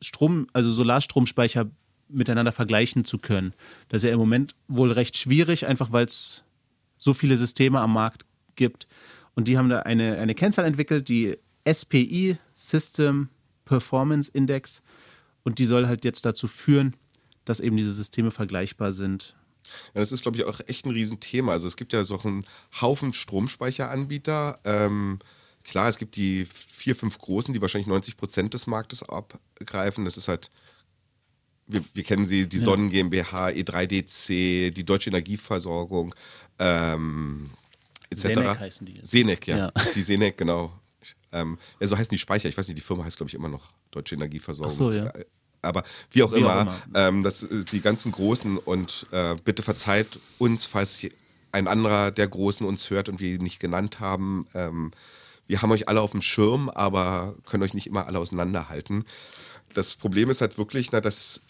Strom, 0.00 0.46
also 0.52 0.72
Solarstromspeicher 0.72 1.70
miteinander 2.08 2.52
vergleichen 2.52 3.04
zu 3.04 3.18
können. 3.18 3.54
Das 3.88 4.02
ist 4.02 4.06
ja 4.06 4.12
im 4.12 4.18
Moment 4.18 4.54
wohl 4.68 4.92
recht 4.92 5.16
schwierig, 5.16 5.66
einfach 5.66 5.92
weil 5.92 6.04
es 6.04 6.44
so 6.98 7.14
viele 7.14 7.36
Systeme 7.36 7.80
am 7.80 7.92
Markt 7.92 8.24
gibt. 8.54 8.86
Und 9.34 9.48
die 9.48 9.58
haben 9.58 9.68
da 9.68 9.80
eine, 9.80 10.18
eine 10.18 10.34
Kennzahl 10.34 10.66
entwickelt, 10.66 11.08
die 11.08 11.38
SPI, 11.70 12.36
System 12.54 13.28
Performance 13.64 14.30
Index. 14.32 14.82
Und 15.42 15.58
die 15.58 15.64
soll 15.64 15.86
halt 15.86 16.04
jetzt 16.04 16.24
dazu 16.24 16.46
führen, 16.46 16.94
dass 17.44 17.60
eben 17.60 17.76
diese 17.76 17.92
Systeme 17.92 18.30
vergleichbar 18.30 18.92
sind. 18.92 19.34
Ja, 19.94 20.00
das 20.00 20.12
ist, 20.12 20.22
glaube 20.22 20.36
ich, 20.36 20.44
auch 20.44 20.60
echt 20.66 20.86
ein 20.86 20.92
Riesenthema. 20.92 21.52
Also 21.52 21.68
es 21.68 21.76
gibt 21.76 21.92
ja 21.92 22.04
so 22.04 22.18
einen 22.20 22.44
Haufen 22.80 23.12
Stromspeicheranbieter. 23.12 24.58
Ähm, 24.64 25.18
klar, 25.64 25.88
es 25.88 25.98
gibt 25.98 26.16
die 26.16 26.46
vier, 26.46 26.96
fünf 26.96 27.18
großen, 27.18 27.54
die 27.54 27.60
wahrscheinlich 27.60 27.88
90 27.88 28.16
Prozent 28.16 28.54
des 28.54 28.66
Marktes 28.66 29.02
abgreifen. 29.02 30.04
Das 30.04 30.16
ist 30.16 30.28
halt, 30.28 30.50
wir, 31.66 31.82
wir 31.94 32.02
kennen 32.02 32.26
sie, 32.26 32.48
die 32.48 32.58
ja. 32.58 32.62
Sonnen 32.62 32.90
GmbH, 32.90 33.48
E3DC, 33.48 34.70
die 34.70 34.84
Deutsche 34.84 35.10
Energieversorgung, 35.10 36.14
ähm, 36.58 37.48
etc. 38.10 38.22
Senec 38.22 38.60
heißen 38.60 38.86
die. 38.86 38.94
Jetzt. 38.94 39.10
Senec, 39.10 39.46
ja. 39.46 39.56
ja. 39.56 39.72
Die 39.94 40.02
Senec, 40.02 40.36
genau. 40.36 40.72
Ähm, 41.32 41.58
ja, 41.80 41.86
so 41.86 41.96
heißen 41.96 42.10
die 42.10 42.18
Speicher. 42.18 42.48
Ich 42.48 42.58
weiß 42.58 42.68
nicht, 42.68 42.76
die 42.76 42.82
Firma 42.82 43.04
heißt, 43.04 43.16
glaube 43.16 43.30
ich, 43.30 43.34
immer 43.34 43.48
noch 43.48 43.72
Deutsche 43.90 44.14
Energieversorgung. 44.14 44.72
Ach 44.72 44.76
so, 44.76 44.92
ja. 44.92 45.12
Aber 45.62 45.84
wie 46.10 46.22
auch 46.22 46.32
wie 46.32 46.40
immer, 46.40 46.56
auch 46.56 46.62
immer. 46.62 46.78
Ähm, 46.94 47.22
das, 47.22 47.44
äh, 47.44 47.64
die 47.64 47.80
ganzen 47.80 48.12
Großen 48.12 48.58
und 48.58 49.06
äh, 49.12 49.36
bitte 49.44 49.62
verzeiht 49.62 50.18
uns, 50.38 50.66
falls 50.66 51.06
ein 51.52 51.68
anderer 51.68 52.10
der 52.10 52.28
Großen 52.28 52.66
uns 52.66 52.90
hört 52.90 53.08
und 53.08 53.20
wir 53.20 53.34
ihn 53.34 53.42
nicht 53.42 53.60
genannt 53.60 54.00
haben. 54.00 54.46
Ähm, 54.54 54.92
wir 55.46 55.62
haben 55.62 55.70
euch 55.70 55.88
alle 55.88 56.00
auf 56.00 56.12
dem 56.12 56.22
Schirm, 56.22 56.68
aber 56.68 57.34
können 57.46 57.62
euch 57.62 57.74
nicht 57.74 57.86
immer 57.86 58.06
alle 58.06 58.18
auseinanderhalten. 58.18 59.04
Das 59.74 59.94
Problem 59.94 60.30
ist 60.30 60.40
halt 60.40 60.58
wirklich, 60.58 60.92
na, 60.92 61.00
dass 61.00 61.42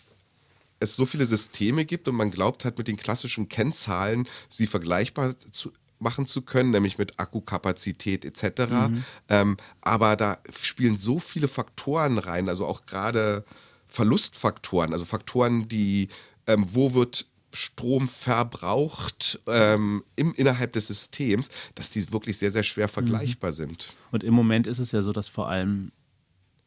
es 0.81 0.96
so 0.96 1.07
viele 1.07 1.27
Systeme 1.27 1.85
gibt 1.85 2.09
und 2.09 2.16
man 2.16 2.31
glaubt 2.31 2.64
halt 2.64 2.79
mit 2.79 2.88
den 2.88 2.96
klassischen 2.96 3.48
Kennzahlen 3.48 4.29
sie 4.48 4.66
vergleichbar 4.66 5.38
zu, 5.38 5.72
machen 6.01 6.27
zu 6.27 6.42
können, 6.42 6.72
nämlich 6.72 6.98
mit 6.98 7.20
Akkukapazität 7.20 8.25
etc. 8.25 8.66
Mhm. 8.70 9.05
Ähm, 9.29 9.57
aber 9.81 10.16
da 10.16 10.38
spielen 10.61 10.98
so 10.98 11.20
viele 11.20 11.48
Faktoren 11.48 12.18
rein, 12.18 12.48
also 12.48 12.66
auch 12.66 12.85
gerade 12.87 13.44
Verlustfaktoren, 13.92 14.92
also 14.92 15.05
Faktoren, 15.05 15.68
die, 15.68 16.09
ähm, 16.46 16.66
wo 16.68 16.94
wird 16.94 17.26
Strom 17.55 18.09
verbraucht 18.09 19.40
ähm, 19.46 20.02
im, 20.16 20.33
innerhalb 20.35 20.72
des 20.72 20.87
Systems, 20.87 21.50
dass 21.74 21.90
die 21.90 22.11
wirklich 22.12 22.38
sehr, 22.38 22.50
sehr 22.50 22.62
schwer 22.62 22.88
vergleichbar 22.88 23.50
mhm. 23.50 23.55
sind. 23.55 23.94
Und 24.11 24.24
im 24.24 24.35
Moment 24.35 24.66
ist 24.66 24.78
es 24.78 24.92
ja 24.92 25.02
so, 25.02 25.12
dass 25.12 25.28
vor 25.28 25.48
allem 25.48 25.92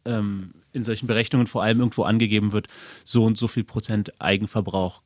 ähm, 0.06 0.54
in 0.72 0.84
solchen 0.84 1.08
Berechnungen 1.08 1.48
vor 1.48 1.64
allem 1.64 1.80
irgendwo 1.80 2.04
angegeben 2.04 2.52
wird, 2.52 2.68
so 3.04 3.24
und 3.24 3.38
so 3.38 3.48
viel 3.48 3.64
Prozent 3.64 4.22
Eigenverbrauch 4.22 5.02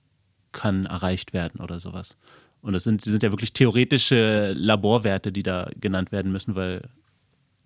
kann 0.52 0.86
erreicht 0.86 1.34
werden 1.34 1.62
oder 1.62 1.80
sowas. 1.80 2.18
Und 2.62 2.74
das 2.74 2.84
sind, 2.84 3.06
das 3.06 3.12
sind 3.12 3.24
ja 3.24 3.32
wirklich 3.32 3.54
theoretische 3.54 4.52
Laborwerte, 4.52 5.32
die 5.32 5.44
da 5.44 5.70
genannt 5.80 6.12
werden 6.12 6.32
müssen, 6.32 6.56
weil 6.56 6.90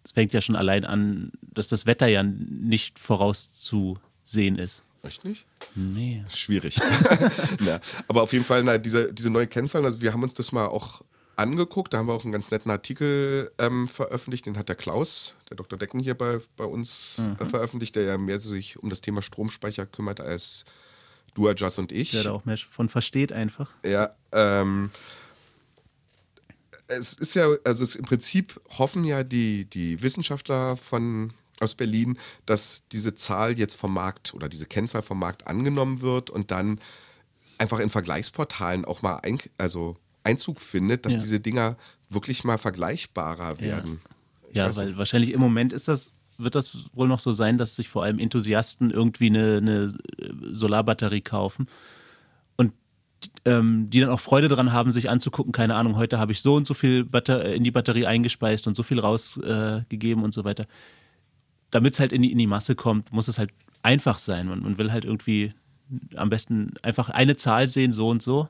es 0.03 0.11
fängt 0.11 0.33
ja 0.33 0.41
schon 0.41 0.55
allein 0.55 0.85
an, 0.85 1.31
dass 1.41 1.69
das 1.69 1.85
Wetter 1.85 2.07
ja 2.07 2.21
nicht 2.23 2.99
vorauszu 2.99 3.97
sehen 4.33 4.57
ist. 4.57 4.83
Echt 5.03 5.25
nicht? 5.25 5.45
Nee. 5.75 6.23
Schwierig. 6.29 6.79
ja. 7.65 7.79
Aber 8.07 8.21
auf 8.21 8.31
jeden 8.33 8.45
Fall, 8.45 8.63
na, 8.63 8.77
diese, 8.77 9.13
diese 9.13 9.29
neue 9.29 9.47
Kennzahlen, 9.47 9.85
also 9.85 10.01
wir 10.01 10.13
haben 10.13 10.23
uns 10.23 10.33
das 10.33 10.51
mal 10.51 10.67
auch 10.67 11.01
angeguckt, 11.35 11.93
da 11.93 11.97
haben 11.97 12.07
wir 12.07 12.13
auch 12.13 12.23
einen 12.23 12.31
ganz 12.31 12.51
netten 12.51 12.71
Artikel 12.71 13.51
ähm, 13.57 13.87
veröffentlicht, 13.87 14.45
den 14.45 14.57
hat 14.57 14.69
der 14.69 14.75
Klaus, 14.75 15.35
der 15.49 15.57
Dr. 15.57 15.77
Decken 15.77 15.99
hier 15.99 16.15
bei, 16.15 16.39
bei 16.55 16.63
uns 16.63 17.19
mhm. 17.19 17.35
äh, 17.39 17.45
veröffentlicht, 17.45 17.95
der 17.95 18.03
ja 18.03 18.17
mehr 18.17 18.39
sich 18.39 18.81
um 18.81 18.89
das 18.89 19.01
Thema 19.01 19.21
Stromspeicher 19.21 19.85
kümmert 19.85 20.21
als 20.21 20.63
du, 21.33 21.49
Adjust 21.49 21.79
und 21.79 21.91
ich. 21.91 22.11
Der 22.11 22.23
da 22.23 22.31
auch 22.31 22.45
mehr 22.45 22.57
von 22.57 22.87
versteht 22.87 23.33
einfach. 23.33 23.71
Ja, 23.85 24.15
ähm, 24.31 24.91
es 26.87 27.13
ist 27.13 27.33
ja, 27.33 27.47
also 27.63 27.83
es, 27.83 27.95
im 27.95 28.05
Prinzip 28.05 28.61
hoffen 28.77 29.03
ja 29.03 29.23
die, 29.23 29.65
die 29.65 30.01
Wissenschaftler 30.01 30.77
von 30.77 31.33
aus 31.59 31.75
Berlin, 31.75 32.17
dass 32.45 32.87
diese 32.91 33.15
Zahl 33.15 33.57
jetzt 33.57 33.75
vom 33.75 33.93
Markt 33.93 34.33
oder 34.33 34.49
diese 34.49 34.65
Kennzahl 34.65 35.01
vom 35.01 35.19
Markt 35.19 35.47
angenommen 35.47 36.01
wird 36.01 36.29
und 36.29 36.51
dann 36.51 36.79
einfach 37.57 37.79
in 37.79 37.89
Vergleichsportalen 37.89 38.85
auch 38.85 39.01
mal 39.01 39.17
ein, 39.17 39.39
also 39.57 39.95
Einzug 40.23 40.59
findet, 40.59 41.05
dass 41.05 41.13
ja. 41.13 41.19
diese 41.19 41.39
Dinger 41.39 41.77
wirklich 42.09 42.43
mal 42.43 42.57
vergleichbarer 42.57 43.59
werden. 43.59 44.01
Ja, 44.51 44.67
ja 44.67 44.75
weil 44.75 44.87
nicht. 44.87 44.97
wahrscheinlich 44.97 45.31
im 45.31 45.39
Moment 45.39 45.73
ist 45.73 45.87
das, 45.87 46.13
wird 46.37 46.55
das 46.55 46.89
wohl 46.93 47.07
noch 47.07 47.19
so 47.19 47.31
sein, 47.31 47.57
dass 47.57 47.75
sich 47.75 47.89
vor 47.89 48.03
allem 48.03 48.19
Enthusiasten 48.19 48.89
irgendwie 48.89 49.27
eine, 49.27 49.57
eine 49.57 49.93
Solarbatterie 50.51 51.21
kaufen 51.21 51.67
und 52.55 52.73
ähm, 53.45 53.89
die 53.89 53.99
dann 53.99 54.09
auch 54.09 54.19
Freude 54.19 54.47
daran 54.47 54.71
haben, 54.71 54.91
sich 54.91 55.09
anzugucken, 55.09 55.51
keine 55.51 55.75
Ahnung, 55.75 55.95
heute 55.95 56.19
habe 56.19 56.31
ich 56.31 56.41
so 56.41 56.55
und 56.55 56.67
so 56.67 56.73
viel 56.73 57.03
Batter 57.03 57.45
in 57.53 57.63
die 57.63 57.71
Batterie 57.71 58.05
eingespeist 58.05 58.67
und 58.67 58.75
so 58.75 58.83
viel 58.83 58.99
rausgegeben 58.99 60.23
äh, 60.23 60.25
und 60.25 60.33
so 60.33 60.43
weiter 60.43 60.65
damit 61.73 61.95
es 61.95 61.99
halt 61.99 62.13
in 62.13 62.21
die, 62.21 62.31
in 62.31 62.37
die 62.37 62.47
Masse 62.47 62.75
kommt, 62.75 63.11
muss 63.11 63.27
es 63.27 63.39
halt 63.39 63.49
einfach 63.81 64.19
sein. 64.19 64.47
Man, 64.47 64.61
man 64.61 64.77
will 64.77 64.91
halt 64.91 65.05
irgendwie 65.05 65.53
am 66.15 66.29
besten 66.29 66.73
einfach 66.83 67.09
eine 67.09 67.35
Zahl 67.35 67.67
sehen, 67.67 67.91
so 67.91 68.09
und 68.09 68.21
so. 68.21 68.47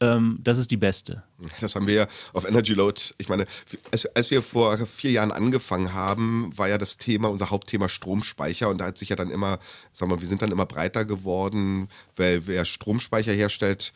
Ähm, 0.00 0.38
das 0.42 0.58
ist 0.58 0.70
die 0.70 0.76
beste. 0.76 1.22
Das 1.60 1.76
haben 1.76 1.86
wir 1.86 1.94
ja 1.94 2.06
auf 2.32 2.48
Energy 2.48 2.72
Load. 2.72 3.00
Ich 3.18 3.28
meine, 3.28 3.46
als, 3.92 4.06
als, 4.16 4.30
wir 4.30 4.42
vor 4.42 4.78
vier 4.86 5.12
Jahren 5.12 5.30
angefangen 5.30 5.94
haben, 5.94 6.50
war 6.56 6.68
ja 6.68 6.78
das 6.78 6.96
Thema, 6.96 7.28
unser 7.28 7.50
Hauptthema 7.50 7.88
Stromspeicher. 7.88 8.68
Und 8.68 8.78
da 8.78 8.86
hat 8.86 8.98
sich 8.98 9.10
ja 9.10 9.16
dann 9.16 9.30
immer, 9.30 9.60
sagen 9.92 10.10
wir, 10.10 10.20
wir 10.20 10.26
sind 10.26 10.42
dann 10.42 10.50
immer 10.50 10.66
breiter 10.66 11.04
geworden, 11.04 11.88
weil 12.16 12.46
wer 12.46 12.64
Stromspeicher 12.64 13.32
herstellt, 13.32 13.92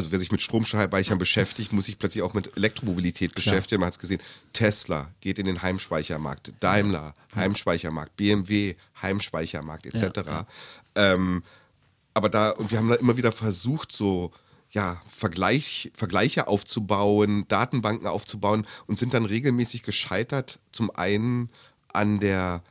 also 0.00 0.12
wer 0.12 0.18
sich 0.18 0.32
mit 0.32 0.40
Stromspeichern 0.40 1.18
beschäftigt, 1.18 1.72
muss 1.72 1.84
sich 1.84 1.98
plötzlich 1.98 2.22
auch 2.22 2.34
mit 2.34 2.56
Elektromobilität 2.56 3.34
beschäftigen. 3.34 3.80
Man 3.80 3.88
hat 3.88 3.94
es 3.94 3.98
gesehen, 3.98 4.20
Tesla 4.52 5.10
geht 5.20 5.38
in 5.38 5.46
den 5.46 5.60
Heimspeichermarkt, 5.60 6.52
Daimler, 6.60 7.14
Heimspeichermarkt, 7.34 8.16
BMW, 8.16 8.76
Heimspeichermarkt 9.00 9.86
etc. 9.86 10.26
Ja, 10.26 10.46
ähm, 10.94 11.42
aber 12.14 12.28
da, 12.28 12.50
und 12.50 12.70
wir 12.70 12.78
haben 12.78 12.88
da 12.88 12.94
immer 12.94 13.16
wieder 13.16 13.32
versucht, 13.32 13.92
so 13.92 14.32
ja, 14.70 15.00
Vergleich, 15.08 15.90
Vergleiche 15.94 16.48
aufzubauen, 16.48 17.44
Datenbanken 17.48 18.06
aufzubauen 18.06 18.66
und 18.86 18.96
sind 18.96 19.14
dann 19.14 19.24
regelmäßig 19.24 19.82
gescheitert. 19.82 20.60
Zum 20.72 20.90
einen 20.90 21.50
an 21.92 22.20
der 22.20 22.62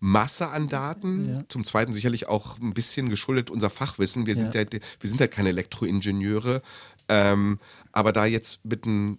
Masse 0.00 0.48
an 0.48 0.68
Daten, 0.68 1.34
ja. 1.34 1.48
zum 1.48 1.64
Zweiten 1.64 1.92
sicherlich 1.92 2.28
auch 2.28 2.58
ein 2.58 2.74
bisschen 2.74 3.08
geschuldet 3.08 3.50
unser 3.50 3.70
Fachwissen. 3.70 4.26
Wir 4.26 4.36
sind 4.36 4.54
ja, 4.54 4.62
ja 4.62 4.68
wir 5.00 5.08
sind 5.08 5.20
ja 5.20 5.26
keine 5.26 5.48
Elektroingenieure, 5.48 6.62
ähm, 7.08 7.58
aber 7.92 8.12
da 8.12 8.24
jetzt 8.26 8.64
mit 8.64 8.86
ein 8.86 9.18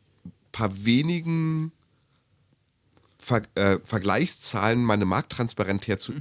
paar 0.51 0.85
wenigen 0.85 1.71
Ver 3.21 3.41
äh, 3.55 3.79
Vergleichszahlen 3.83 4.83
mal 4.83 4.93
eine 4.93 5.05
Markttransparenz 5.05 5.87
herzu 5.87 6.13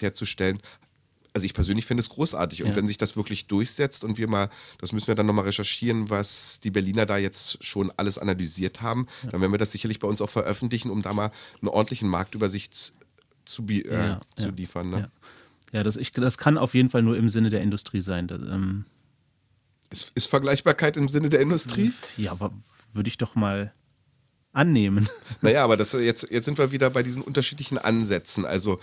herzustellen, 0.00 0.60
also 1.36 1.44
ich 1.44 1.52
persönlich 1.52 1.84
finde 1.84 2.00
es 2.00 2.08
großartig. 2.08 2.62
Und 2.62 2.70
ja. 2.70 2.76
wenn 2.76 2.86
sich 2.86 2.96
das 2.96 3.14
wirklich 3.14 3.46
durchsetzt 3.46 4.04
und 4.04 4.16
wir 4.16 4.26
mal, 4.26 4.48
das 4.78 4.92
müssen 4.92 5.08
wir 5.08 5.14
dann 5.14 5.26
nochmal 5.26 5.44
recherchieren, 5.44 6.08
was 6.08 6.60
die 6.60 6.70
Berliner 6.70 7.04
da 7.04 7.18
jetzt 7.18 7.62
schon 7.62 7.92
alles 7.98 8.16
analysiert 8.16 8.80
haben, 8.80 9.06
ja. 9.22 9.32
dann 9.32 9.42
werden 9.42 9.52
wir 9.52 9.58
das 9.58 9.70
sicherlich 9.70 9.98
bei 9.98 10.08
uns 10.08 10.22
auch 10.22 10.30
veröffentlichen, 10.30 10.88
um 10.90 11.02
da 11.02 11.12
mal 11.12 11.30
einen 11.60 11.68
ordentlichen 11.68 12.08
Marktübersicht 12.08 12.94
zu, 13.46 13.64
äh, 13.68 13.88
ja, 13.88 14.20
zu 14.34 14.50
liefern. 14.50 14.90
Ne? 14.90 15.10
Ja, 15.72 15.82
das, 15.82 15.96
ich, 15.96 16.12
das 16.12 16.38
kann 16.38 16.58
auf 16.58 16.74
jeden 16.74 16.90
Fall 16.90 17.02
nur 17.02 17.16
im 17.16 17.28
Sinne 17.28 17.50
der 17.50 17.62
Industrie 17.62 18.00
sein. 18.00 18.28
Das, 18.28 18.40
ähm 18.42 18.84
ist, 19.90 20.12
ist, 20.14 20.26
Vergleichbarkeit 20.26 20.96
im 20.96 21.08
Sinne 21.08 21.28
der 21.28 21.40
Industrie? 21.40 21.92
Ja, 22.16 22.36
würde 22.92 23.08
ich 23.08 23.18
doch 23.18 23.34
mal 23.34 23.72
annehmen. 24.52 25.08
Naja, 25.42 25.62
aber 25.62 25.76
das, 25.76 25.92
jetzt, 25.92 26.28
jetzt 26.30 26.44
sind 26.46 26.58
wir 26.58 26.72
wieder 26.72 26.90
bei 26.90 27.02
diesen 27.02 27.22
unterschiedlichen 27.22 27.78
Ansätzen. 27.78 28.44
Also 28.46 28.80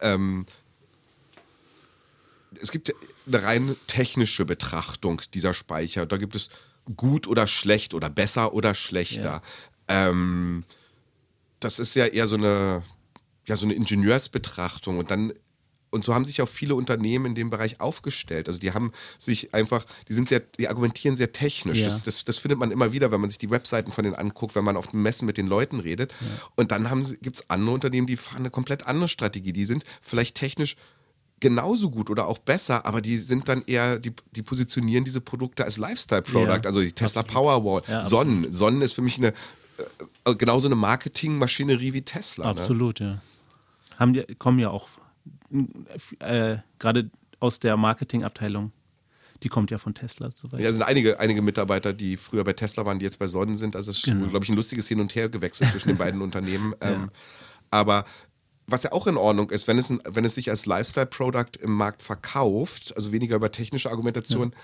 ähm, 0.00 0.46
es 2.60 2.72
gibt 2.72 2.92
eine 3.26 3.42
rein 3.42 3.76
technische 3.86 4.44
Betrachtung 4.44 5.22
dieser 5.32 5.54
Speicher. 5.54 6.06
Da 6.06 6.16
gibt 6.16 6.34
es 6.34 6.48
gut 6.96 7.26
oder 7.26 7.46
schlecht 7.46 7.94
oder 7.94 8.10
besser 8.10 8.52
oder 8.52 8.74
schlechter. 8.74 9.42
Ja. 9.88 10.08
Ähm, 10.08 10.64
das 11.60 11.78
ist 11.78 11.94
ja 11.94 12.06
eher 12.06 12.28
so 12.28 12.36
eine 12.36 12.82
ja, 13.46 13.56
so 13.56 13.64
eine 13.64 13.74
Ingenieursbetrachtung 13.74 14.98
und 14.98 15.10
dann 15.10 15.32
und 15.90 16.04
so 16.04 16.14
haben 16.14 16.24
sich 16.24 16.42
auch 16.42 16.48
viele 16.48 16.74
Unternehmen 16.74 17.26
in 17.26 17.34
dem 17.34 17.50
Bereich 17.50 17.80
aufgestellt. 17.80 18.48
Also 18.48 18.60
die 18.60 18.72
haben 18.72 18.92
sich 19.18 19.54
einfach, 19.54 19.84
die 20.08 20.12
sind 20.12 20.28
sehr, 20.28 20.40
die 20.40 20.68
argumentieren 20.68 21.16
sehr 21.16 21.32
technisch. 21.32 21.78
Ja. 21.78 21.84
Das, 21.86 22.02
das, 22.02 22.24
das, 22.24 22.38
findet 22.38 22.58
man 22.58 22.70
immer 22.70 22.92
wieder, 22.92 23.10
wenn 23.12 23.20
man 23.20 23.30
sich 23.30 23.38
die 23.38 23.50
Webseiten 23.50 23.92
von 23.92 24.04
denen 24.04 24.14
anguckt, 24.14 24.54
wenn 24.54 24.64
man 24.64 24.76
auf 24.76 24.88
den 24.88 25.02
Messen 25.02 25.26
mit 25.26 25.38
den 25.38 25.46
Leuten 25.46 25.80
redet. 25.80 26.12
Ja. 26.12 26.26
Und 26.56 26.70
dann 26.70 26.86
gibt 27.22 27.36
es 27.36 27.50
andere 27.50 27.74
Unternehmen, 27.74 28.06
die 28.06 28.16
fahren 28.16 28.40
eine 28.40 28.50
komplett 28.50 28.86
andere 28.86 29.08
Strategie. 29.08 29.52
Die 29.52 29.64
sind 29.64 29.84
vielleicht 30.02 30.36
technisch 30.36 30.76
genauso 31.40 31.90
gut 31.90 32.10
oder 32.10 32.26
auch 32.26 32.38
besser, 32.38 32.86
aber 32.86 33.00
die 33.00 33.18
sind 33.18 33.48
dann 33.48 33.62
eher, 33.66 33.98
die, 33.98 34.12
die 34.32 34.42
positionieren 34.42 35.04
diese 35.04 35.20
Produkte 35.20 35.64
als 35.64 35.76
Lifestyle-Product, 35.76 36.62
ja, 36.62 36.64
also 36.64 36.80
die 36.80 36.92
Tesla 36.92 37.20
absolut. 37.20 37.46
Powerwall, 37.46 37.82
ja, 37.88 38.02
Sonnen. 38.02 38.50
Sonnen 38.50 38.80
ist 38.80 38.92
für 38.92 39.02
mich 39.02 39.18
eine 39.18 39.34
äh, 40.24 40.34
genauso 40.34 40.66
eine 40.66 40.76
Marketingmaschinerie 40.76 41.92
wie 41.92 42.02
Tesla. 42.02 42.52
Ne? 42.52 42.60
Absolut, 42.60 43.00
ne? 43.00 43.06
ja 43.06 43.22
haben 43.98 44.12
die, 44.12 44.22
kommen 44.36 44.58
ja 44.58 44.70
auch 44.70 44.88
äh, 46.20 46.56
gerade 46.78 47.10
aus 47.40 47.60
der 47.60 47.76
Marketingabteilung. 47.76 48.72
Die 49.42 49.48
kommt 49.48 49.70
ja 49.70 49.76
von 49.78 49.94
Tesla. 49.94 50.30
Soweit. 50.30 50.60
Ja, 50.60 50.68
es 50.68 50.74
sind 50.76 50.82
einige, 50.82 51.20
einige 51.20 51.42
Mitarbeiter, 51.42 51.92
die 51.92 52.16
früher 52.16 52.42
bei 52.42 52.54
Tesla 52.54 52.86
waren, 52.86 52.98
die 52.98 53.04
jetzt 53.04 53.18
bei 53.18 53.26
Sonnen 53.26 53.54
sind. 53.56 53.76
Also 53.76 53.90
es 53.90 53.98
ist, 53.98 54.04
Genau. 54.04 54.26
glaube 54.28 54.44
ich, 54.44 54.50
ein 54.50 54.56
lustiges 54.56 54.88
Hin 54.88 54.98
und 55.00 55.14
Her 55.14 55.28
gewechselt 55.28 55.70
zwischen 55.70 55.88
den 55.88 55.98
beiden 55.98 56.22
Unternehmen. 56.22 56.74
Ja. 56.82 56.92
Ähm, 56.92 57.10
aber 57.70 58.06
was 58.66 58.82
ja 58.82 58.92
auch 58.92 59.06
in 59.06 59.16
Ordnung 59.18 59.50
ist, 59.50 59.68
wenn 59.68 59.78
es, 59.78 59.92
wenn 60.08 60.24
es 60.24 60.34
sich 60.34 60.48
als 60.48 60.64
Lifestyle-Product 60.66 61.58
im 61.60 61.72
Markt 61.72 62.02
verkauft, 62.02 62.94
also 62.96 63.12
weniger 63.12 63.36
über 63.36 63.52
technische 63.52 63.90
Argumentation, 63.90 64.54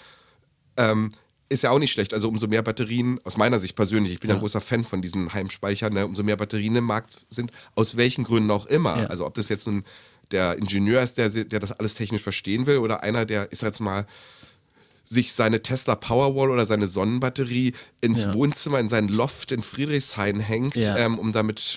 ähm, 0.79 1.13
ist 1.53 1.63
ja 1.63 1.71
auch 1.71 1.79
nicht 1.79 1.93
schlecht. 1.93 2.15
Also 2.15 2.29
umso 2.29 2.47
mehr 2.49 2.63
Batterien, 2.63 3.21
aus 3.25 3.37
meiner 3.37 3.59
Sicht 3.59 3.77
persönlich, 3.77 4.15
ich 4.15 4.21
bin 4.21 4.31
ja. 4.31 4.37
ein 4.37 4.41
großer 4.41 4.61
Fan 4.61 4.85
von 4.85 5.03
diesen 5.03 5.33
Heimspeichern, 5.33 5.93
ne, 5.93 6.07
umso 6.07 6.23
mehr 6.23 6.37
Batterien 6.37 6.75
im 6.77 6.85
Markt 6.85 7.27
sind, 7.29 7.51
aus 7.75 7.97
welchen 7.97 8.25
Gründen 8.25 8.51
auch 8.51 8.67
immer. 8.67 9.03
Ja. 9.03 9.07
Also 9.07 9.27
ob 9.27 9.35
das 9.35 9.49
jetzt 9.49 9.67
nun 9.67 9.85
der 10.31 10.57
Ingenieur 10.59 11.03
ist, 11.03 11.19
der, 11.19 11.29
der 11.29 11.61
das 11.61 11.73
alles 11.73 11.95
technisch 11.95 12.23
verstehen 12.23 12.67
will, 12.67 12.79
oder 12.79 13.03
einer, 13.03 13.27
der 13.27 13.53
ist 13.53 13.63
jetzt 13.63 13.81
mal 13.81 14.07
sich 15.05 15.33
seine 15.33 15.63
Tesla 15.63 15.95
Powerwall 15.95 16.51
oder 16.51 16.65
seine 16.65 16.87
Sonnenbatterie 16.87 17.73
ins 18.01 18.23
Ja. 18.23 18.35
Wohnzimmer, 18.35 18.81
in 18.81 18.89
seinen 18.89 19.09
Loft 19.09 19.53
in 19.53 19.63
Friedrichshain 19.63 20.41
hängt, 20.41 20.77
ähm, 20.79 21.19
um 21.19 21.33
damit, 21.33 21.77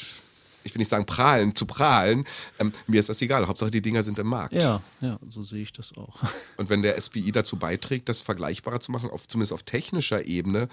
ich 0.66 0.74
will 0.74 0.80
nicht 0.80 0.90
sagen 0.90 1.06
prahlen, 1.06 1.56
zu 1.56 1.66
prahlen. 1.66 2.26
Ähm, 2.60 2.74
mir 2.88 3.00
ist 3.00 3.08
das 3.08 3.22
egal. 3.22 3.48
Hauptsache 3.48 3.72
die 3.72 3.82
Dinger 3.82 4.04
sind 4.04 4.20
im 4.20 4.28
Markt. 4.28 4.54
Ja, 4.54 4.82
ja, 5.00 5.18
so 5.28 5.44
sehe 5.44 5.62
ich 5.62 5.72
das 5.72 5.96
auch. 5.96 6.20
Und 6.58 6.70
wenn 6.70 6.82
der 6.82 7.00
SPI 7.00 7.32
dazu 7.32 7.58
beiträgt, 7.58 8.10
das 8.10 8.20
vergleichbarer 8.20 8.80
zu 8.80 8.92
machen, 8.92 9.10
auf, 9.10 9.28
zumindest 9.28 9.54
auf 9.54 9.64
technischer 9.64 10.26
Ebene, 10.26 10.68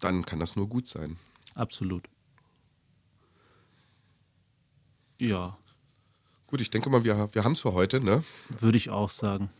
dann 0.00 0.24
kann 0.26 0.40
das 0.40 0.56
nur 0.56 0.68
gut 0.68 0.86
sein. 0.88 1.18
Absolut. 1.54 2.08
Ja, 5.20 5.56
Gut, 6.46 6.60
ich 6.60 6.70
denke 6.70 6.88
mal, 6.88 7.02
wir, 7.02 7.28
wir 7.32 7.42
haben 7.42 7.52
es 7.52 7.60
für 7.60 7.72
heute. 7.72 8.00
Ne? 8.00 8.22
würde 8.60 8.78
ich 8.78 8.88
auch 8.90 9.10
sagen. 9.10 9.50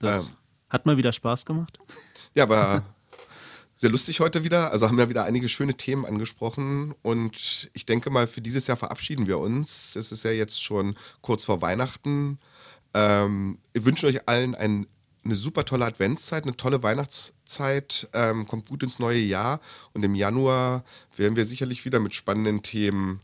Das 0.00 0.28
Ähm. 0.28 0.34
hat 0.68 0.84
mal 0.84 0.96
wieder 0.96 1.12
Spaß 1.12 1.44
gemacht. 1.44 1.78
Ja, 2.34 2.48
war 2.48 2.82
sehr 3.78 3.90
lustig 3.90 4.18
heute 4.18 4.42
wieder. 4.42 4.72
Also 4.72 4.88
haben 4.88 4.98
ja 4.98 5.08
wieder 5.08 5.22
einige 5.22 5.48
schöne 5.48 5.72
Themen 5.72 6.04
angesprochen. 6.04 6.96
Und 7.02 7.70
ich 7.74 7.86
denke 7.86 8.10
mal, 8.10 8.26
für 8.26 8.40
dieses 8.40 8.66
Jahr 8.66 8.76
verabschieden 8.76 9.28
wir 9.28 9.38
uns. 9.38 9.94
Es 9.94 10.10
ist 10.10 10.24
ja 10.24 10.32
jetzt 10.32 10.60
schon 10.60 10.96
kurz 11.20 11.44
vor 11.44 11.62
Weihnachten. 11.62 12.40
Ähm, 12.92 13.60
wir 13.72 13.84
wünschen 13.84 14.08
euch 14.08 14.28
allen 14.28 14.56
ein, 14.56 14.88
eine 15.24 15.36
super 15.36 15.64
tolle 15.64 15.84
Adventszeit, 15.84 16.42
eine 16.42 16.56
tolle 16.56 16.82
Weihnachtszeit. 16.82 18.08
Ähm, 18.14 18.48
kommt 18.48 18.68
gut 18.68 18.82
ins 18.82 18.98
neue 18.98 19.20
Jahr. 19.20 19.60
Und 19.92 20.04
im 20.04 20.16
Januar 20.16 20.82
werden 21.14 21.36
wir 21.36 21.44
sicherlich 21.44 21.84
wieder 21.84 22.00
mit 22.00 22.16
spannenden 22.16 22.64
Themen 22.64 23.20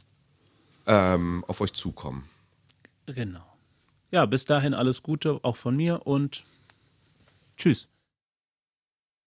ähm, 0.86 1.44
auf 1.48 1.62
euch 1.62 1.72
zukommen. 1.72 2.28
Genau. 3.06 3.44
Ja, 4.12 4.24
bis 4.24 4.44
dahin 4.44 4.72
alles 4.72 5.02
Gute 5.02 5.40
auch 5.42 5.56
von 5.56 5.74
mir 5.74 6.06
und 6.06 6.44
tschüss. 7.56 7.88